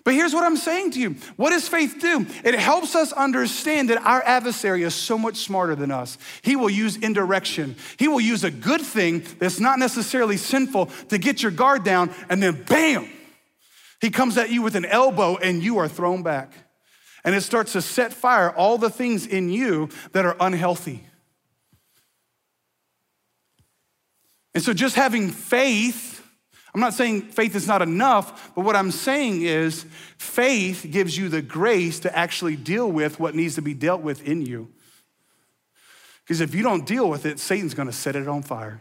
But 0.05 0.15
here's 0.15 0.35
what 0.35 0.43
I'm 0.43 0.57
saying 0.57 0.93
to 0.93 1.01
you. 1.01 1.17
What 1.37 1.51
does 1.51 1.69
faith 1.69 1.99
do? 2.01 2.27
It 2.45 2.55
helps 2.55 2.97
us 2.97 3.13
understand 3.13 3.91
that 3.91 4.05
our 4.05 4.23
adversary 4.23 4.83
is 4.83 4.95
so 4.95 5.17
much 5.17 5.37
smarter 5.37 5.77
than 5.77 5.93
us. 5.93 6.19
He 6.43 6.57
will 6.57 6.71
use 6.71 6.97
indirection. 6.97 7.77
He 7.99 8.09
will 8.09 8.21
use 8.21 8.43
a 8.43 8.51
good 8.51 8.81
thing 8.81 9.23
that's 9.39 9.61
not 9.61 9.79
necessarily 9.79 10.37
sinful 10.37 10.87
to 11.11 11.19
get 11.19 11.43
your 11.43 11.53
guard 11.53 11.85
down, 11.85 12.11
and 12.29 12.43
then 12.43 12.65
bam, 12.65 13.09
he 14.01 14.11
comes 14.11 14.37
at 14.37 14.51
you 14.51 14.63
with 14.63 14.75
an 14.75 14.85
elbow 14.85 15.37
and 15.37 15.63
you 15.63 15.79
are 15.79 15.87
thrown 15.87 16.25
back. 16.25 16.53
And 17.25 17.37
it 17.37 17.43
starts 17.43 17.73
to 17.75 17.83
set 17.83 18.13
fire 18.13 18.51
all 18.51 18.79
the 18.79 18.91
things 18.91 19.27
in 19.27 19.49
you 19.49 19.91
that 20.11 20.27
are 20.27 20.37
unhealthy. 20.41 21.07
And 24.55 24.63
so 24.65 24.75
just 24.75 24.97
having 24.97 25.31
faith 25.31 26.12
I'm 26.75 26.81
not 26.81 26.95
saying 26.95 27.23
faith 27.23 27.55
is 27.55 27.67
not 27.67 27.83
enough, 27.83 28.55
but 28.55 28.65
what 28.65 28.77
I'm 28.77 28.91
saying 28.91 29.43
is 29.43 29.85
faith 30.17 30.87
gives 30.91 31.17
you 31.17 31.29
the 31.29 31.43
grace 31.43 32.01
to 32.01 32.17
actually 32.17 32.57
deal 32.57 32.91
with 32.91 33.21
what 33.21 33.35
needs 33.35 33.57
to 33.57 33.63
be 33.63 33.75
dealt 33.75 34.01
with 34.01 34.27
in 34.27 34.41
you. 34.41 34.71
Because 36.25 36.41
if 36.41 36.55
you 36.55 36.63
don't 36.63 36.87
deal 36.87 37.11
with 37.11 37.27
it, 37.27 37.39
Satan's 37.39 37.75
gonna 37.75 37.93
set 37.93 38.17
it 38.17 38.27
on 38.27 38.43
fire. 38.43 38.81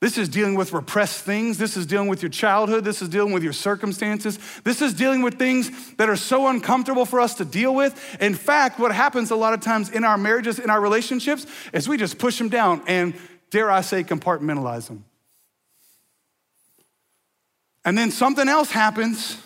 This 0.00 0.18
is 0.18 0.28
dealing 0.28 0.54
with 0.54 0.72
repressed 0.72 1.24
things. 1.24 1.56
This 1.58 1.76
is 1.76 1.86
dealing 1.86 2.08
with 2.08 2.22
your 2.22 2.28
childhood. 2.28 2.84
This 2.84 3.00
is 3.00 3.08
dealing 3.08 3.32
with 3.32 3.42
your 3.42 3.54
circumstances. 3.54 4.38
This 4.62 4.82
is 4.82 4.92
dealing 4.92 5.22
with 5.22 5.38
things 5.38 5.94
that 5.94 6.08
are 6.08 6.16
so 6.16 6.48
uncomfortable 6.48 7.06
for 7.06 7.18
us 7.18 7.34
to 7.36 7.44
deal 7.44 7.74
with. 7.74 8.16
In 8.20 8.34
fact, 8.34 8.78
what 8.78 8.92
happens 8.92 9.30
a 9.30 9.36
lot 9.36 9.54
of 9.54 9.60
times 9.60 9.90
in 9.90 10.04
our 10.04 10.18
marriages, 10.18 10.58
in 10.58 10.68
our 10.68 10.80
relationships, 10.80 11.46
is 11.72 11.88
we 11.88 11.96
just 11.96 12.18
push 12.18 12.36
them 12.38 12.50
down 12.50 12.82
and, 12.86 13.14
dare 13.50 13.70
I 13.70 13.80
say, 13.80 14.04
compartmentalize 14.04 14.86
them. 14.86 15.04
And 17.86 17.96
then 17.96 18.10
something 18.10 18.48
else 18.48 18.70
happens, 18.70 19.40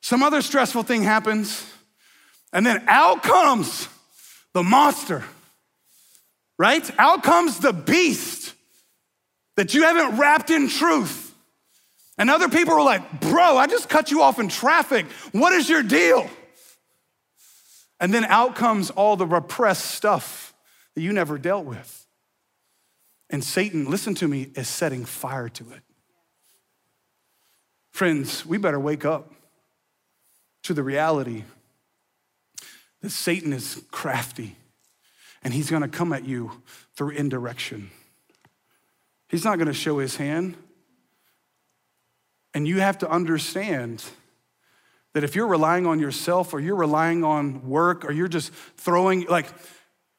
some 0.00 0.22
other 0.22 0.40
stressful 0.40 0.82
thing 0.82 1.02
happens, 1.02 1.70
and 2.54 2.64
then 2.64 2.82
out 2.88 3.22
comes 3.22 3.86
the 4.54 4.62
monster, 4.62 5.22
right? 6.58 6.90
Out 6.98 7.22
comes 7.22 7.58
the 7.58 7.74
beast 7.74 8.54
that 9.56 9.74
you 9.74 9.82
haven't 9.82 10.18
wrapped 10.18 10.48
in 10.48 10.68
truth. 10.68 11.34
And 12.16 12.30
other 12.30 12.48
people 12.48 12.74
are 12.74 12.82
like, 12.82 13.20
bro, 13.20 13.58
I 13.58 13.66
just 13.66 13.90
cut 13.90 14.10
you 14.10 14.22
off 14.22 14.38
in 14.38 14.48
traffic. 14.48 15.04
What 15.32 15.52
is 15.52 15.68
your 15.68 15.82
deal? 15.82 16.28
And 18.00 18.12
then 18.12 18.24
out 18.24 18.54
comes 18.56 18.88
all 18.88 19.16
the 19.16 19.26
repressed 19.26 19.84
stuff 19.84 20.54
that 20.94 21.02
you 21.02 21.12
never 21.12 21.36
dealt 21.36 21.66
with. 21.66 22.06
And 23.28 23.44
Satan, 23.44 23.90
listen 23.90 24.14
to 24.16 24.28
me, 24.28 24.50
is 24.54 24.66
setting 24.66 25.04
fire 25.04 25.50
to 25.50 25.70
it. 25.72 25.82
Friends, 27.90 28.46
we 28.46 28.58
better 28.58 28.80
wake 28.80 29.04
up 29.04 29.32
to 30.62 30.74
the 30.74 30.82
reality 30.82 31.44
that 33.02 33.10
Satan 33.10 33.52
is 33.52 33.82
crafty 33.90 34.56
and 35.42 35.54
he's 35.54 35.70
gonna 35.70 35.88
come 35.88 36.12
at 36.12 36.24
you 36.24 36.62
through 36.94 37.10
indirection. 37.10 37.90
He's 39.28 39.44
not 39.44 39.58
gonna 39.58 39.72
show 39.72 39.98
his 39.98 40.16
hand. 40.16 40.56
And 42.52 42.66
you 42.68 42.80
have 42.80 42.98
to 42.98 43.10
understand 43.10 44.04
that 45.12 45.24
if 45.24 45.34
you're 45.34 45.46
relying 45.46 45.86
on 45.86 45.98
yourself 45.98 46.52
or 46.52 46.60
you're 46.60 46.76
relying 46.76 47.24
on 47.24 47.68
work 47.68 48.04
or 48.04 48.12
you're 48.12 48.28
just 48.28 48.52
throwing, 48.76 49.26
like, 49.26 49.46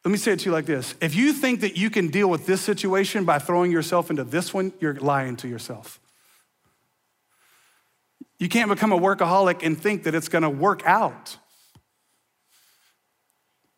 Let 0.03 0.11
me 0.11 0.17
say 0.17 0.31
it 0.33 0.39
to 0.39 0.45
you 0.45 0.51
like 0.51 0.65
this 0.65 0.95
if 0.99 1.13
you 1.15 1.31
think 1.31 1.61
that 1.61 1.77
you 1.77 1.89
can 1.89 2.07
deal 2.07 2.29
with 2.29 2.45
this 2.45 2.61
situation 2.61 3.23
by 3.23 3.39
throwing 3.39 3.71
yourself 3.71 4.09
into 4.09 4.23
this 4.23 4.53
one, 4.53 4.73
you're 4.79 4.95
lying 4.95 5.35
to 5.37 5.47
yourself. 5.47 6.00
You 8.41 8.49
can't 8.49 8.69
become 8.69 8.91
a 8.91 8.97
workaholic 8.97 9.61
and 9.61 9.79
think 9.79 10.01
that 10.05 10.15
it's 10.15 10.27
gonna 10.27 10.49
work 10.49 10.81
out. 10.83 11.37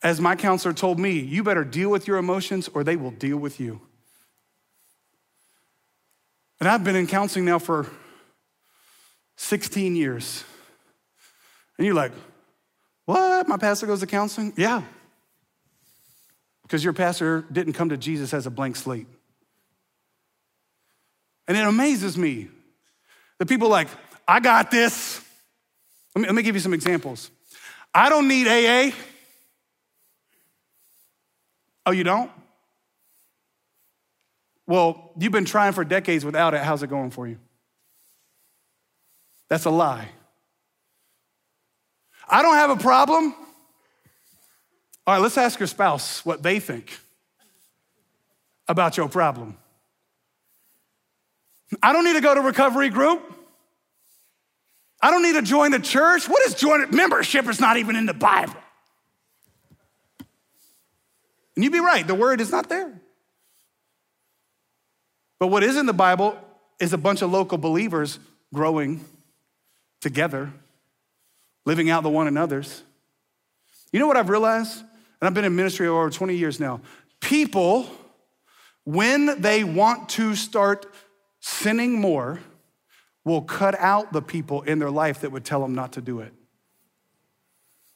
As 0.01 0.21
my 0.21 0.37
counselor 0.37 0.73
told 0.73 0.99
me, 0.99 1.19
you 1.19 1.43
better 1.43 1.65
deal 1.65 1.89
with 1.89 2.07
your 2.07 2.15
emotions 2.15 2.69
or 2.73 2.85
they 2.85 2.95
will 2.95 3.11
deal 3.11 3.35
with 3.35 3.59
you. 3.59 3.81
And 6.61 6.69
I've 6.69 6.81
been 6.81 6.95
in 6.95 7.07
counseling 7.07 7.43
now 7.43 7.59
for 7.59 7.87
16 9.35 9.97
years. 9.97 10.45
And 11.77 11.85
you're 11.85 11.93
like, 11.93 12.13
what? 13.03 13.49
My 13.49 13.57
pastor 13.57 13.85
goes 13.85 13.99
to 13.99 14.07
counseling? 14.07 14.53
Yeah. 14.55 14.81
Because 16.61 16.85
your 16.85 16.93
pastor 16.93 17.43
didn't 17.51 17.73
come 17.73 17.89
to 17.89 17.97
Jesus 17.97 18.33
as 18.33 18.47
a 18.47 18.49
blank 18.49 18.77
slate. 18.77 19.07
And 21.49 21.57
it 21.57 21.67
amazes 21.67 22.17
me 22.17 22.47
that 23.39 23.49
people 23.49 23.67
like, 23.67 23.89
I 24.27 24.39
got 24.39 24.71
this. 24.71 25.21
Let 26.15 26.21
me, 26.21 26.27
let 26.27 26.35
me 26.35 26.43
give 26.43 26.55
you 26.55 26.61
some 26.61 26.73
examples. 26.73 27.29
I 27.93 28.09
don't 28.09 28.27
need 28.27 28.47
AA. 28.47 28.95
Oh, 31.85 31.91
you 31.91 32.03
don't? 32.03 32.31
Well, 34.65 35.11
you've 35.19 35.31
been 35.31 35.45
trying 35.45 35.73
for 35.73 35.83
decades 35.83 36.23
without 36.23 36.53
it. 36.53 36.61
How's 36.61 36.83
it 36.83 36.87
going 36.87 37.11
for 37.11 37.27
you? 37.27 37.37
That's 39.49 39.65
a 39.65 39.69
lie. 39.69 40.09
I 42.29 42.41
don't 42.41 42.55
have 42.55 42.69
a 42.69 42.77
problem. 42.77 43.35
All 45.05 45.15
right, 45.15 45.21
let's 45.21 45.37
ask 45.37 45.59
your 45.59 45.67
spouse 45.67 46.25
what 46.25 46.41
they 46.41 46.59
think 46.59 46.97
about 48.69 48.95
your 48.95 49.09
problem. 49.09 49.57
I 51.81 51.91
don't 51.91 52.05
need 52.05 52.13
to 52.13 52.21
go 52.21 52.33
to 52.33 52.41
recovery 52.41 52.89
group. 52.89 53.32
I 55.03 55.11
don't 55.11 55.21
need 55.21 55.33
to 55.33 55.41
join 55.41 55.73
a 55.73 55.79
church. 55.79 56.29
What 56.29 56.41
is 56.45 56.55
join 56.55 56.89
membership? 56.91 57.45
It's 57.47 57.59
not 57.59 57.75
even 57.75 57.97
in 57.97 58.05
the 58.05 58.13
Bible. 58.13 58.55
And 61.55 61.63
you'd 61.63 61.73
be 61.73 61.81
right, 61.81 62.07
the 62.07 62.15
word 62.15 62.39
is 62.39 62.51
not 62.51 62.69
there. 62.69 63.01
But 65.39 65.47
what 65.47 65.61
is 65.61 65.75
in 65.75 65.87
the 65.87 65.93
Bible 65.93 66.39
is 66.79 66.93
a 66.93 66.97
bunch 66.97 67.21
of 67.21 67.29
local 67.29 67.57
believers 67.57 68.17
growing 68.53 69.03
together, 69.99 70.53
living 71.65 71.89
out 71.89 72.03
the 72.03 72.09
one 72.09 72.27
another's. 72.27 72.81
You 73.91 73.99
know 73.99 74.07
what 74.07 74.15
I've 74.15 74.29
realized? 74.29 74.79
And 74.79 75.27
I've 75.27 75.33
been 75.33 75.43
in 75.43 75.53
ministry 75.53 75.85
over 75.85 76.09
20 76.09 76.33
years 76.33 76.61
now. 76.61 76.79
People, 77.19 77.89
when 78.85 79.41
they 79.41 79.65
want 79.65 80.07
to 80.09 80.33
start 80.35 80.85
sinning 81.41 81.99
more, 81.99 82.39
will 83.25 83.41
cut 83.41 83.75
out 83.79 84.11
the 84.11 84.21
people 84.21 84.61
in 84.63 84.79
their 84.79 84.91
life 84.91 85.21
that 85.21 85.31
would 85.31 85.45
tell 85.45 85.61
them 85.61 85.73
not 85.73 85.93
to 85.93 86.01
do 86.01 86.19
it. 86.19 86.33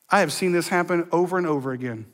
I 0.09 0.21
have 0.21 0.32
seen 0.32 0.53
this 0.53 0.69
happen 0.69 1.07
over 1.11 1.38
and 1.38 1.45
over 1.45 1.71
again. 1.71 2.05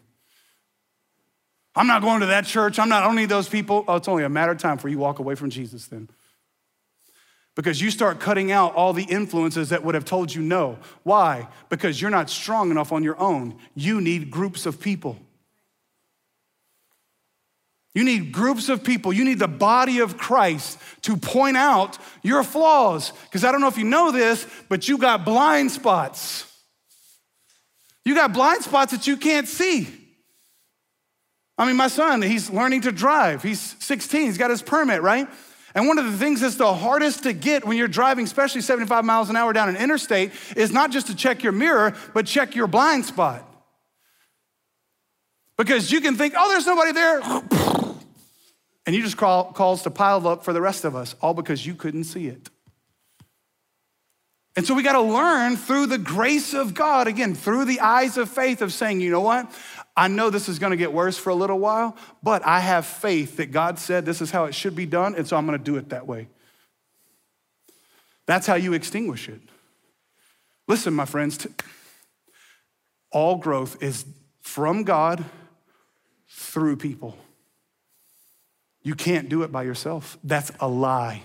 I'm 1.75 1.87
not 1.87 2.01
going 2.01 2.21
to 2.21 2.27
that 2.27 2.45
church. 2.45 2.79
I'm 2.79 2.89
not, 2.89 3.03
I 3.03 3.07
don't 3.07 3.15
need 3.15 3.29
those 3.29 3.49
people. 3.49 3.83
Oh, 3.87 3.95
it's 3.95 4.07
only 4.07 4.23
a 4.23 4.29
matter 4.29 4.51
of 4.51 4.57
time 4.57 4.77
before 4.77 4.89
you 4.89 4.97
walk 4.97 5.19
away 5.19 5.35
from 5.35 5.49
Jesus 5.49 5.87
then. 5.87 6.09
Because 7.55 7.81
you 7.81 7.91
start 7.91 8.19
cutting 8.19 8.51
out 8.51 8.73
all 8.73 8.93
the 8.93 9.03
influences 9.03 9.69
that 9.69 9.83
would 9.83 9.93
have 9.93 10.05
told 10.05 10.33
you 10.33 10.41
no. 10.41 10.79
Why? 11.03 11.47
Because 11.69 12.01
you're 12.01 12.09
not 12.09 12.29
strong 12.29 12.71
enough 12.71 12.91
on 12.91 13.03
your 13.03 13.19
own. 13.19 13.57
You 13.75 14.01
need 14.01 14.31
groups 14.31 14.65
of 14.65 14.79
people. 14.79 15.19
You 17.93 18.03
need 18.03 18.31
groups 18.31 18.69
of 18.69 18.83
people. 18.83 19.13
You 19.13 19.23
need 19.23 19.39
the 19.39 19.47
body 19.47 19.99
of 19.99 20.17
Christ 20.17 20.79
to 21.03 21.15
point 21.15 21.57
out 21.57 21.97
your 22.23 22.43
flaws. 22.43 23.11
Because 23.25 23.43
I 23.43 23.51
don't 23.51 23.61
know 23.61 23.67
if 23.67 23.77
you 23.77 23.83
know 23.83 24.11
this, 24.11 24.47
but 24.67 24.87
you 24.87 24.97
got 24.97 25.25
blind 25.25 25.71
spots. 25.71 26.51
You 28.03 28.15
got 28.15 28.33
blind 28.33 28.63
spots 28.63 28.91
that 28.91 29.05
you 29.05 29.15
can't 29.15 29.47
see. 29.47 29.87
I 31.57 31.67
mean, 31.67 31.75
my 31.75 31.87
son, 31.87 32.21
he's 32.23 32.49
learning 32.49 32.81
to 32.81 32.91
drive. 32.91 33.43
He's 33.43 33.75
16, 33.79 34.21
he's 34.23 34.37
got 34.39 34.49
his 34.49 34.63
permit, 34.63 35.03
right? 35.03 35.27
And 35.75 35.87
one 35.87 35.97
of 35.97 36.05
the 36.05 36.17
things 36.17 36.41
that's 36.41 36.55
the 36.55 36.73
hardest 36.73 37.23
to 37.23 37.33
get 37.33 37.65
when 37.65 37.77
you're 37.77 37.87
driving, 37.87 38.25
especially 38.25 38.61
75 38.61 39.05
miles 39.05 39.29
an 39.29 39.35
hour 39.35 39.53
down 39.53 39.69
an 39.69 39.75
interstate, 39.75 40.31
is 40.55 40.71
not 40.71 40.91
just 40.91 41.07
to 41.07 41.15
check 41.15 41.43
your 41.43 41.51
mirror, 41.51 41.95
but 42.13 42.25
check 42.25 42.55
your 42.55 42.67
blind 42.67 43.05
spot. 43.05 43.47
Because 45.57 45.91
you 45.91 46.01
can 46.01 46.15
think, 46.15 46.33
oh, 46.37 46.49
there's 46.49 46.65
nobody 46.65 46.91
there. 46.91 47.21
And 48.85 48.95
you 48.95 49.01
just 49.01 49.17
call, 49.17 49.51
calls 49.53 49.83
to 49.83 49.89
pile 49.89 50.27
up 50.27 50.43
for 50.43 50.53
the 50.53 50.61
rest 50.61 50.83
of 50.83 50.95
us, 50.95 51.15
all 51.21 51.33
because 51.33 51.65
you 51.65 51.73
couldn't 51.73 52.03
see 52.03 52.27
it. 52.27 52.49
And 54.55 54.67
so 54.67 54.75
we 54.75 54.83
got 54.83 54.93
to 54.93 55.01
learn 55.01 55.57
through 55.57 55.87
the 55.87 55.97
grace 55.97 56.53
of 56.53 56.73
God, 56.73 57.07
again, 57.07 57.33
through 57.33 57.65
the 57.65 57.79
eyes 57.79 58.17
of 58.17 58.29
faith, 58.29 58.61
of 58.61 58.71
saying, 58.71 59.01
you 59.01 59.09
know 59.09 59.21
what? 59.21 59.49
I 59.95 60.07
know 60.07 60.29
this 60.29 60.49
is 60.49 60.57
gonna 60.57 60.75
get 60.75 60.91
worse 60.91 61.17
for 61.17 61.29
a 61.29 61.35
little 61.35 61.59
while, 61.59 61.95
but 62.23 62.43
I 62.45 62.59
have 62.59 62.85
faith 62.85 63.37
that 63.37 63.51
God 63.51 63.77
said 63.77 64.05
this 64.05 64.21
is 64.21 64.31
how 64.31 64.45
it 64.45 64.55
should 64.55 64.75
be 64.75 64.85
done, 64.85 65.13
and 65.15 65.27
so 65.27 65.37
I'm 65.37 65.45
gonna 65.45 65.59
do 65.59 65.75
it 65.75 65.89
that 65.89 66.07
way. 66.07 66.29
That's 68.25 68.47
how 68.47 68.55
you 68.55 68.73
extinguish 68.73 69.29
it. 69.29 69.41
Listen, 70.67 70.93
my 70.93 71.05
friends, 71.05 71.45
all 73.11 73.35
growth 73.35 73.83
is 73.83 74.05
from 74.41 74.83
God 74.83 75.23
through 76.27 76.77
people. 76.77 77.15
You 78.83 78.95
can't 78.95 79.29
do 79.29 79.43
it 79.43 79.51
by 79.51 79.63
yourself. 79.63 80.17
That's 80.23 80.51
a 80.59 80.67
lie. 80.67 81.23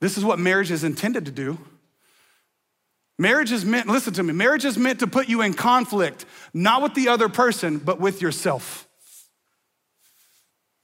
This 0.00 0.18
is 0.18 0.24
what 0.24 0.38
marriage 0.38 0.72
is 0.72 0.82
intended 0.82 1.26
to 1.26 1.30
do. 1.30 1.58
Marriage 3.18 3.52
is 3.52 3.64
meant, 3.64 3.86
listen 3.86 4.12
to 4.14 4.22
me, 4.22 4.32
marriage 4.32 4.64
is 4.64 4.76
meant 4.76 4.98
to 4.98 5.06
put 5.06 5.28
you 5.28 5.42
in 5.42 5.54
conflict, 5.54 6.24
not 6.52 6.82
with 6.82 6.94
the 6.94 7.08
other 7.08 7.28
person, 7.28 7.78
but 7.78 8.00
with 8.00 8.20
yourself. 8.20 8.88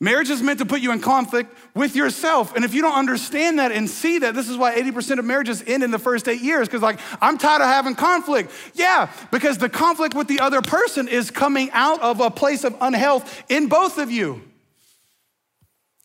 Marriage 0.01 0.31
is 0.31 0.41
meant 0.41 0.61
to 0.61 0.65
put 0.65 0.81
you 0.81 0.93
in 0.93 1.01
conflict 1.01 1.53
with 1.75 1.97
yourself. 1.97 2.55
And 2.55 2.65
if 2.65 2.73
you 2.73 2.83
don't 2.83 2.95
understand 2.95 3.59
that 3.59 3.73
and 3.73 3.91
see 3.91 4.21
that, 4.21 4.33
this 4.37 4.49
is 4.49 4.57
why 4.57 4.81
80% 4.81 5.19
of 5.19 5.25
marriages 5.25 5.65
end 5.67 5.83
in 5.83 5.91
the 5.91 5.99
first 5.99 6.29
eight 6.29 6.41
years, 6.41 6.69
because, 6.69 6.83
like, 6.83 7.01
I'm 7.21 7.37
tired 7.37 7.63
of 7.63 7.67
having 7.67 7.97
conflict. 7.97 8.53
Yeah, 8.75 9.11
because 9.33 9.59
the 9.59 9.69
conflict 9.69 10.15
with 10.15 10.29
the 10.29 10.39
other 10.39 10.63
person 10.63 11.09
is 11.09 11.33
coming 11.33 11.71
out 11.73 12.01
of 12.01 12.21
a 12.21 12.31
place 12.31 12.63
of 12.63 12.77
unhealth 12.81 13.43
in 13.49 13.67
both 13.67 13.99
of 13.99 14.13
you. 14.13 14.43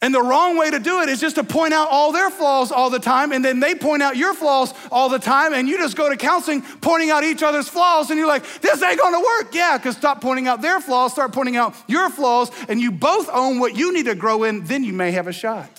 And 0.04 0.14
the 0.14 0.22
wrong 0.22 0.58
way 0.58 0.70
to 0.70 0.80
do 0.80 1.00
it 1.00 1.08
is 1.08 1.22
just 1.22 1.36
to 1.38 1.46
point 1.46 1.74
out 1.74 1.88
all 1.90 2.12
their 2.12 2.30
flaws 2.30 2.74
all 2.74 2.90
the 2.90 3.00
time, 3.00 3.32
and 3.32 3.44
then 3.44 3.62
they 3.62 3.74
point 3.74 4.04
out 4.04 4.18
your 4.18 4.34
flaws 4.34 4.74
all 4.92 5.08
the 5.08 5.18
time, 5.18 5.54
and 5.54 5.70
you 5.70 5.78
just 5.78 5.96
go 5.96 6.10
to 6.10 6.18
counseling 6.18 6.62
pointing 6.82 7.10
out 7.10 7.24
each 7.24 7.42
other's 7.42 7.70
flaws, 7.70 8.10
and 8.10 8.20
you're 8.20 8.28
like, 8.28 8.44
this 8.60 8.84
ain't 8.84 9.00
gonna 9.00 9.22
work. 9.22 9.56
Yeah, 9.56 9.78
because 9.78 9.96
stop 9.96 10.20
pointing 10.20 10.50
out 10.50 10.62
their 10.62 10.82
flaws, 10.82 11.14
start 11.14 11.32
pointing 11.32 11.56
out 11.56 11.74
your 11.88 12.10
flaws, 12.10 12.52
and 12.68 12.82
you 12.82 12.92
both 12.92 13.30
own 13.32 13.60
what 13.60 13.78
you 13.78 13.94
need 13.94 14.08
to 14.08 14.16
grow 14.16 14.44
in, 14.44 14.66
then 14.66 14.84
you 14.84 14.92
may 14.92 15.12
have 15.12 15.28
a 15.28 15.32
shot. 15.32 15.70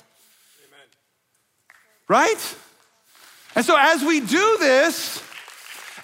Amen. 0.64 0.88
Right? 2.08 2.56
And 3.54 3.62
so 3.62 3.76
as 3.78 4.02
we 4.02 4.20
do 4.20 4.56
this, 4.58 5.22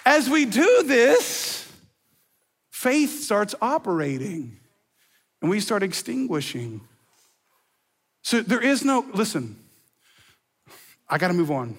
as 0.05 0.29
we 0.29 0.45
do 0.45 0.83
this, 0.83 1.67
faith 2.69 3.23
starts 3.23 3.55
operating, 3.63 4.59
and 5.41 5.49
we 5.49 5.59
start 5.59 5.81
extinguishing. 5.81 6.81
So 8.23 8.41
there 8.41 8.61
is 8.61 8.85
no, 8.85 9.05
listen, 9.13 9.57
I 11.09 11.17
gotta 11.17 11.33
move 11.33 11.51
on. 11.51 11.77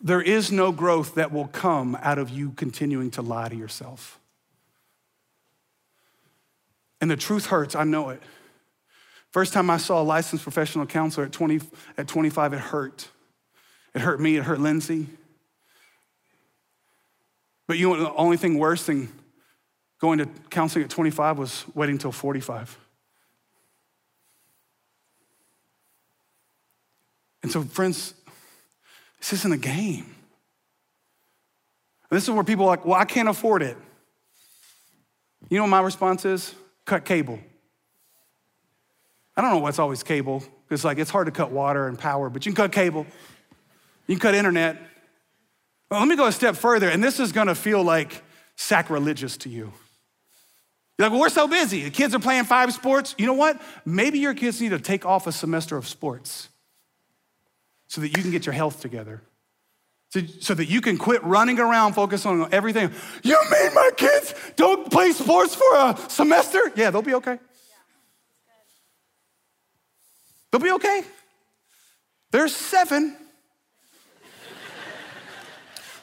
There 0.00 0.20
is 0.20 0.52
no 0.52 0.70
growth 0.70 1.14
that 1.14 1.32
will 1.32 1.46
come 1.48 1.96
out 2.02 2.18
of 2.18 2.28
you 2.28 2.50
continuing 2.50 3.10
to 3.12 3.22
lie 3.22 3.48
to 3.48 3.56
yourself. 3.56 4.20
And 7.00 7.10
the 7.10 7.16
truth 7.16 7.46
hurts, 7.46 7.74
I 7.74 7.84
know 7.84 8.10
it. 8.10 8.22
First 9.32 9.52
time 9.52 9.70
I 9.70 9.78
saw 9.78 10.00
a 10.00 10.04
licensed 10.04 10.42
professional 10.42 10.86
counselor 10.86 11.26
at, 11.26 11.32
20, 11.32 11.60
at 11.98 12.06
25, 12.06 12.52
it 12.52 12.60
hurt. 12.60 13.08
It 13.94 14.00
hurt 14.00 14.20
me, 14.20 14.36
it 14.36 14.44
hurt 14.44 14.60
Lindsay. 14.60 15.06
But 17.66 17.78
you 17.78 17.88
know 17.90 18.02
the 18.02 18.14
only 18.14 18.36
thing 18.36 18.58
worse 18.58 18.86
than 18.86 19.10
going 20.00 20.18
to 20.18 20.26
counseling 20.50 20.84
at 20.84 20.90
25 20.90 21.38
was 21.38 21.64
waiting 21.74 21.94
until 21.94 22.12
45. 22.12 22.78
And 27.44 27.52
so, 27.52 27.60
friends, 27.62 28.14
this 29.18 29.34
isn't 29.34 29.52
a 29.52 29.58
game. 29.58 30.14
this 32.10 32.24
is 32.24 32.30
where 32.30 32.42
people 32.42 32.64
are 32.64 32.68
like, 32.68 32.86
well, 32.86 32.98
I 32.98 33.04
can't 33.04 33.28
afford 33.28 33.62
it. 33.62 33.76
You 35.50 35.58
know 35.58 35.64
what 35.64 35.68
my 35.68 35.82
response 35.82 36.24
is? 36.24 36.54
Cut 36.86 37.04
cable. 37.04 37.38
I 39.36 39.42
don't 39.42 39.50
know 39.50 39.58
what's 39.58 39.78
always 39.78 40.02
cable, 40.02 40.42
because 40.66 40.86
like 40.86 40.96
it's 40.96 41.10
hard 41.10 41.26
to 41.26 41.32
cut 41.32 41.50
water 41.50 41.86
and 41.86 41.98
power, 41.98 42.30
but 42.30 42.46
you 42.46 42.52
can 42.52 42.56
cut 42.56 42.72
cable. 42.72 43.06
You 44.06 44.14
can 44.14 44.20
cut 44.20 44.34
internet. 44.34 44.78
Well, 45.90 46.00
let 46.00 46.08
me 46.08 46.16
go 46.16 46.26
a 46.26 46.32
step 46.32 46.56
further, 46.56 46.88
and 46.88 47.04
this 47.04 47.20
is 47.20 47.30
gonna 47.30 47.54
feel 47.54 47.82
like 47.82 48.22
sacrilegious 48.56 49.36
to 49.38 49.50
you. 49.50 49.70
You're 50.98 51.08
like, 51.08 51.10
well, 51.10 51.20
we're 51.20 51.28
so 51.28 51.46
busy. 51.46 51.82
The 51.82 51.90
kids 51.90 52.14
are 52.14 52.20
playing 52.20 52.44
five 52.44 52.72
sports. 52.72 53.14
You 53.18 53.26
know 53.26 53.34
what? 53.34 53.60
Maybe 53.84 54.18
your 54.18 54.32
kids 54.32 54.62
need 54.62 54.70
to 54.70 54.80
take 54.80 55.04
off 55.04 55.26
a 55.26 55.32
semester 55.32 55.76
of 55.76 55.86
sports 55.86 56.48
so 57.86 58.00
that 58.00 58.08
you 58.08 58.22
can 58.22 58.30
get 58.30 58.46
your 58.46 58.52
health 58.52 58.80
together. 58.80 59.22
So, 60.10 60.20
so 60.40 60.54
that 60.54 60.66
you 60.66 60.80
can 60.80 60.96
quit 60.96 61.24
running 61.24 61.58
around, 61.58 61.94
focus 61.94 62.24
on 62.24 62.52
everything. 62.52 62.92
You 63.22 63.38
mean 63.50 63.74
my 63.74 63.90
kids 63.96 64.34
don't 64.54 64.90
play 64.90 65.10
sports 65.12 65.54
for 65.54 65.74
a 65.74 65.98
semester? 66.08 66.72
Yeah, 66.76 66.90
they'll 66.90 67.02
be 67.02 67.14
okay. 67.14 67.38
They'll 70.50 70.60
be 70.60 70.70
okay. 70.72 71.02
They're 72.30 72.46
seven. 72.46 73.16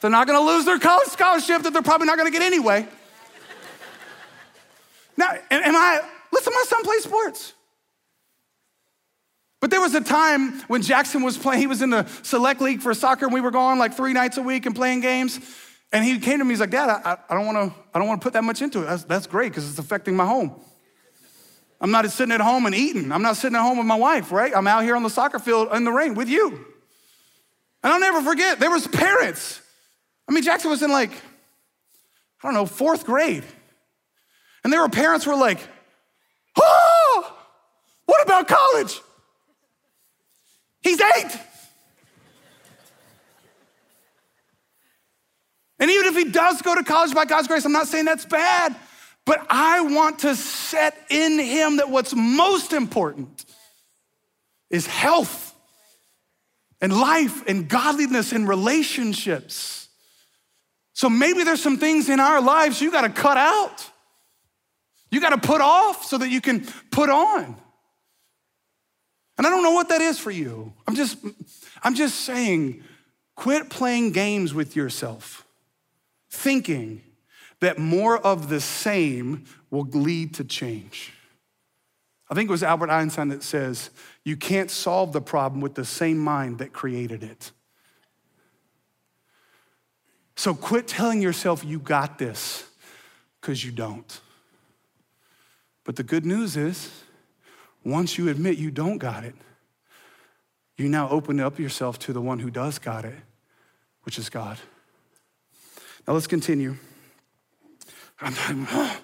they're 0.02 0.10
not 0.10 0.28
gonna 0.28 0.46
lose 0.46 0.66
their 0.66 0.80
college 0.80 1.08
scholarship 1.08 1.62
that 1.62 1.72
they're 1.72 1.82
probably 1.82 2.08
not 2.08 2.18
gonna 2.18 2.32
get 2.32 2.42
anyway. 2.42 2.86
Now, 5.16 5.30
am 5.52 5.76
I, 5.76 6.02
listen, 6.34 6.52
my 6.54 6.64
son 6.68 6.84
plays 6.84 7.04
sports. 7.04 7.54
But 9.62 9.70
there 9.70 9.80
was 9.80 9.94
a 9.94 10.02
time 10.02 10.60
when 10.62 10.82
Jackson 10.82 11.22
was 11.22 11.38
playing, 11.38 11.62
he 11.62 11.68
was 11.68 11.82
in 11.82 11.92
the 11.92 12.06
select 12.24 12.62
league 12.62 12.82
for 12.82 12.94
soccer, 12.94 13.26
and 13.26 13.34
we 13.34 13.42
were 13.42 13.52
going 13.52 13.80
like 13.80 13.94
three 13.94 14.12
nights 14.12 14.38
a 14.38 14.42
week 14.42 14.66
and 14.66 14.76
playing 14.76 15.02
games. 15.02 15.40
And 15.94 16.04
he 16.04 16.20
came 16.20 16.40
to 16.40 16.44
me, 16.44 16.50
he's 16.52 16.60
like, 16.60 16.72
Dad, 16.72 16.90
I, 16.90 17.18
I 17.30 17.36
don't 17.36 17.46
wanna, 17.46 17.74
I 17.94 18.00
don't 18.00 18.08
wanna 18.08 18.22
put 18.22 18.34
that 18.34 18.44
much 18.44 18.62
into 18.62 18.82
it. 18.82 18.86
That's, 18.86 19.04
that's 19.04 19.28
great, 19.28 19.50
because 19.50 19.70
it's 19.70 19.78
affecting 19.78 20.16
my 20.16 20.26
home. 20.26 20.60
I'm 21.80 21.92
not 21.92 22.10
sitting 22.12 22.34
at 22.34 22.42
home 22.42 22.66
and 22.66 22.74
eating. 22.74 23.12
I'm 23.12 23.22
not 23.22 23.38
sitting 23.38 23.56
at 23.56 23.62
home 23.62 23.78
with 23.78 23.88
my 23.88 23.96
wife, 23.96 24.32
right? 24.32 24.52
I'm 24.56 24.68
out 24.68 24.84
here 24.84 24.96
on 24.96 25.04
the 25.04 25.10
soccer 25.10 25.40
field 25.40 25.70
in 25.74 25.84
the 25.84 25.92
rain 25.92 26.16
with 26.16 26.30
you. 26.30 26.48
And 27.84 27.94
I'll 27.94 28.00
never 28.00 28.22
forget, 28.22 28.60
there 28.60 28.70
was 28.70 28.88
parents. 28.88 29.62
I 30.28 30.32
mean, 30.32 30.44
Jackson 30.44 30.72
was 30.72 30.82
in 30.82 30.92
like, 30.92 31.12
I 31.12 32.48
don't 32.48 32.54
know, 32.54 32.66
fourth 32.66 33.06
grade. 33.06 33.44
And 34.64 34.72
there 34.72 34.82
were 34.82 34.90
parents 34.90 35.26
who 35.26 35.32
were 35.32 35.38
like, 35.38 35.60
oh, 36.58 37.38
what 38.06 38.24
about 38.24 38.48
college? 38.48 39.00
He's 40.82 41.00
eight. 41.00 41.40
And 45.80 45.90
even 45.90 46.06
if 46.06 46.16
he 46.16 46.26
does 46.26 46.62
go 46.62 46.76
to 46.76 46.84
college 46.84 47.14
by 47.14 47.26
God's 47.26 47.48
grace, 47.48 47.66
I'm 47.66 47.72
not 47.72 47.88
saying 47.88 48.06
that's 48.06 48.26
bad, 48.26 48.76
but 49.26 49.46
I 49.50 49.82
want 49.82 50.20
to 50.20 50.36
set 50.36 50.96
in 51.10 51.40
him 51.40 51.78
that 51.78 51.90
what's 51.90 52.14
most 52.14 52.72
important 52.72 53.46
is 54.70 54.86
health 54.86 55.56
and 56.82 56.94
life 56.94 57.48
and 57.48 57.68
godliness 57.68 58.32
and 58.32 58.48
relationships. 58.48 59.90
So 60.94 61.10
maybe 61.10 61.44
there's 61.44 61.64
some 61.64 61.78
things 61.78 62.10
in 62.10 62.20
our 62.20 62.42
lives 62.42 62.80
you 62.80 62.92
got 62.92 63.02
to 63.02 63.10
cut 63.10 63.38
out. 63.38 63.90
You 65.10 65.20
got 65.20 65.32
to 65.32 65.48
put 65.48 65.62
off 65.62 66.06
so 66.06 66.20
that 66.20 66.30
you 66.30 66.42
can 66.42 66.66
put 66.92 67.10
on. 67.10 67.56
And 69.42 69.48
I 69.48 69.50
don't 69.50 69.64
know 69.64 69.72
what 69.72 69.90
that 69.90 70.02
is 70.02 70.20
for 70.20 70.30
you. 70.30 70.72
I'm 70.88 70.94
just 70.94 71.18
I'm 71.82 71.96
just 71.96 72.20
saying 72.20 72.84
quit 73.36 73.72
playing 73.72 74.12
games 74.12 74.54
with 74.54 74.76
yourself. 74.76 75.48
Thinking 76.30 77.02
that 77.60 77.80
more 77.80 78.20
of 78.20 78.50
the 78.50 78.62
same 78.62 79.46
will 79.72 79.86
lead 79.86 80.36
to 80.36 80.44
change. 80.44 81.12
I 82.30 82.36
think 82.36 82.50
it 82.50 82.52
was 82.52 82.62
Albert 82.62 82.92
Einstein 82.92 83.30
that 83.30 83.42
says, 83.42 83.90
you 84.24 84.38
can't 84.38 84.70
solve 84.70 85.12
the 85.12 85.22
problem 85.22 85.60
with 85.60 85.74
the 85.74 85.86
same 85.86 86.20
mind 86.20 86.60
that 86.60 86.72
created 86.72 87.24
it. 87.24 87.52
So 90.36 90.54
quit 90.54 90.88
telling 90.88 91.20
yourself 91.20 91.66
you 91.66 91.80
got 91.80 92.20
this, 92.20 92.64
because 93.42 93.66
you 93.66 93.72
don't. 93.72 94.22
But 95.84 95.96
the 95.96 96.04
good 96.04 96.28
news 96.28 96.56
is, 96.56 97.01
once 97.84 98.18
you 98.18 98.30
admit 98.30 98.58
you 98.58 98.72
don't 98.72 98.98
got 98.98 99.24
it, 99.24 99.36
you 100.78 100.90
now 100.90 101.10
open 101.10 101.40
up 101.40 101.60
yourself 101.60 102.00
to 102.00 102.14
the 102.14 102.22
one 102.22 102.40
who 102.40 102.50
does 102.50 102.80
got 102.80 103.06
it, 103.06 103.16
which 104.04 104.18
is 104.18 104.30
God. 104.30 104.58
Now 106.08 106.14
let's 106.14 106.28
continue. 106.28 106.76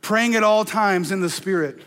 Praying 0.00 0.34
at 0.34 0.42
all 0.42 0.64
times 0.64 1.10
in 1.12 1.20
the 1.20 1.30
Spirit, 1.30 1.82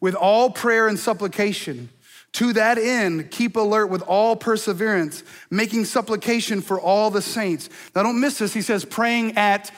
with 0.00 0.14
all 0.14 0.50
prayer 0.50 0.88
and 0.88 0.98
supplication. 0.98 1.90
To 2.34 2.52
that 2.54 2.78
end, 2.78 3.30
keep 3.30 3.56
alert 3.56 3.86
with 3.86 4.02
all 4.02 4.36
perseverance, 4.36 5.22
making 5.50 5.84
supplication 5.84 6.62
for 6.62 6.80
all 6.80 7.10
the 7.10 7.20
saints. 7.20 7.68
Now, 7.94 8.02
don't 8.02 8.20
miss 8.20 8.38
this. 8.38 8.54
He 8.54 8.62
says, 8.62 8.86
praying 8.86 9.36
at 9.36 9.70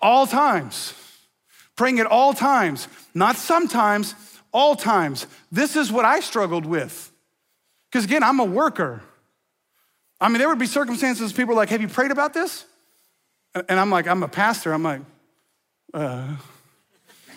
all 0.00 0.26
times. 0.26 0.94
Praying 1.76 2.00
at 2.00 2.06
all 2.06 2.34
times, 2.34 2.88
not 3.14 3.36
sometimes, 3.36 4.14
all 4.52 4.76
times. 4.76 5.26
This 5.50 5.76
is 5.76 5.90
what 5.90 6.04
I 6.04 6.20
struggled 6.20 6.66
with. 6.66 7.10
Because 7.90 8.04
again, 8.04 8.22
I'm 8.22 8.40
a 8.40 8.44
worker. 8.44 9.02
I 10.20 10.28
mean, 10.28 10.38
there 10.38 10.48
would 10.48 10.58
be 10.58 10.66
circumstances, 10.66 11.32
people 11.32 11.54
are 11.54 11.56
like, 11.56 11.70
Have 11.70 11.80
you 11.80 11.88
prayed 11.88 12.10
about 12.10 12.34
this? 12.34 12.64
And 13.54 13.78
I'm 13.78 13.90
like, 13.90 14.06
I'm 14.06 14.22
a 14.22 14.28
pastor. 14.28 14.72
I'm 14.72 14.82
like, 14.82 15.02
uh, 15.92 16.36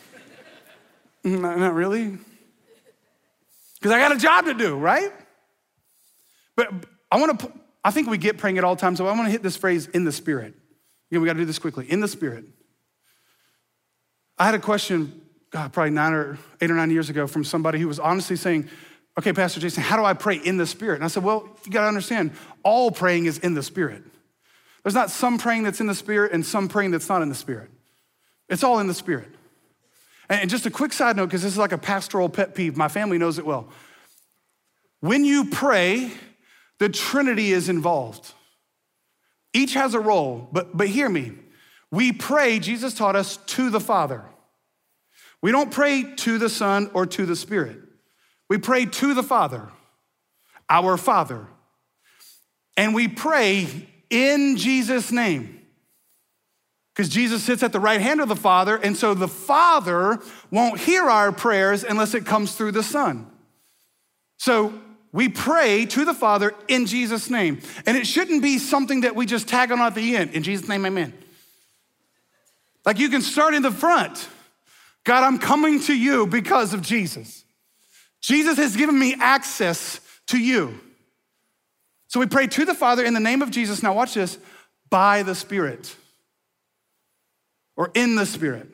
not, 1.23 1.73
really. 1.73 2.17
Because 3.75 3.91
I 3.91 3.99
got 3.99 4.13
a 4.13 4.17
job 4.17 4.45
to 4.45 4.53
do, 4.53 4.77
right? 4.77 5.11
But 6.55 6.69
I 7.11 7.19
want 7.19 7.39
to, 7.41 7.51
I 7.83 7.91
think 7.91 8.09
we 8.09 8.17
get 8.17 8.37
praying 8.37 8.57
at 8.57 8.63
all 8.63 8.77
times, 8.77 8.97
so 8.97 9.07
I 9.07 9.11
want 9.11 9.25
to 9.25 9.31
hit 9.31 9.43
this 9.43 9.57
phrase 9.57 9.87
in 9.87 10.05
the 10.05 10.11
spirit. 10.11 10.53
Again, 11.11 11.21
we 11.21 11.25
got 11.25 11.33
to 11.33 11.39
do 11.39 11.45
this 11.45 11.59
quickly. 11.59 11.91
In 11.91 11.99
the 11.99 12.07
spirit. 12.07 12.45
I 14.37 14.45
had 14.45 14.55
a 14.55 14.59
question, 14.59 15.21
God, 15.49 15.71
probably 15.71 15.91
nine 15.91 16.13
or 16.13 16.37
eight 16.61 16.69
or 16.69 16.75
nine 16.75 16.91
years 16.91 17.09
ago 17.09 17.27
from 17.27 17.43
somebody 17.43 17.79
who 17.79 17.87
was 17.87 17.99
honestly 17.99 18.35
saying, 18.35 18.69
Okay, 19.17 19.31
Pastor 19.31 19.61
Jason, 19.61 19.81
how 19.81 19.95
do 19.95 20.03
I 20.03 20.13
pray 20.13 20.35
in 20.35 20.57
the 20.57 20.67
Spirit? 20.67 20.95
And 20.95 21.05
I 21.05 21.07
said, 21.07 21.23
Well, 21.23 21.49
you 21.63 21.71
got 21.71 21.81
to 21.83 21.87
understand, 21.87 22.31
all 22.63 22.91
praying 22.91 23.27
is 23.27 23.37
in 23.37 23.53
the 23.53 23.63
Spirit. 23.63 24.03
There's 24.83 24.95
not 24.95 25.09
some 25.09 25.37
praying 25.37 25.63
that's 25.63 25.79
in 25.79 25.87
the 25.87 25.95
Spirit 25.95 26.31
and 26.31 26.45
some 26.45 26.67
praying 26.67 26.91
that's 26.91 27.07
not 27.07 27.21
in 27.21 27.29
the 27.29 27.35
Spirit. 27.35 27.69
It's 28.49 28.63
all 28.63 28.79
in 28.79 28.87
the 28.87 28.93
Spirit. 28.93 29.29
And 30.29 30.49
just 30.49 30.65
a 30.65 30.71
quick 30.71 30.91
side 30.91 31.15
note, 31.15 31.27
because 31.27 31.43
this 31.43 31.53
is 31.53 31.57
like 31.57 31.71
a 31.71 31.77
pastoral 31.77 32.29
pet 32.29 32.55
peeve, 32.55 32.75
my 32.75 32.87
family 32.87 33.17
knows 33.17 33.37
it 33.37 33.45
well. 33.45 33.69
When 34.99 35.23
you 35.23 35.45
pray, 35.45 36.11
the 36.79 36.89
Trinity 36.89 37.51
is 37.51 37.69
involved. 37.69 38.33
Each 39.53 39.73
has 39.75 39.93
a 39.93 39.99
role, 39.99 40.49
but, 40.51 40.75
but 40.75 40.87
hear 40.87 41.07
me. 41.07 41.31
We 41.95 42.11
pray, 42.11 42.59
Jesus 42.59 42.93
taught 42.93 43.15
us, 43.15 43.37
to 43.37 43.69
the 43.69 43.79
Father. 43.79 44.25
We 45.41 45.53
don't 45.53 45.71
pray 45.71 46.03
to 46.03 46.37
the 46.37 46.49
Son 46.49 46.91
or 46.93 47.05
to 47.05 47.25
the 47.25 47.37
Spirit. 47.37 47.79
We 48.49 48.57
pray 48.57 48.85
to 48.85 49.13
the 49.13 49.23
Father, 49.23 49.69
our 50.69 50.97
Father. 50.97 51.47
And 52.75 52.93
we 52.93 53.07
pray 53.07 53.87
in 54.09 54.57
Jesus' 54.57 55.09
name. 55.13 55.61
Because 56.93 57.07
Jesus 57.07 57.43
sits 57.43 57.63
at 57.63 57.71
the 57.71 57.79
right 57.79 58.01
hand 58.01 58.19
of 58.19 58.27
the 58.27 58.35
Father, 58.35 58.75
and 58.75 58.97
so 58.97 59.13
the 59.13 59.29
Father 59.29 60.19
won't 60.51 60.81
hear 60.81 61.09
our 61.09 61.31
prayers 61.31 61.85
unless 61.85 62.13
it 62.13 62.25
comes 62.25 62.55
through 62.55 62.73
the 62.73 62.83
Son. 62.83 63.31
So 64.35 64.73
we 65.13 65.29
pray 65.29 65.85
to 65.85 66.03
the 66.03 66.13
Father 66.13 66.53
in 66.67 66.87
Jesus' 66.87 67.29
name. 67.29 67.61
And 67.85 67.95
it 67.95 68.05
shouldn't 68.05 68.41
be 68.41 68.57
something 68.57 69.01
that 69.01 69.15
we 69.15 69.25
just 69.25 69.47
tag 69.47 69.71
on 69.71 69.79
at 69.79 69.95
the 69.95 70.17
end. 70.17 70.31
In 70.31 70.43
Jesus' 70.43 70.67
name, 70.67 70.85
amen. 70.85 71.13
Like 72.85 72.99
you 72.99 73.09
can 73.09 73.21
start 73.21 73.53
in 73.53 73.61
the 73.61 73.71
front. 73.71 74.29
God, 75.03 75.23
I'm 75.23 75.37
coming 75.37 75.79
to 75.81 75.95
you 75.95 76.27
because 76.27 76.73
of 76.73 76.81
Jesus. 76.81 77.43
Jesus 78.21 78.57
has 78.57 78.75
given 78.75 78.97
me 78.97 79.15
access 79.19 79.99
to 80.27 80.37
you. 80.37 80.79
So 82.07 82.19
we 82.19 82.25
pray 82.25 82.47
to 82.47 82.65
the 82.65 82.73
Father 82.73 83.03
in 83.03 83.13
the 83.13 83.19
name 83.19 83.41
of 83.41 83.51
Jesus. 83.51 83.83
Now, 83.83 83.93
watch 83.93 84.13
this 84.13 84.37
by 84.89 85.23
the 85.23 85.35
Spirit 85.35 85.95
or 87.75 87.91
in 87.93 88.15
the 88.15 88.25
Spirit. 88.25 88.67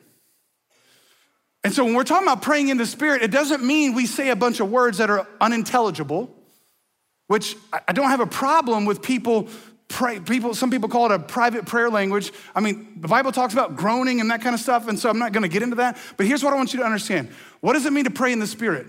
And 1.64 1.72
so 1.72 1.84
when 1.84 1.94
we're 1.94 2.04
talking 2.04 2.26
about 2.26 2.42
praying 2.42 2.68
in 2.68 2.76
the 2.76 2.86
Spirit, 2.86 3.22
it 3.22 3.30
doesn't 3.30 3.62
mean 3.62 3.94
we 3.94 4.06
say 4.06 4.30
a 4.30 4.36
bunch 4.36 4.60
of 4.60 4.70
words 4.70 4.98
that 4.98 5.10
are 5.10 5.26
unintelligible, 5.40 6.34
which 7.28 7.56
I 7.72 7.92
don't 7.92 8.10
have 8.10 8.20
a 8.20 8.26
problem 8.26 8.84
with 8.84 9.02
people 9.02 9.48
pray. 9.92 10.18
People, 10.18 10.54
some 10.54 10.70
people 10.70 10.88
call 10.88 11.06
it 11.06 11.12
a 11.12 11.18
private 11.18 11.66
prayer 11.66 11.90
language. 11.90 12.32
I 12.54 12.60
mean, 12.60 12.98
the 13.00 13.08
Bible 13.08 13.30
talks 13.30 13.52
about 13.52 13.76
groaning 13.76 14.20
and 14.20 14.30
that 14.30 14.40
kind 14.40 14.54
of 14.54 14.60
stuff, 14.60 14.88
and 14.88 14.98
so 14.98 15.08
I'm 15.08 15.18
not 15.18 15.32
gonna 15.32 15.48
get 15.48 15.62
into 15.62 15.76
that. 15.76 15.98
But 16.16 16.26
here's 16.26 16.42
what 16.42 16.52
I 16.52 16.56
want 16.56 16.72
you 16.72 16.80
to 16.80 16.84
understand. 16.86 17.30
What 17.60 17.74
does 17.74 17.86
it 17.86 17.92
mean 17.92 18.04
to 18.04 18.10
pray 18.10 18.32
in 18.32 18.38
the 18.38 18.46
Spirit? 18.46 18.86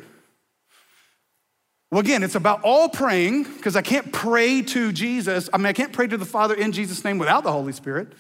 Well, 1.92 2.00
again, 2.00 2.24
it's 2.24 2.36
about 2.36 2.62
all 2.64 2.90
praying, 2.90 3.44
because 3.44 3.76
I 3.76 3.84
can't 3.84 4.12
pray 4.12 4.64
to 4.64 4.92
Jesus. 4.92 5.50
I 5.54 5.58
mean, 5.58 5.68
I 5.68 5.74
can't 5.74 5.94
pray 5.94 6.08
to 6.08 6.18
the 6.18 6.26
Father 6.26 6.56
in 6.56 6.72
Jesus' 6.72 7.04
name 7.04 7.20
without 7.20 7.44
the 7.44 7.52
Holy 7.52 7.74
Spirit. 7.74 8.14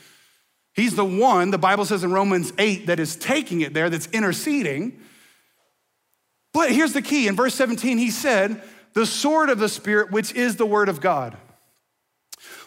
He's 0.75 0.95
the 0.95 1.05
one, 1.05 1.51
the 1.51 1.57
Bible 1.57 1.85
says 1.85 2.03
in 2.03 2.11
Romans 2.11 2.53
8, 2.57 2.87
that 2.87 2.99
is 2.99 3.15
taking 3.15 3.61
it 3.61 3.73
there, 3.73 3.89
that's 3.89 4.07
interceding. 4.07 4.99
But 6.53 6.71
here's 6.71 6.93
the 6.93 7.01
key 7.01 7.27
in 7.27 7.35
verse 7.35 7.55
17, 7.55 7.97
he 7.97 8.11
said, 8.11 8.61
the 8.93 9.05
sword 9.07 9.49
of 9.49 9.57
the 9.57 9.69
Spirit, 9.69 10.11
which 10.11 10.33
is 10.33 10.55
the 10.55 10.65
word 10.65 10.89
of 10.89 11.01
God. 11.01 11.37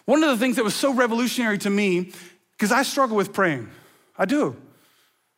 One 0.07 0.23
of 0.23 0.31
the 0.31 0.39
things 0.39 0.57
that 0.57 0.65
was 0.65 0.75
so 0.75 0.95
revolutionary 0.95 1.59
to 1.59 1.71
me, 1.71 2.13
because 2.53 2.73
I 2.73 2.83
struggle 2.83 3.17
with 3.17 3.33
praying, 3.33 3.69
I 4.17 4.25
do. 4.25 4.57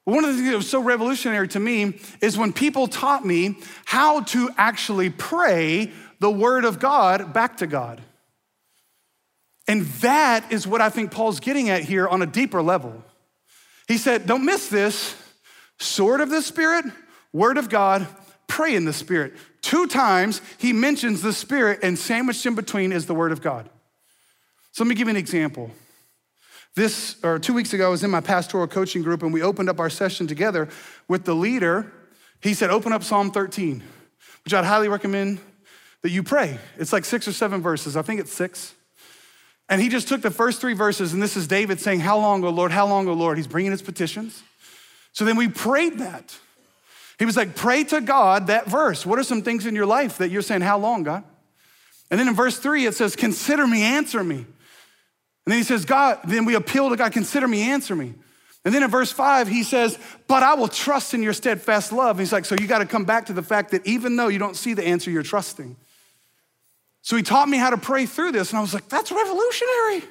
One 0.04 0.24
of 0.24 0.30
the 0.30 0.36
things 0.36 0.50
that 0.50 0.56
was 0.56 0.70
so 0.70 0.80
revolutionary 0.80 1.48
to 1.48 1.60
me 1.60 2.00
is 2.22 2.38
when 2.38 2.52
people 2.52 2.86
taught 2.86 3.26
me 3.26 3.56
how 3.84 4.22
to 4.22 4.50
actually 4.56 5.10
pray 5.10 5.92
the 6.20 6.30
word 6.30 6.64
of 6.64 6.78
God 6.78 7.34
back 7.34 7.58
to 7.58 7.66
God. 7.66 8.00
And 9.66 9.84
that 10.00 10.50
is 10.50 10.66
what 10.66 10.80
I 10.80 10.88
think 10.88 11.10
Paul's 11.10 11.40
getting 11.40 11.68
at 11.68 11.82
here 11.82 12.08
on 12.08 12.22
a 12.22 12.26
deeper 12.26 12.62
level. 12.62 13.04
He 13.86 13.98
said, 13.98 14.26
Don't 14.26 14.46
miss 14.46 14.68
this 14.68 15.14
sword 15.78 16.22
of 16.22 16.30
the 16.30 16.40
Spirit, 16.40 16.86
word 17.32 17.58
of 17.58 17.68
God, 17.68 18.06
pray 18.46 18.74
in 18.74 18.86
the 18.86 18.94
Spirit. 18.94 19.34
Two 19.60 19.86
times 19.86 20.40
he 20.56 20.72
mentions 20.72 21.20
the 21.20 21.34
Spirit, 21.34 21.80
and 21.82 21.98
sandwiched 21.98 22.46
in 22.46 22.54
between 22.54 22.92
is 22.92 23.04
the 23.04 23.14
word 23.14 23.30
of 23.30 23.42
God. 23.42 23.68
So 24.78 24.84
let 24.84 24.90
me 24.90 24.94
give 24.94 25.08
you 25.08 25.14
an 25.14 25.16
example. 25.16 25.72
This, 26.76 27.16
or 27.24 27.40
two 27.40 27.52
weeks 27.52 27.72
ago, 27.72 27.88
I 27.88 27.90
was 27.90 28.04
in 28.04 28.12
my 28.12 28.20
pastoral 28.20 28.68
coaching 28.68 29.02
group 29.02 29.24
and 29.24 29.32
we 29.32 29.42
opened 29.42 29.68
up 29.68 29.80
our 29.80 29.90
session 29.90 30.28
together 30.28 30.68
with 31.08 31.24
the 31.24 31.34
leader. 31.34 31.92
He 32.40 32.54
said, 32.54 32.70
Open 32.70 32.92
up 32.92 33.02
Psalm 33.02 33.32
13, 33.32 33.82
which 34.44 34.54
I'd 34.54 34.64
highly 34.64 34.86
recommend 34.86 35.40
that 36.02 36.10
you 36.10 36.22
pray. 36.22 36.58
It's 36.76 36.92
like 36.92 37.04
six 37.04 37.26
or 37.26 37.32
seven 37.32 37.60
verses. 37.60 37.96
I 37.96 38.02
think 38.02 38.20
it's 38.20 38.32
six. 38.32 38.72
And 39.68 39.82
he 39.82 39.88
just 39.88 40.06
took 40.06 40.22
the 40.22 40.30
first 40.30 40.60
three 40.60 40.74
verses, 40.74 41.12
and 41.12 41.20
this 41.20 41.36
is 41.36 41.48
David 41.48 41.80
saying, 41.80 41.98
How 41.98 42.16
long, 42.16 42.44
O 42.44 42.50
Lord? 42.50 42.70
How 42.70 42.86
long, 42.86 43.08
O 43.08 43.14
Lord? 43.14 43.36
He's 43.36 43.48
bringing 43.48 43.72
his 43.72 43.82
petitions. 43.82 44.44
So 45.10 45.24
then 45.24 45.34
we 45.34 45.48
prayed 45.48 45.98
that. 45.98 46.38
He 47.18 47.24
was 47.24 47.36
like, 47.36 47.56
Pray 47.56 47.82
to 47.82 48.00
God 48.00 48.46
that 48.46 48.68
verse. 48.68 49.04
What 49.04 49.18
are 49.18 49.24
some 49.24 49.42
things 49.42 49.66
in 49.66 49.74
your 49.74 49.86
life 49.86 50.18
that 50.18 50.30
you're 50.30 50.40
saying, 50.40 50.60
How 50.60 50.78
long, 50.78 51.02
God? 51.02 51.24
And 52.12 52.20
then 52.20 52.28
in 52.28 52.36
verse 52.36 52.60
three, 52.60 52.86
it 52.86 52.94
says, 52.94 53.16
Consider 53.16 53.66
me, 53.66 53.82
answer 53.82 54.22
me. 54.22 54.46
And 55.48 55.52
then 55.54 55.60
he 55.60 55.64
says, 55.64 55.86
God, 55.86 56.18
then 56.24 56.44
we 56.44 56.56
appeal 56.56 56.90
to 56.90 56.96
God, 56.96 57.10
consider 57.10 57.48
me, 57.48 57.70
answer 57.70 57.96
me. 57.96 58.12
And 58.66 58.74
then 58.74 58.82
in 58.82 58.90
verse 58.90 59.10
five, 59.10 59.48
he 59.48 59.62
says, 59.62 59.98
But 60.26 60.42
I 60.42 60.52
will 60.52 60.68
trust 60.68 61.14
in 61.14 61.22
your 61.22 61.32
steadfast 61.32 61.90
love. 61.90 62.16
And 62.16 62.20
he's 62.20 62.34
like, 62.34 62.44
So 62.44 62.54
you 62.54 62.66
got 62.66 62.80
to 62.80 62.84
come 62.84 63.06
back 63.06 63.24
to 63.28 63.32
the 63.32 63.42
fact 63.42 63.70
that 63.70 63.86
even 63.86 64.14
though 64.16 64.28
you 64.28 64.38
don't 64.38 64.56
see 64.56 64.74
the 64.74 64.86
answer, 64.86 65.10
you're 65.10 65.22
trusting. 65.22 65.74
So 67.00 67.16
he 67.16 67.22
taught 67.22 67.48
me 67.48 67.56
how 67.56 67.70
to 67.70 67.78
pray 67.78 68.04
through 68.04 68.32
this, 68.32 68.50
and 68.50 68.58
I 68.58 68.60
was 68.60 68.74
like, 68.74 68.90
That's 68.90 69.10
revolutionary. 69.10 70.02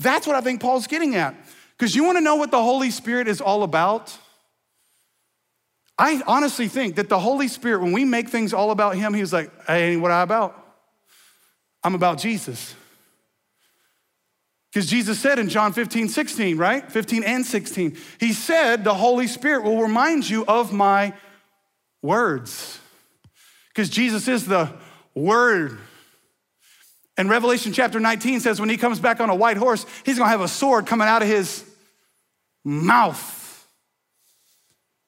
That's 0.00 0.26
what 0.26 0.34
I 0.34 0.40
think 0.40 0.60
Paul's 0.60 0.88
getting 0.88 1.14
at. 1.14 1.36
Because 1.78 1.94
you 1.94 2.02
want 2.02 2.18
to 2.18 2.22
know 2.22 2.34
what 2.34 2.50
the 2.50 2.60
Holy 2.60 2.90
Spirit 2.90 3.28
is 3.28 3.40
all 3.40 3.62
about? 3.62 4.18
I 5.96 6.20
honestly 6.26 6.66
think 6.66 6.96
that 6.96 7.08
the 7.08 7.20
Holy 7.20 7.46
Spirit, 7.46 7.82
when 7.82 7.92
we 7.92 8.04
make 8.04 8.30
things 8.30 8.52
all 8.52 8.72
about 8.72 8.96
Him, 8.96 9.14
He's 9.14 9.32
like, 9.32 9.52
Hey, 9.68 9.96
what 9.96 10.10
I 10.10 10.22
about? 10.22 10.60
I'm 11.84 11.94
about 11.94 12.18
Jesus. 12.18 12.74
Because 14.74 14.90
Jesus 14.90 15.20
said 15.20 15.38
in 15.38 15.48
John 15.48 15.72
15, 15.72 16.08
16, 16.08 16.58
right? 16.58 16.90
15 16.90 17.22
and 17.22 17.46
16, 17.46 17.96
He 18.18 18.32
said, 18.32 18.82
The 18.82 18.92
Holy 18.92 19.28
Spirit 19.28 19.62
will 19.62 19.80
remind 19.80 20.28
you 20.28 20.44
of 20.46 20.72
my 20.72 21.14
words. 22.02 22.80
Because 23.68 23.88
Jesus 23.88 24.26
is 24.26 24.46
the 24.48 24.72
Word. 25.14 25.78
And 27.16 27.30
Revelation 27.30 27.72
chapter 27.72 28.00
19 28.00 28.40
says 28.40 28.58
when 28.58 28.68
He 28.68 28.76
comes 28.76 28.98
back 28.98 29.20
on 29.20 29.30
a 29.30 29.34
white 29.36 29.58
horse, 29.58 29.86
He's 30.04 30.18
gonna 30.18 30.30
have 30.30 30.40
a 30.40 30.48
sword 30.48 30.86
coming 30.86 31.06
out 31.06 31.22
of 31.22 31.28
His 31.28 31.64
mouth. 32.64 33.64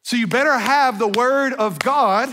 So 0.05 0.15
you 0.15 0.29
better 0.29 0.57
have 0.57 1.01
the 1.01 1.09
Word 1.09 1.53
of 1.55 1.81
God 1.81 2.33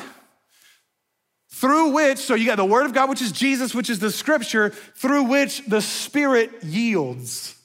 through 1.64 1.92
which, 1.92 2.18
so 2.18 2.36
you 2.36 2.46
got 2.46 2.58
the 2.58 2.66
Word 2.66 2.86
of 2.86 2.94
God, 2.94 3.08
which 3.08 3.22
is 3.22 3.32
Jesus, 3.32 3.74
which 3.74 3.90
is 3.90 4.00
the 4.00 4.12
scripture, 4.12 4.72
through 4.72 5.24
which 5.24 5.66
the 5.66 5.82
Spirit 5.82 6.52
yields. 6.62 7.56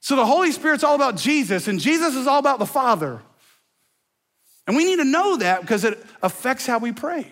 So 0.00 0.14
the 0.14 0.26
Holy 0.26 0.52
Spirit's 0.52 0.84
all 0.84 0.94
about 0.94 1.16
Jesus, 1.16 1.68
and 1.68 1.80
Jesus 1.80 2.14
is 2.14 2.26
all 2.26 2.38
about 2.38 2.58
the 2.58 2.66
Father. 2.66 3.22
And 4.66 4.76
we 4.76 4.84
need 4.84 4.96
to 4.96 5.06
know 5.06 5.38
that 5.38 5.62
because 5.62 5.84
it 5.84 6.04
affects 6.22 6.66
how 6.66 6.80
we 6.80 6.92
pray. 6.92 7.26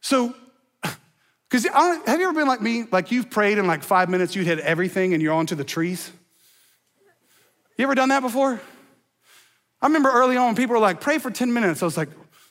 So, 0.00 0.34
because 1.48 1.64
have 1.66 2.18
you 2.18 2.24
ever 2.24 2.32
been 2.32 2.48
like 2.48 2.60
me? 2.60 2.86
Like 2.90 3.12
you've 3.12 3.30
prayed 3.30 3.58
in 3.58 3.68
like 3.68 3.84
five 3.84 4.08
minutes, 4.08 4.34
you'd 4.34 4.48
hit 4.48 4.58
everything 4.58 5.14
and 5.14 5.22
you're 5.22 5.34
onto 5.34 5.54
the 5.54 5.62
trees? 5.62 6.10
You 7.78 7.84
ever 7.84 7.94
done 7.94 8.08
that 8.08 8.22
before? 8.22 8.60
I 9.80 9.86
remember 9.86 10.10
early 10.10 10.36
on 10.36 10.56
people 10.56 10.74
were 10.74 10.80
like, 10.80 11.00
pray 11.00 11.18
for 11.18 11.30
10 11.30 11.52
minutes. 11.52 11.80
I 11.80 11.84
was 11.84 11.96
like, 11.96 12.08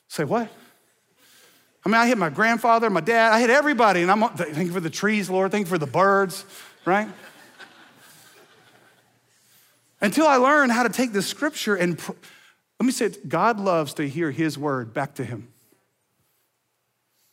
say 0.07 0.23
what? 0.23 0.49
I 1.89 1.91
mean, 1.91 2.01
I 2.01 2.07
hit 2.07 2.19
my 2.19 2.29
grandfather, 2.29 2.87
my 2.91 3.01
dad, 3.01 3.33
I 3.33 3.39
hit 3.39 3.49
everybody, 3.49 4.03
and 4.03 4.11
I'm 4.11 4.21
thank 4.29 4.67
you 4.67 4.71
for 4.71 4.79
the 4.79 4.91
trees, 4.91 5.27
Lord, 5.27 5.49
thank 5.49 5.65
you 5.65 5.69
for 5.71 5.79
the 5.79 5.87
birds, 5.87 6.45
right? 6.85 7.09
Until 9.99 10.27
I 10.27 10.35
learned 10.35 10.71
how 10.71 10.83
to 10.83 10.89
take 10.89 11.13
the 11.13 11.23
scripture 11.23 11.75
and 11.75 11.97
pr- 11.97 12.11
let 12.79 12.85
me 12.85 12.91
say 12.91 13.07
it, 13.07 13.27
God 13.27 13.59
loves 13.59 13.95
to 13.95 14.07
hear 14.07 14.29
his 14.29 14.55
word 14.55 14.93
back 14.93 15.15
to 15.15 15.25
him. 15.25 15.47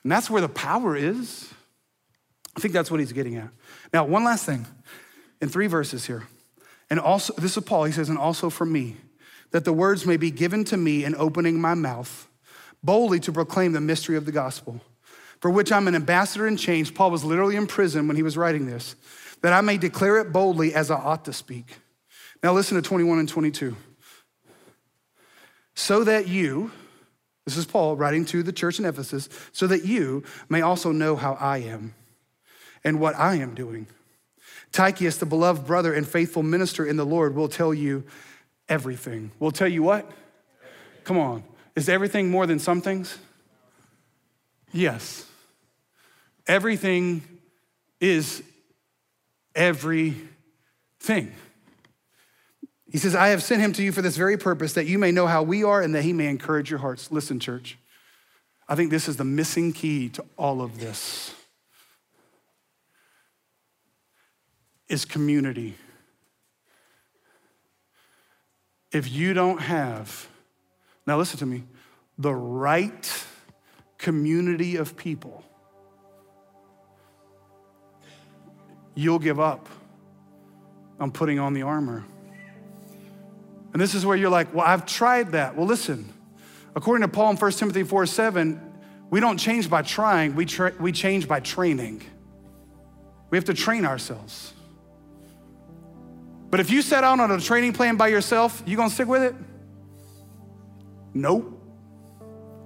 And 0.02 0.10
that's 0.10 0.30
where 0.30 0.40
the 0.40 0.48
power 0.48 0.96
is. 0.96 1.52
I 2.56 2.60
think 2.60 2.72
that's 2.72 2.90
what 2.90 2.98
he's 2.98 3.12
getting 3.12 3.36
at. 3.36 3.50
Now, 3.92 4.06
one 4.06 4.24
last 4.24 4.46
thing 4.46 4.64
in 5.42 5.50
three 5.50 5.66
verses 5.66 6.06
here. 6.06 6.28
And 6.88 6.98
also, 6.98 7.34
this 7.34 7.58
is 7.58 7.62
Paul, 7.62 7.84
he 7.84 7.92
says, 7.92 8.08
and 8.08 8.16
also 8.16 8.48
for 8.48 8.64
me, 8.64 8.96
that 9.50 9.66
the 9.66 9.72
words 9.74 10.06
may 10.06 10.16
be 10.16 10.30
given 10.30 10.64
to 10.64 10.78
me 10.78 11.04
in 11.04 11.14
opening 11.14 11.60
my 11.60 11.74
mouth 11.74 12.26
boldly 12.86 13.20
to 13.20 13.32
proclaim 13.32 13.72
the 13.72 13.80
mystery 13.80 14.16
of 14.16 14.24
the 14.24 14.32
gospel, 14.32 14.80
for 15.40 15.50
which 15.50 15.70
I'm 15.70 15.88
an 15.88 15.94
ambassador 15.94 16.46
in 16.46 16.56
chains. 16.56 16.90
Paul 16.90 17.10
was 17.10 17.24
literally 17.24 17.56
in 17.56 17.66
prison 17.66 18.08
when 18.08 18.16
he 18.16 18.22
was 18.22 18.36
writing 18.36 18.66
this, 18.66 18.96
that 19.42 19.52
I 19.52 19.60
may 19.60 19.76
declare 19.76 20.18
it 20.18 20.32
boldly 20.32 20.72
as 20.72 20.90
I 20.90 20.96
ought 20.96 21.24
to 21.26 21.32
speak. 21.32 21.76
Now 22.42 22.52
listen 22.52 22.76
to 22.76 22.82
21 22.82 23.18
and 23.18 23.28
22. 23.28 23.76
So 25.74 26.04
that 26.04 26.26
you, 26.26 26.70
this 27.44 27.56
is 27.56 27.66
Paul 27.66 27.96
writing 27.96 28.24
to 28.26 28.42
the 28.42 28.52
church 28.52 28.78
in 28.78 28.86
Ephesus, 28.86 29.28
so 29.52 29.66
that 29.66 29.84
you 29.84 30.24
may 30.48 30.62
also 30.62 30.92
know 30.92 31.16
how 31.16 31.34
I 31.34 31.58
am 31.58 31.94
and 32.82 33.00
what 33.00 33.14
I 33.16 33.34
am 33.36 33.54
doing. 33.54 33.88
Tychicus, 34.72 35.18
the 35.18 35.26
beloved 35.26 35.66
brother 35.66 35.92
and 35.92 36.06
faithful 36.06 36.42
minister 36.42 36.86
in 36.86 36.96
the 36.96 37.04
Lord, 37.04 37.34
will 37.34 37.48
tell 37.48 37.74
you 37.74 38.04
everything. 38.68 39.32
Will 39.38 39.50
tell 39.50 39.68
you 39.68 39.82
what? 39.82 40.10
Come 41.04 41.18
on. 41.18 41.44
Is 41.76 41.88
everything 41.90 42.30
more 42.30 42.46
than 42.46 42.58
some 42.58 42.80
things? 42.80 43.18
Yes. 44.72 45.26
Everything 46.48 47.22
is 48.00 48.42
everything. 49.54 51.32
He 52.90 52.98
says, 52.98 53.14
I 53.14 53.28
have 53.28 53.42
sent 53.42 53.60
him 53.60 53.72
to 53.74 53.82
you 53.82 53.92
for 53.92 54.00
this 54.00 54.16
very 54.16 54.38
purpose, 54.38 54.72
that 54.72 54.86
you 54.86 54.98
may 54.98 55.12
know 55.12 55.26
how 55.26 55.42
we 55.42 55.64
are 55.64 55.82
and 55.82 55.94
that 55.94 56.02
he 56.02 56.12
may 56.12 56.28
encourage 56.28 56.70
your 56.70 56.78
hearts. 56.78 57.12
Listen, 57.12 57.38
church, 57.38 57.76
I 58.68 58.74
think 58.74 58.90
this 58.90 59.06
is 59.06 59.16
the 59.16 59.24
missing 59.24 59.72
key 59.72 60.08
to 60.10 60.24
all 60.38 60.62
of 60.62 60.80
this 60.80 61.34
is 64.88 65.04
community. 65.04 65.74
If 68.92 69.10
you 69.10 69.34
don't 69.34 69.60
have 69.60 70.28
now, 71.06 71.16
listen 71.16 71.38
to 71.38 71.46
me 71.46 71.64
the 72.18 72.34
right 72.34 73.24
community 73.98 74.76
of 74.76 74.96
people, 74.96 75.44
you'll 78.94 79.18
give 79.18 79.38
up 79.38 79.68
on 80.98 81.10
putting 81.10 81.38
on 81.38 81.52
the 81.52 81.62
armor. 81.62 82.04
And 83.72 83.80
this 83.80 83.94
is 83.94 84.06
where 84.06 84.16
you're 84.16 84.30
like, 84.30 84.54
well, 84.54 84.66
I've 84.66 84.86
tried 84.86 85.32
that. 85.32 85.56
Well, 85.56 85.66
listen, 85.66 86.10
according 86.74 87.06
to 87.06 87.12
Paul 87.12 87.32
in 87.32 87.36
1 87.36 87.52
Timothy 87.52 87.82
4 87.82 88.06
7, 88.06 88.60
we 89.10 89.20
don't 89.20 89.38
change 89.38 89.68
by 89.68 89.82
trying, 89.82 90.34
we, 90.34 90.46
tra- 90.46 90.74
we 90.80 90.92
change 90.92 91.28
by 91.28 91.40
training. 91.40 92.02
We 93.30 93.36
have 93.36 93.44
to 93.44 93.54
train 93.54 93.84
ourselves. 93.84 94.54
But 96.48 96.60
if 96.60 96.70
you 96.70 96.80
set 96.80 97.04
out 97.04 97.20
on 97.20 97.30
a 97.30 97.40
training 97.40 97.74
plan 97.74 97.96
by 97.96 98.08
yourself, 98.08 98.62
you 98.66 98.76
gonna 98.76 98.88
stick 98.88 99.08
with 99.08 99.22
it? 99.22 99.34
Nope. 101.16 101.58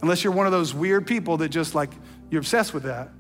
Unless 0.03 0.25
you're 0.25 0.33
one 0.33 0.47
of 0.47 0.53
those 0.53 0.75
weird 0.75 1.07
people 1.07 1.37
that 1.37 1.51
just 1.51 1.75
like, 1.75 1.93
you're 2.31 2.41
obsessed 2.41 2.75
with 2.75 2.83
that. 2.83 3.11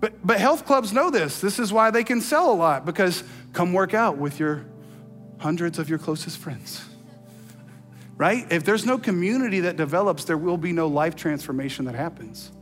But, 0.00 0.26
but 0.26 0.38
health 0.38 0.66
clubs 0.66 0.92
know 0.92 1.10
this. 1.10 1.40
This 1.40 1.58
is 1.58 1.72
why 1.72 1.90
they 1.90 2.04
can 2.04 2.20
sell 2.20 2.52
a 2.52 2.54
lot 2.54 2.84
because 2.84 3.24
come 3.52 3.72
work 3.72 3.94
out 3.94 4.18
with 4.18 4.38
your 4.38 4.66
hundreds 5.38 5.78
of 5.78 5.88
your 5.88 5.98
closest 5.98 6.38
friends. 6.38 6.84
Right? 8.18 8.44
If 8.50 8.64
there's 8.64 8.84
no 8.84 8.98
community 8.98 9.60
that 9.60 9.76
develops, 9.76 10.24
there 10.24 10.36
will 10.36 10.58
be 10.58 10.72
no 10.72 10.88
life 10.88 11.16
transformation 11.16 11.86
that 11.86 11.94
happens. 11.94 12.52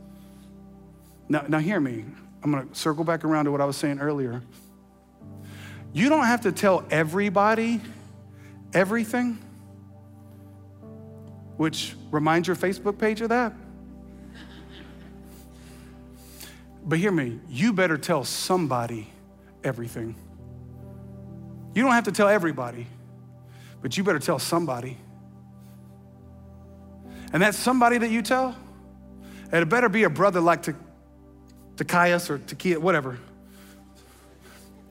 Now, 1.27 1.43
now 1.47 1.59
hear 1.59 1.79
me. 1.79 2.05
I'm 2.43 2.51
going 2.51 2.69
to 2.69 2.75
circle 2.75 3.03
back 3.03 3.25
around 3.25 3.45
to 3.45 3.51
what 3.51 3.59
I 3.59 3.65
was 3.65 3.75
saying 3.75 3.99
earlier. 3.99 4.41
You 5.91 6.07
don't 6.07 6.25
have 6.25 6.41
to 6.41 6.51
tell 6.51 6.85
everybody 6.89 7.81
everything 8.73 9.37
which 11.61 11.95
reminds 12.09 12.47
your 12.47 12.55
Facebook 12.55 12.97
page 12.97 13.21
of 13.21 13.29
that. 13.29 13.53
But 16.83 16.97
hear 16.97 17.11
me, 17.11 17.39
you 17.47 17.71
better 17.71 17.99
tell 17.99 18.23
somebody 18.23 19.07
everything. 19.63 20.15
You 21.75 21.83
don't 21.83 21.91
have 21.91 22.05
to 22.05 22.11
tell 22.11 22.29
everybody, 22.29 22.87
but 23.79 23.95
you 23.95 24.03
better 24.03 24.17
tell 24.17 24.39
somebody. 24.39 24.97
And 27.31 27.43
that 27.43 27.53
somebody 27.53 27.99
that 27.99 28.09
you 28.09 28.23
tell, 28.23 28.55
it 29.53 29.69
better 29.69 29.87
be 29.87 30.01
a 30.01 30.09
brother 30.09 30.41
like 30.41 30.63
to, 30.63 30.73
to 31.77 31.85
Caius 31.85 32.31
or 32.31 32.39
Takia, 32.39 32.79
whatever. 32.79 33.19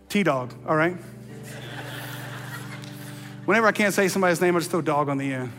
T 0.09 0.23
Dog, 0.23 0.55
all 0.65 0.77
right? 0.77 0.95
Whenever 3.45 3.67
I 3.67 3.73
can't 3.73 3.93
say 3.93 4.07
somebody's 4.07 4.41
name, 4.41 4.55
I 4.55 4.61
just 4.61 4.71
throw 4.71 4.83
dog 4.83 5.09
on 5.09 5.19
the 5.19 5.33
end. 5.33 5.51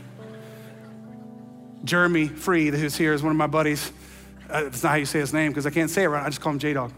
Jeremy 1.83 2.27
Free, 2.27 2.69
who's 2.69 2.95
here, 2.95 3.13
is 3.13 3.23
one 3.23 3.31
of 3.31 3.37
my 3.37 3.47
buddies. 3.47 3.91
Uh, 4.49 4.63
that's 4.63 4.83
not 4.83 4.89
how 4.89 4.95
you 4.95 5.05
say 5.05 5.19
his 5.19 5.33
name 5.33 5.51
because 5.51 5.65
I 5.65 5.69
can't 5.69 5.89
say 5.89 6.03
it 6.03 6.07
right. 6.07 6.23
I 6.23 6.29
just 6.29 6.41
call 6.41 6.53
him 6.53 6.59
J 6.59 6.73
Dog. 6.73 6.91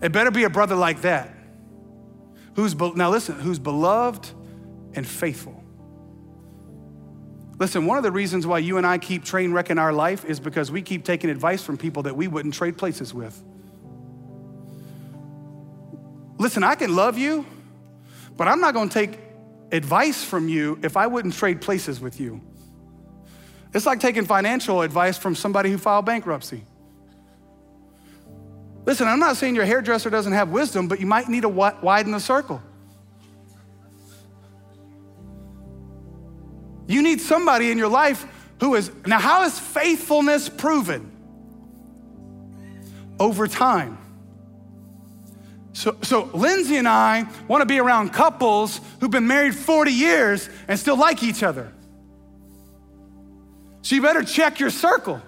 It 0.00 0.12
better 0.12 0.30
be 0.30 0.44
a 0.44 0.50
brother 0.50 0.76
like 0.76 1.02
that. 1.02 1.34
Who's 2.54 2.74
be- 2.74 2.92
now 2.94 3.10
listen, 3.10 3.38
who's 3.38 3.58
beloved 3.58 4.30
and 4.94 5.06
faithful. 5.06 5.62
Listen, 7.58 7.86
one 7.86 7.98
of 7.98 8.04
the 8.04 8.12
reasons 8.12 8.46
why 8.46 8.58
you 8.58 8.78
and 8.78 8.86
I 8.86 8.98
keep 8.98 9.24
train 9.24 9.52
wrecking 9.52 9.78
our 9.78 9.92
life 9.92 10.24
is 10.24 10.38
because 10.38 10.70
we 10.70 10.80
keep 10.80 11.04
taking 11.04 11.28
advice 11.28 11.62
from 11.62 11.76
people 11.76 12.04
that 12.04 12.16
we 12.16 12.28
wouldn't 12.28 12.54
trade 12.54 12.78
places 12.78 13.12
with. 13.12 13.42
Listen, 16.38 16.62
I 16.62 16.76
can 16.76 16.94
love 16.94 17.18
you, 17.18 17.44
but 18.36 18.46
I'm 18.46 18.60
not 18.60 18.74
gonna 18.74 18.90
take 18.90 19.18
advice 19.72 20.24
from 20.24 20.48
you 20.48 20.78
if 20.82 20.96
I 20.96 21.06
wouldn't 21.06 21.34
trade 21.34 21.60
places 21.60 22.00
with 22.00 22.20
you. 22.20 22.40
It's 23.74 23.86
like 23.86 24.00
taking 24.00 24.24
financial 24.24 24.82
advice 24.82 25.18
from 25.18 25.34
somebody 25.34 25.70
who 25.70 25.78
filed 25.78 26.06
bankruptcy. 26.06 26.64
Listen, 28.86 29.06
I'm 29.06 29.20
not 29.20 29.36
saying 29.36 29.54
your 29.54 29.66
hairdresser 29.66 30.08
doesn't 30.08 30.32
have 30.32 30.48
wisdom, 30.48 30.88
but 30.88 30.98
you 30.98 31.06
might 31.06 31.28
need 31.28 31.42
to 31.42 31.48
widen 31.48 32.12
the 32.12 32.20
circle. 32.20 32.62
You 36.86 37.02
need 37.02 37.20
somebody 37.20 37.70
in 37.70 37.76
your 37.76 37.88
life 37.88 38.26
who 38.60 38.74
is, 38.74 38.90
now, 39.06 39.18
how 39.18 39.44
is 39.44 39.58
faithfulness 39.58 40.48
proven? 40.48 41.12
Over 43.20 43.46
time. 43.46 43.98
So, 45.78 45.96
so 46.02 46.24
Lindsay 46.34 46.76
and 46.76 46.88
I 46.88 47.24
want 47.46 47.60
to 47.60 47.64
be 47.64 47.78
around 47.78 48.12
couples 48.12 48.80
who've 48.98 49.12
been 49.12 49.28
married 49.28 49.54
40 49.54 49.92
years 49.92 50.50
and 50.66 50.76
still 50.76 50.96
like 50.96 51.22
each 51.22 51.44
other. 51.44 51.72
So 53.82 53.94
you 53.94 54.02
better 54.02 54.24
check 54.24 54.58
your 54.58 54.70
circle. 54.70 55.22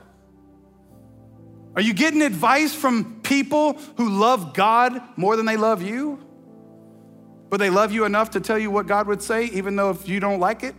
Are 1.77 1.81
you 1.81 1.95
getting 1.95 2.21
advice 2.21 2.75
from 2.75 3.21
people 3.23 3.75
who 3.97 4.09
love 4.09 4.53
God 4.53 5.01
more 5.17 5.37
than 5.37 5.47
they 5.47 5.57
love 5.57 5.83
you? 5.83 6.19
But 7.49 7.59
they 7.59 7.71
love 7.71 7.93
you 7.93 8.05
enough 8.05 8.31
to 8.31 8.41
tell 8.41 8.59
you 8.59 8.73
what 8.73 8.89
God 8.89 9.07
would 9.07 9.23
say, 9.23 9.45
even 9.45 9.77
though 9.77 9.91
if 9.91 10.09
you 10.09 10.19
don't 10.19 10.41
like 10.41 10.65
it? 10.65 10.75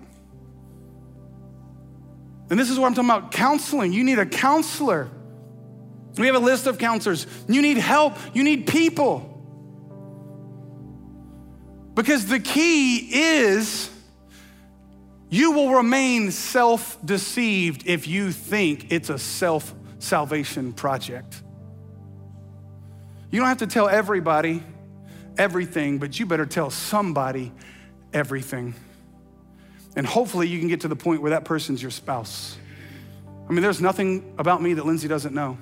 And 2.49 2.59
this 2.59 2.69
is 2.69 2.77
what 2.77 2.87
I'm 2.87 2.93
talking 2.93 3.09
about 3.09 3.31
counseling. 3.31 3.93
You 3.93 4.03
need 4.03 4.19
a 4.19 4.25
counselor. 4.25 5.09
We 6.17 6.25
have 6.27 6.35
a 6.35 6.39
list 6.39 6.67
of 6.67 6.77
counselors. 6.77 7.25
You 7.47 7.61
need 7.61 7.77
help, 7.77 8.17
you 8.33 8.43
need 8.43 8.67
people. 8.67 9.30
Because 11.93 12.25
the 12.27 12.39
key 12.39 12.97
is 13.11 13.89
you 15.29 15.51
will 15.51 15.73
remain 15.73 16.31
self 16.31 16.97
deceived 17.05 17.87
if 17.87 18.07
you 18.07 18.31
think 18.31 18.91
it's 18.91 19.09
a 19.09 19.17
self 19.17 19.73
salvation 19.99 20.73
project. 20.73 21.41
You 23.29 23.39
don't 23.39 23.47
have 23.47 23.59
to 23.59 23.67
tell 23.67 23.87
everybody 23.87 24.61
everything, 25.37 25.99
but 25.99 26.19
you 26.19 26.25
better 26.25 26.45
tell 26.45 26.69
somebody 26.69 27.53
everything. 28.13 28.75
And 29.95 30.05
hopefully 30.05 30.47
you 30.47 30.59
can 30.59 30.67
get 30.67 30.81
to 30.81 30.87
the 30.87 30.95
point 30.95 31.21
where 31.21 31.31
that 31.31 31.45
person's 31.45 31.81
your 31.81 31.91
spouse. 31.91 32.57
I 33.47 33.53
mean, 33.53 33.61
there's 33.61 33.81
nothing 33.81 34.33
about 34.37 34.61
me 34.61 34.73
that 34.73 34.85
Lindsay 34.85 35.07
doesn't 35.07 35.33
know. 35.33 35.57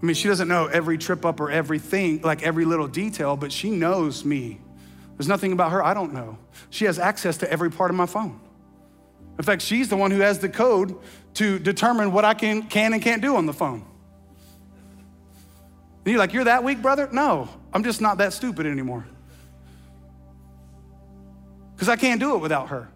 I 0.00 0.06
mean, 0.06 0.14
she 0.14 0.26
doesn't 0.26 0.48
know 0.48 0.66
every 0.66 0.98
trip 0.98 1.24
up 1.24 1.38
or 1.40 1.50
everything, 1.50 2.22
like 2.22 2.42
every 2.42 2.64
little 2.64 2.88
detail, 2.88 3.36
but 3.36 3.52
she 3.52 3.70
knows 3.70 4.24
me. 4.24 4.60
There's 5.22 5.28
nothing 5.28 5.52
about 5.52 5.70
her 5.70 5.84
I 5.84 5.94
don't 5.94 6.12
know. 6.12 6.36
She 6.70 6.86
has 6.86 6.98
access 6.98 7.36
to 7.36 7.48
every 7.52 7.70
part 7.70 7.92
of 7.92 7.96
my 7.96 8.06
phone. 8.06 8.40
In 9.38 9.44
fact, 9.44 9.62
she's 9.62 9.88
the 9.88 9.96
one 9.96 10.10
who 10.10 10.18
has 10.18 10.40
the 10.40 10.48
code 10.48 10.98
to 11.34 11.60
determine 11.60 12.10
what 12.10 12.24
I 12.24 12.34
can, 12.34 12.64
can 12.64 12.92
and 12.92 13.00
can't 13.00 13.22
do 13.22 13.36
on 13.36 13.46
the 13.46 13.52
phone. 13.52 13.84
And 16.04 16.10
you're 16.10 16.18
like, 16.18 16.32
you're 16.32 16.42
that 16.42 16.64
weak, 16.64 16.82
brother? 16.82 17.08
No, 17.12 17.48
I'm 17.72 17.84
just 17.84 18.00
not 18.00 18.18
that 18.18 18.32
stupid 18.32 18.66
anymore. 18.66 19.06
Because 21.76 21.88
I 21.88 21.94
can't 21.94 22.18
do 22.18 22.34
it 22.34 22.38
without 22.38 22.70
her. 22.70 22.88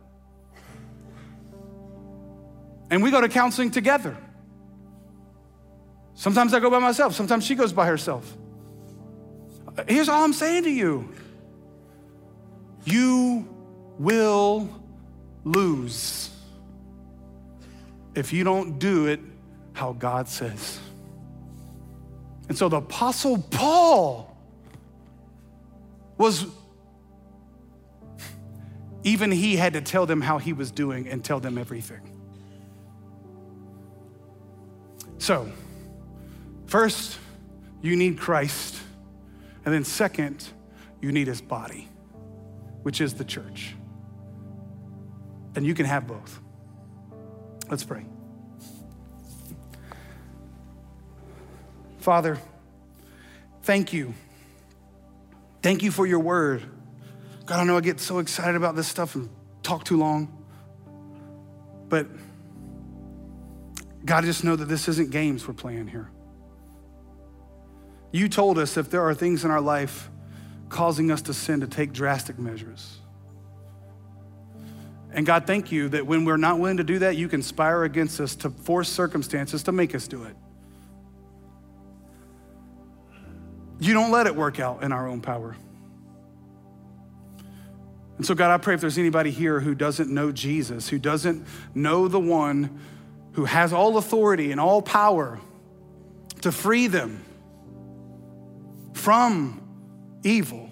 And 2.91 3.05
we 3.05 3.12
go 3.12 3.20
to 3.20 3.29
counseling 3.29 3.70
together. 3.70 4.16
Sometimes 6.14 6.53
I 6.55 6.59
go 6.59 6.70
by 6.70 6.81
myself, 6.81 7.14
sometimes 7.14 7.45
she 7.45 7.55
goes 7.55 7.72
by 7.72 7.87
herself. 7.87 8.37
Here's 9.87 10.09
all 10.09 10.24
I'm 10.24 10.33
saying 10.33 10.64
to 10.64 10.70
you 10.70 11.09
you 12.87 13.47
will 13.99 14.68
lose 15.45 16.30
if 18.14 18.32
you 18.32 18.45
don't 18.45 18.78
do 18.78 19.07
it 19.07 19.20
how 19.74 19.93
God 19.93 20.28
says. 20.28 20.80
And 22.49 22.57
so 22.57 22.68
the 22.68 22.78
Apostle 22.78 23.39
Paul 23.51 24.34
was, 26.16 26.47
even 29.03 29.30
he 29.30 29.57
had 29.57 29.74
to 29.74 29.80
tell 29.80 30.07
them 30.07 30.20
how 30.20 30.39
he 30.39 30.53
was 30.53 30.70
doing 30.70 31.09
and 31.09 31.22
tell 31.22 31.41
them 31.41 31.59
everything. 31.59 32.01
So, 35.18 35.51
first, 36.66 37.18
you 37.82 37.97
need 37.97 38.18
Christ. 38.18 38.76
And 39.64 39.74
then, 39.74 39.84
second, 39.84 40.47
you 41.01 41.11
need 41.11 41.26
his 41.26 41.41
body, 41.41 41.89
which 42.87 43.01
is 43.01 43.14
the 43.14 43.24
church. 43.24 43.74
And 45.57 45.66
you 45.66 45.74
can 45.74 45.87
have 45.87 46.07
both. 46.07 46.39
Let's 47.68 47.82
pray. 47.82 48.07
Father, 51.99 52.39
thank 53.64 53.93
you. 53.93 54.14
Thank 55.62 55.82
you 55.82 55.91
for 55.91 56.07
your 56.07 56.20
word. 56.20 56.62
God, 57.45 57.59
I 57.59 57.64
know 57.64 57.76
I 57.76 57.80
get 57.80 57.99
so 57.99 58.20
excited 58.20 58.55
about 58.55 58.76
this 58.76 58.87
stuff 58.87 59.16
and 59.16 59.30
talk 59.64 59.82
too 59.82 59.97
long. 59.97 60.47
But 61.89 62.07
God, 64.05 64.22
I 64.22 64.26
just 64.28 64.45
know 64.45 64.55
that 64.55 64.66
this 64.66 64.87
isn't 64.87 65.11
games 65.11 65.49
we're 65.49 65.55
playing 65.55 65.89
here. 65.89 66.09
You 68.12 68.28
told 68.28 68.59
us 68.59 68.76
if 68.76 68.91
there 68.91 69.03
are 69.03 69.12
things 69.12 69.45
in 69.45 69.51
our 69.51 69.61
life 69.61 70.09
causing 70.68 71.10
us 71.10 71.22
to 71.22 71.34
sin, 71.34 71.60
to 71.60 71.66
take 71.66 71.92
drastic 71.92 72.38
measures. 72.38 72.98
And 75.12 75.24
God, 75.24 75.46
thank 75.46 75.72
you 75.72 75.88
that 75.90 76.06
when 76.06 76.24
we're 76.24 76.36
not 76.36 76.58
willing 76.58 76.76
to 76.76 76.84
do 76.84 76.98
that, 76.98 77.16
you 77.16 77.28
conspire 77.28 77.84
against 77.84 78.20
us 78.20 78.36
to 78.36 78.50
force 78.50 78.88
circumstances 78.88 79.62
to 79.64 79.72
make 79.72 79.94
us 79.94 80.06
do 80.06 80.24
it. 80.24 80.36
You 83.78 83.94
don't 83.94 84.10
let 84.10 84.26
it 84.26 84.34
work 84.34 84.60
out 84.60 84.82
in 84.82 84.92
our 84.92 85.08
own 85.08 85.20
power. 85.20 85.56
And 88.16 88.26
so, 88.26 88.34
God, 88.34 88.50
I 88.50 88.56
pray 88.58 88.74
if 88.74 88.80
there's 88.80 88.98
anybody 88.98 89.30
here 89.30 89.60
who 89.60 89.74
doesn't 89.74 90.10
know 90.10 90.32
Jesus, 90.32 90.88
who 90.88 90.98
doesn't 90.98 91.46
know 91.74 92.08
the 92.08 92.20
one 92.20 92.80
who 93.32 93.44
has 93.44 93.72
all 93.72 93.98
authority 93.98 94.50
and 94.50 94.60
all 94.60 94.80
power 94.80 95.38
to 96.40 96.50
free 96.50 96.86
them 96.86 97.22
from 98.94 99.65
evil, 100.27 100.70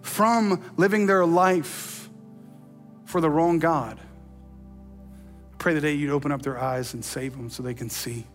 from 0.00 0.72
living 0.76 1.06
their 1.06 1.24
life 1.24 2.08
for 3.04 3.20
the 3.20 3.30
wrong 3.30 3.58
God. 3.58 4.00
Pray 5.58 5.74
today 5.74 5.92
you'd 5.92 6.10
open 6.10 6.32
up 6.32 6.42
their 6.42 6.58
eyes 6.58 6.94
and 6.94 7.04
save 7.04 7.36
them 7.36 7.50
so 7.50 7.62
they 7.62 7.74
can 7.74 7.88
see. 7.88 8.26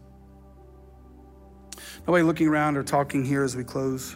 Nobody 2.08 2.24
looking 2.24 2.48
around 2.48 2.78
or 2.78 2.84
talking 2.84 3.26
here 3.26 3.44
as 3.44 3.56
we 3.56 3.64
close. 3.64 4.16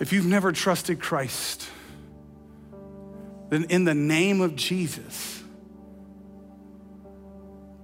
If 0.00 0.12
you've 0.12 0.26
never 0.26 0.50
trusted 0.50 1.00
Christ, 1.00 1.68
then 3.50 3.64
in 3.64 3.84
the 3.84 3.94
name 3.94 4.40
of 4.40 4.56
Jesus, 4.56 5.42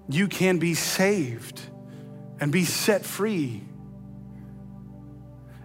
you 0.08 0.28
can 0.28 0.58
be 0.58 0.74
saved 0.74 1.60
and 2.40 2.50
be 2.50 2.64
set 2.64 3.04
free. 3.04 3.62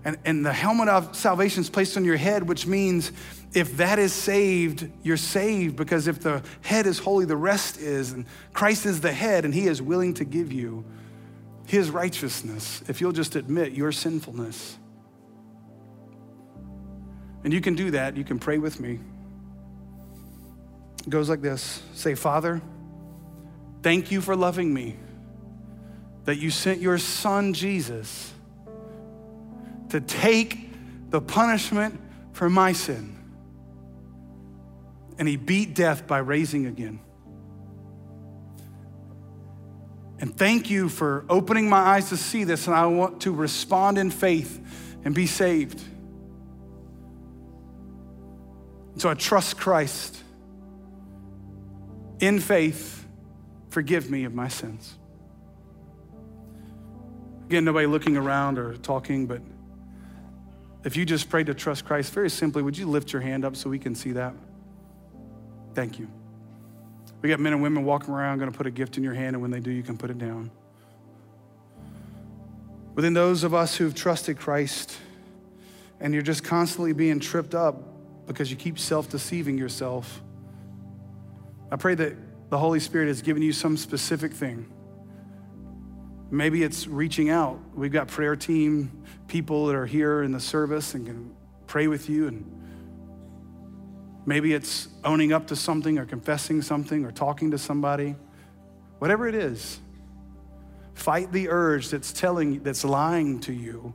And, 0.06 0.18
and 0.24 0.46
the 0.46 0.54
helmet 0.54 0.88
of 0.88 1.16
salvation 1.16 1.62
is 1.62 1.70
placed 1.70 1.98
on 1.98 2.06
your 2.06 2.18
head, 2.18 2.48
which 2.48 2.66
means 2.66 3.12
if 3.54 3.78
that 3.78 4.00
is 4.00 4.14
saved, 4.14 4.90
you're 5.04 5.18
saved 5.18 5.76
because 5.76 6.08
if 6.08 6.20
the 6.20 6.42
head 6.62 6.86
is 6.86 7.00
holy, 7.00 7.26
the 7.26 7.36
rest 7.36 7.78
is. 7.78 8.14
And 8.14 8.26
Christ 8.54 8.86
is 8.86 9.02
the 9.02 9.12
head, 9.12 9.46
and 9.46 9.54
he 9.54 9.68
is 9.68 9.82
willing 9.82 10.14
to 10.16 10.26
give 10.26 10.52
you 10.52 10.86
his 11.68 11.90
righteousness 11.90 12.82
if 12.88 13.02
you'll 13.02 13.12
just 13.12 13.36
admit 13.36 13.74
your 13.74 13.92
sinfulness. 13.92 14.78
And 17.44 17.54
you 17.54 17.62
can 17.62 17.76
do 17.76 17.92
that. 17.92 18.18
You 18.18 18.24
can 18.24 18.40
pray 18.40 18.58
with 18.58 18.80
me. 18.80 19.00
It 21.06 21.10
goes 21.10 21.30
like 21.30 21.42
this 21.42 21.82
Say, 21.94 22.16
Father, 22.16 22.62
thank 23.82 24.12
you 24.12 24.22
for 24.22 24.36
loving 24.36 24.74
me, 24.74 24.96
that 26.26 26.38
you 26.38 26.52
sent 26.52 26.82
your 26.82 26.98
son 26.98 27.54
Jesus 27.54 28.34
to 29.90 30.02
take 30.02 31.10
the 31.10 31.22
punishment 31.22 32.00
for 32.34 32.50
my 32.50 32.74
sin. 32.74 33.16
And 35.18 35.28
he 35.28 35.36
beat 35.36 35.76
death 35.76 36.08
by 36.08 36.20
raising 36.20 36.66
again. 36.66 37.00
And 40.20 40.38
thank 40.38 40.70
you 40.70 40.90
for 40.90 41.26
opening 41.30 41.70
my 41.70 41.80
eyes 41.80 42.10
to 42.10 42.18
see 42.18 42.44
this, 42.44 42.68
and 42.68 42.76
I 42.76 42.86
want 42.88 43.22
to 43.22 43.32
respond 43.34 43.98
in 43.98 44.12
faith 44.12 44.60
and 45.06 45.16
be 45.16 45.28
saved. 45.28 45.82
So 48.98 49.10
I 49.10 49.14
trust 49.14 49.58
Christ 49.58 50.22
in 52.20 52.40
faith. 52.40 53.08
Forgive 53.70 54.10
me 54.12 54.26
of 54.26 54.34
my 54.34 54.50
sins. 54.50 54.94
Again, 57.46 57.64
nobody 57.64 57.88
looking 57.88 58.18
around 58.18 58.60
or 58.60 58.76
talking, 58.76 59.26
but 59.26 59.42
if 60.84 60.96
you 60.96 61.06
just 61.06 61.30
prayed 61.30 61.48
to 61.48 61.54
trust 61.54 61.86
Christ, 61.86 62.14
very 62.14 62.30
simply, 62.30 62.64
would 62.64 62.78
you 62.78 62.88
lift 62.88 63.12
your 63.12 63.22
hand 63.22 63.44
up 63.44 63.56
so 63.56 63.70
we 63.70 63.80
can 63.80 63.96
see 63.96 64.12
that? 64.14 64.34
Thank 65.74 66.00
you. 66.00 66.08
We 67.22 67.30
got 67.30 67.40
men 67.40 67.54
and 67.54 67.62
women 67.62 67.84
walking 67.84 68.14
around, 68.14 68.40
going 68.40 68.52
to 68.52 68.58
put 68.58 68.66
a 68.66 68.72
gift 68.72 68.98
in 68.98 69.04
your 69.04 69.14
hand, 69.14 69.36
and 69.36 69.42
when 69.42 69.52
they 69.52 69.60
do, 69.60 69.72
you 69.72 69.84
can 69.84 69.98
put 69.98 70.10
it 70.10 70.18
down. 70.18 70.52
Within 72.96 73.14
those 73.14 73.44
of 73.44 73.54
us 73.54 73.76
who've 73.76 73.94
trusted 73.94 74.40
Christ, 74.40 74.98
and 76.00 76.14
you're 76.14 76.24
just 76.24 76.44
constantly 76.44 76.94
being 76.94 77.20
tripped 77.20 77.54
up 77.54 77.84
because 78.26 78.50
you 78.50 78.56
keep 78.56 78.80
self 78.80 79.10
deceiving 79.10 79.58
yourself, 79.58 80.22
I 81.72 81.76
pray 81.76 81.96
that 81.96 82.16
the 82.50 82.58
Holy 82.58 82.80
Spirit 82.80 83.08
has 83.08 83.22
given 83.22 83.44
you 83.44 83.52
some 83.52 83.76
specific 83.76 84.32
thing 84.32 84.66
Maybe 86.32 86.64
it's 86.64 86.86
reaching 86.86 87.30
out. 87.30 87.60
We've 87.74 87.92
got 87.92 88.08
prayer 88.08 88.36
team 88.36 89.04
people 89.28 89.68
that 89.68 89.76
are 89.76 89.86
here 89.86 90.22
in 90.22 90.32
the 90.32 90.40
service 90.40 90.94
and 90.94 91.06
can 91.06 91.36
pray 91.66 91.88
with 91.88 92.10
you. 92.10 92.28
And 92.28 92.46
maybe 94.26 94.54
it's 94.54 94.90
owning 95.04 95.34
up 95.34 95.48
to 95.48 95.56
something 95.56 95.98
or 95.98 96.06
confessing 96.06 96.62
something 96.62 97.04
or 97.04 97.12
talking 97.12 97.52
to 97.52 97.58
somebody. 97.58 98.16
Whatever 99.00 99.28
it 99.28 99.36
is, 99.36 99.80
fight 100.94 101.32
the 101.32 101.50
urge 101.50 101.90
that's 101.90 102.14
telling, 102.14 102.62
that's 102.62 102.84
lying 102.84 103.40
to 103.42 103.54
you. 103.54 103.94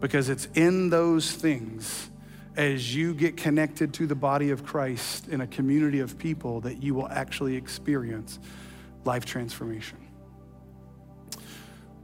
Because 0.00 0.28
it's 0.28 0.48
in 0.54 0.90
those 0.90 1.30
things 1.30 2.10
as 2.56 2.94
you 2.94 3.14
get 3.14 3.36
connected 3.36 3.94
to 3.94 4.06
the 4.06 4.14
body 4.14 4.50
of 4.50 4.64
Christ 4.64 5.28
in 5.28 5.42
a 5.42 5.46
community 5.46 6.00
of 6.00 6.18
people 6.18 6.60
that 6.62 6.82
you 6.82 6.94
will 6.94 7.08
actually 7.08 7.54
experience 7.54 8.40
life 9.06 9.24
transformation. 9.24 9.98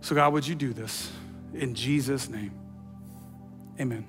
So, 0.01 0.15
God, 0.15 0.33
would 0.33 0.47
you 0.47 0.55
do 0.55 0.73
this 0.73 1.11
in 1.55 1.75
Jesus' 1.75 2.29
name? 2.29 2.53
Amen. 3.81 4.07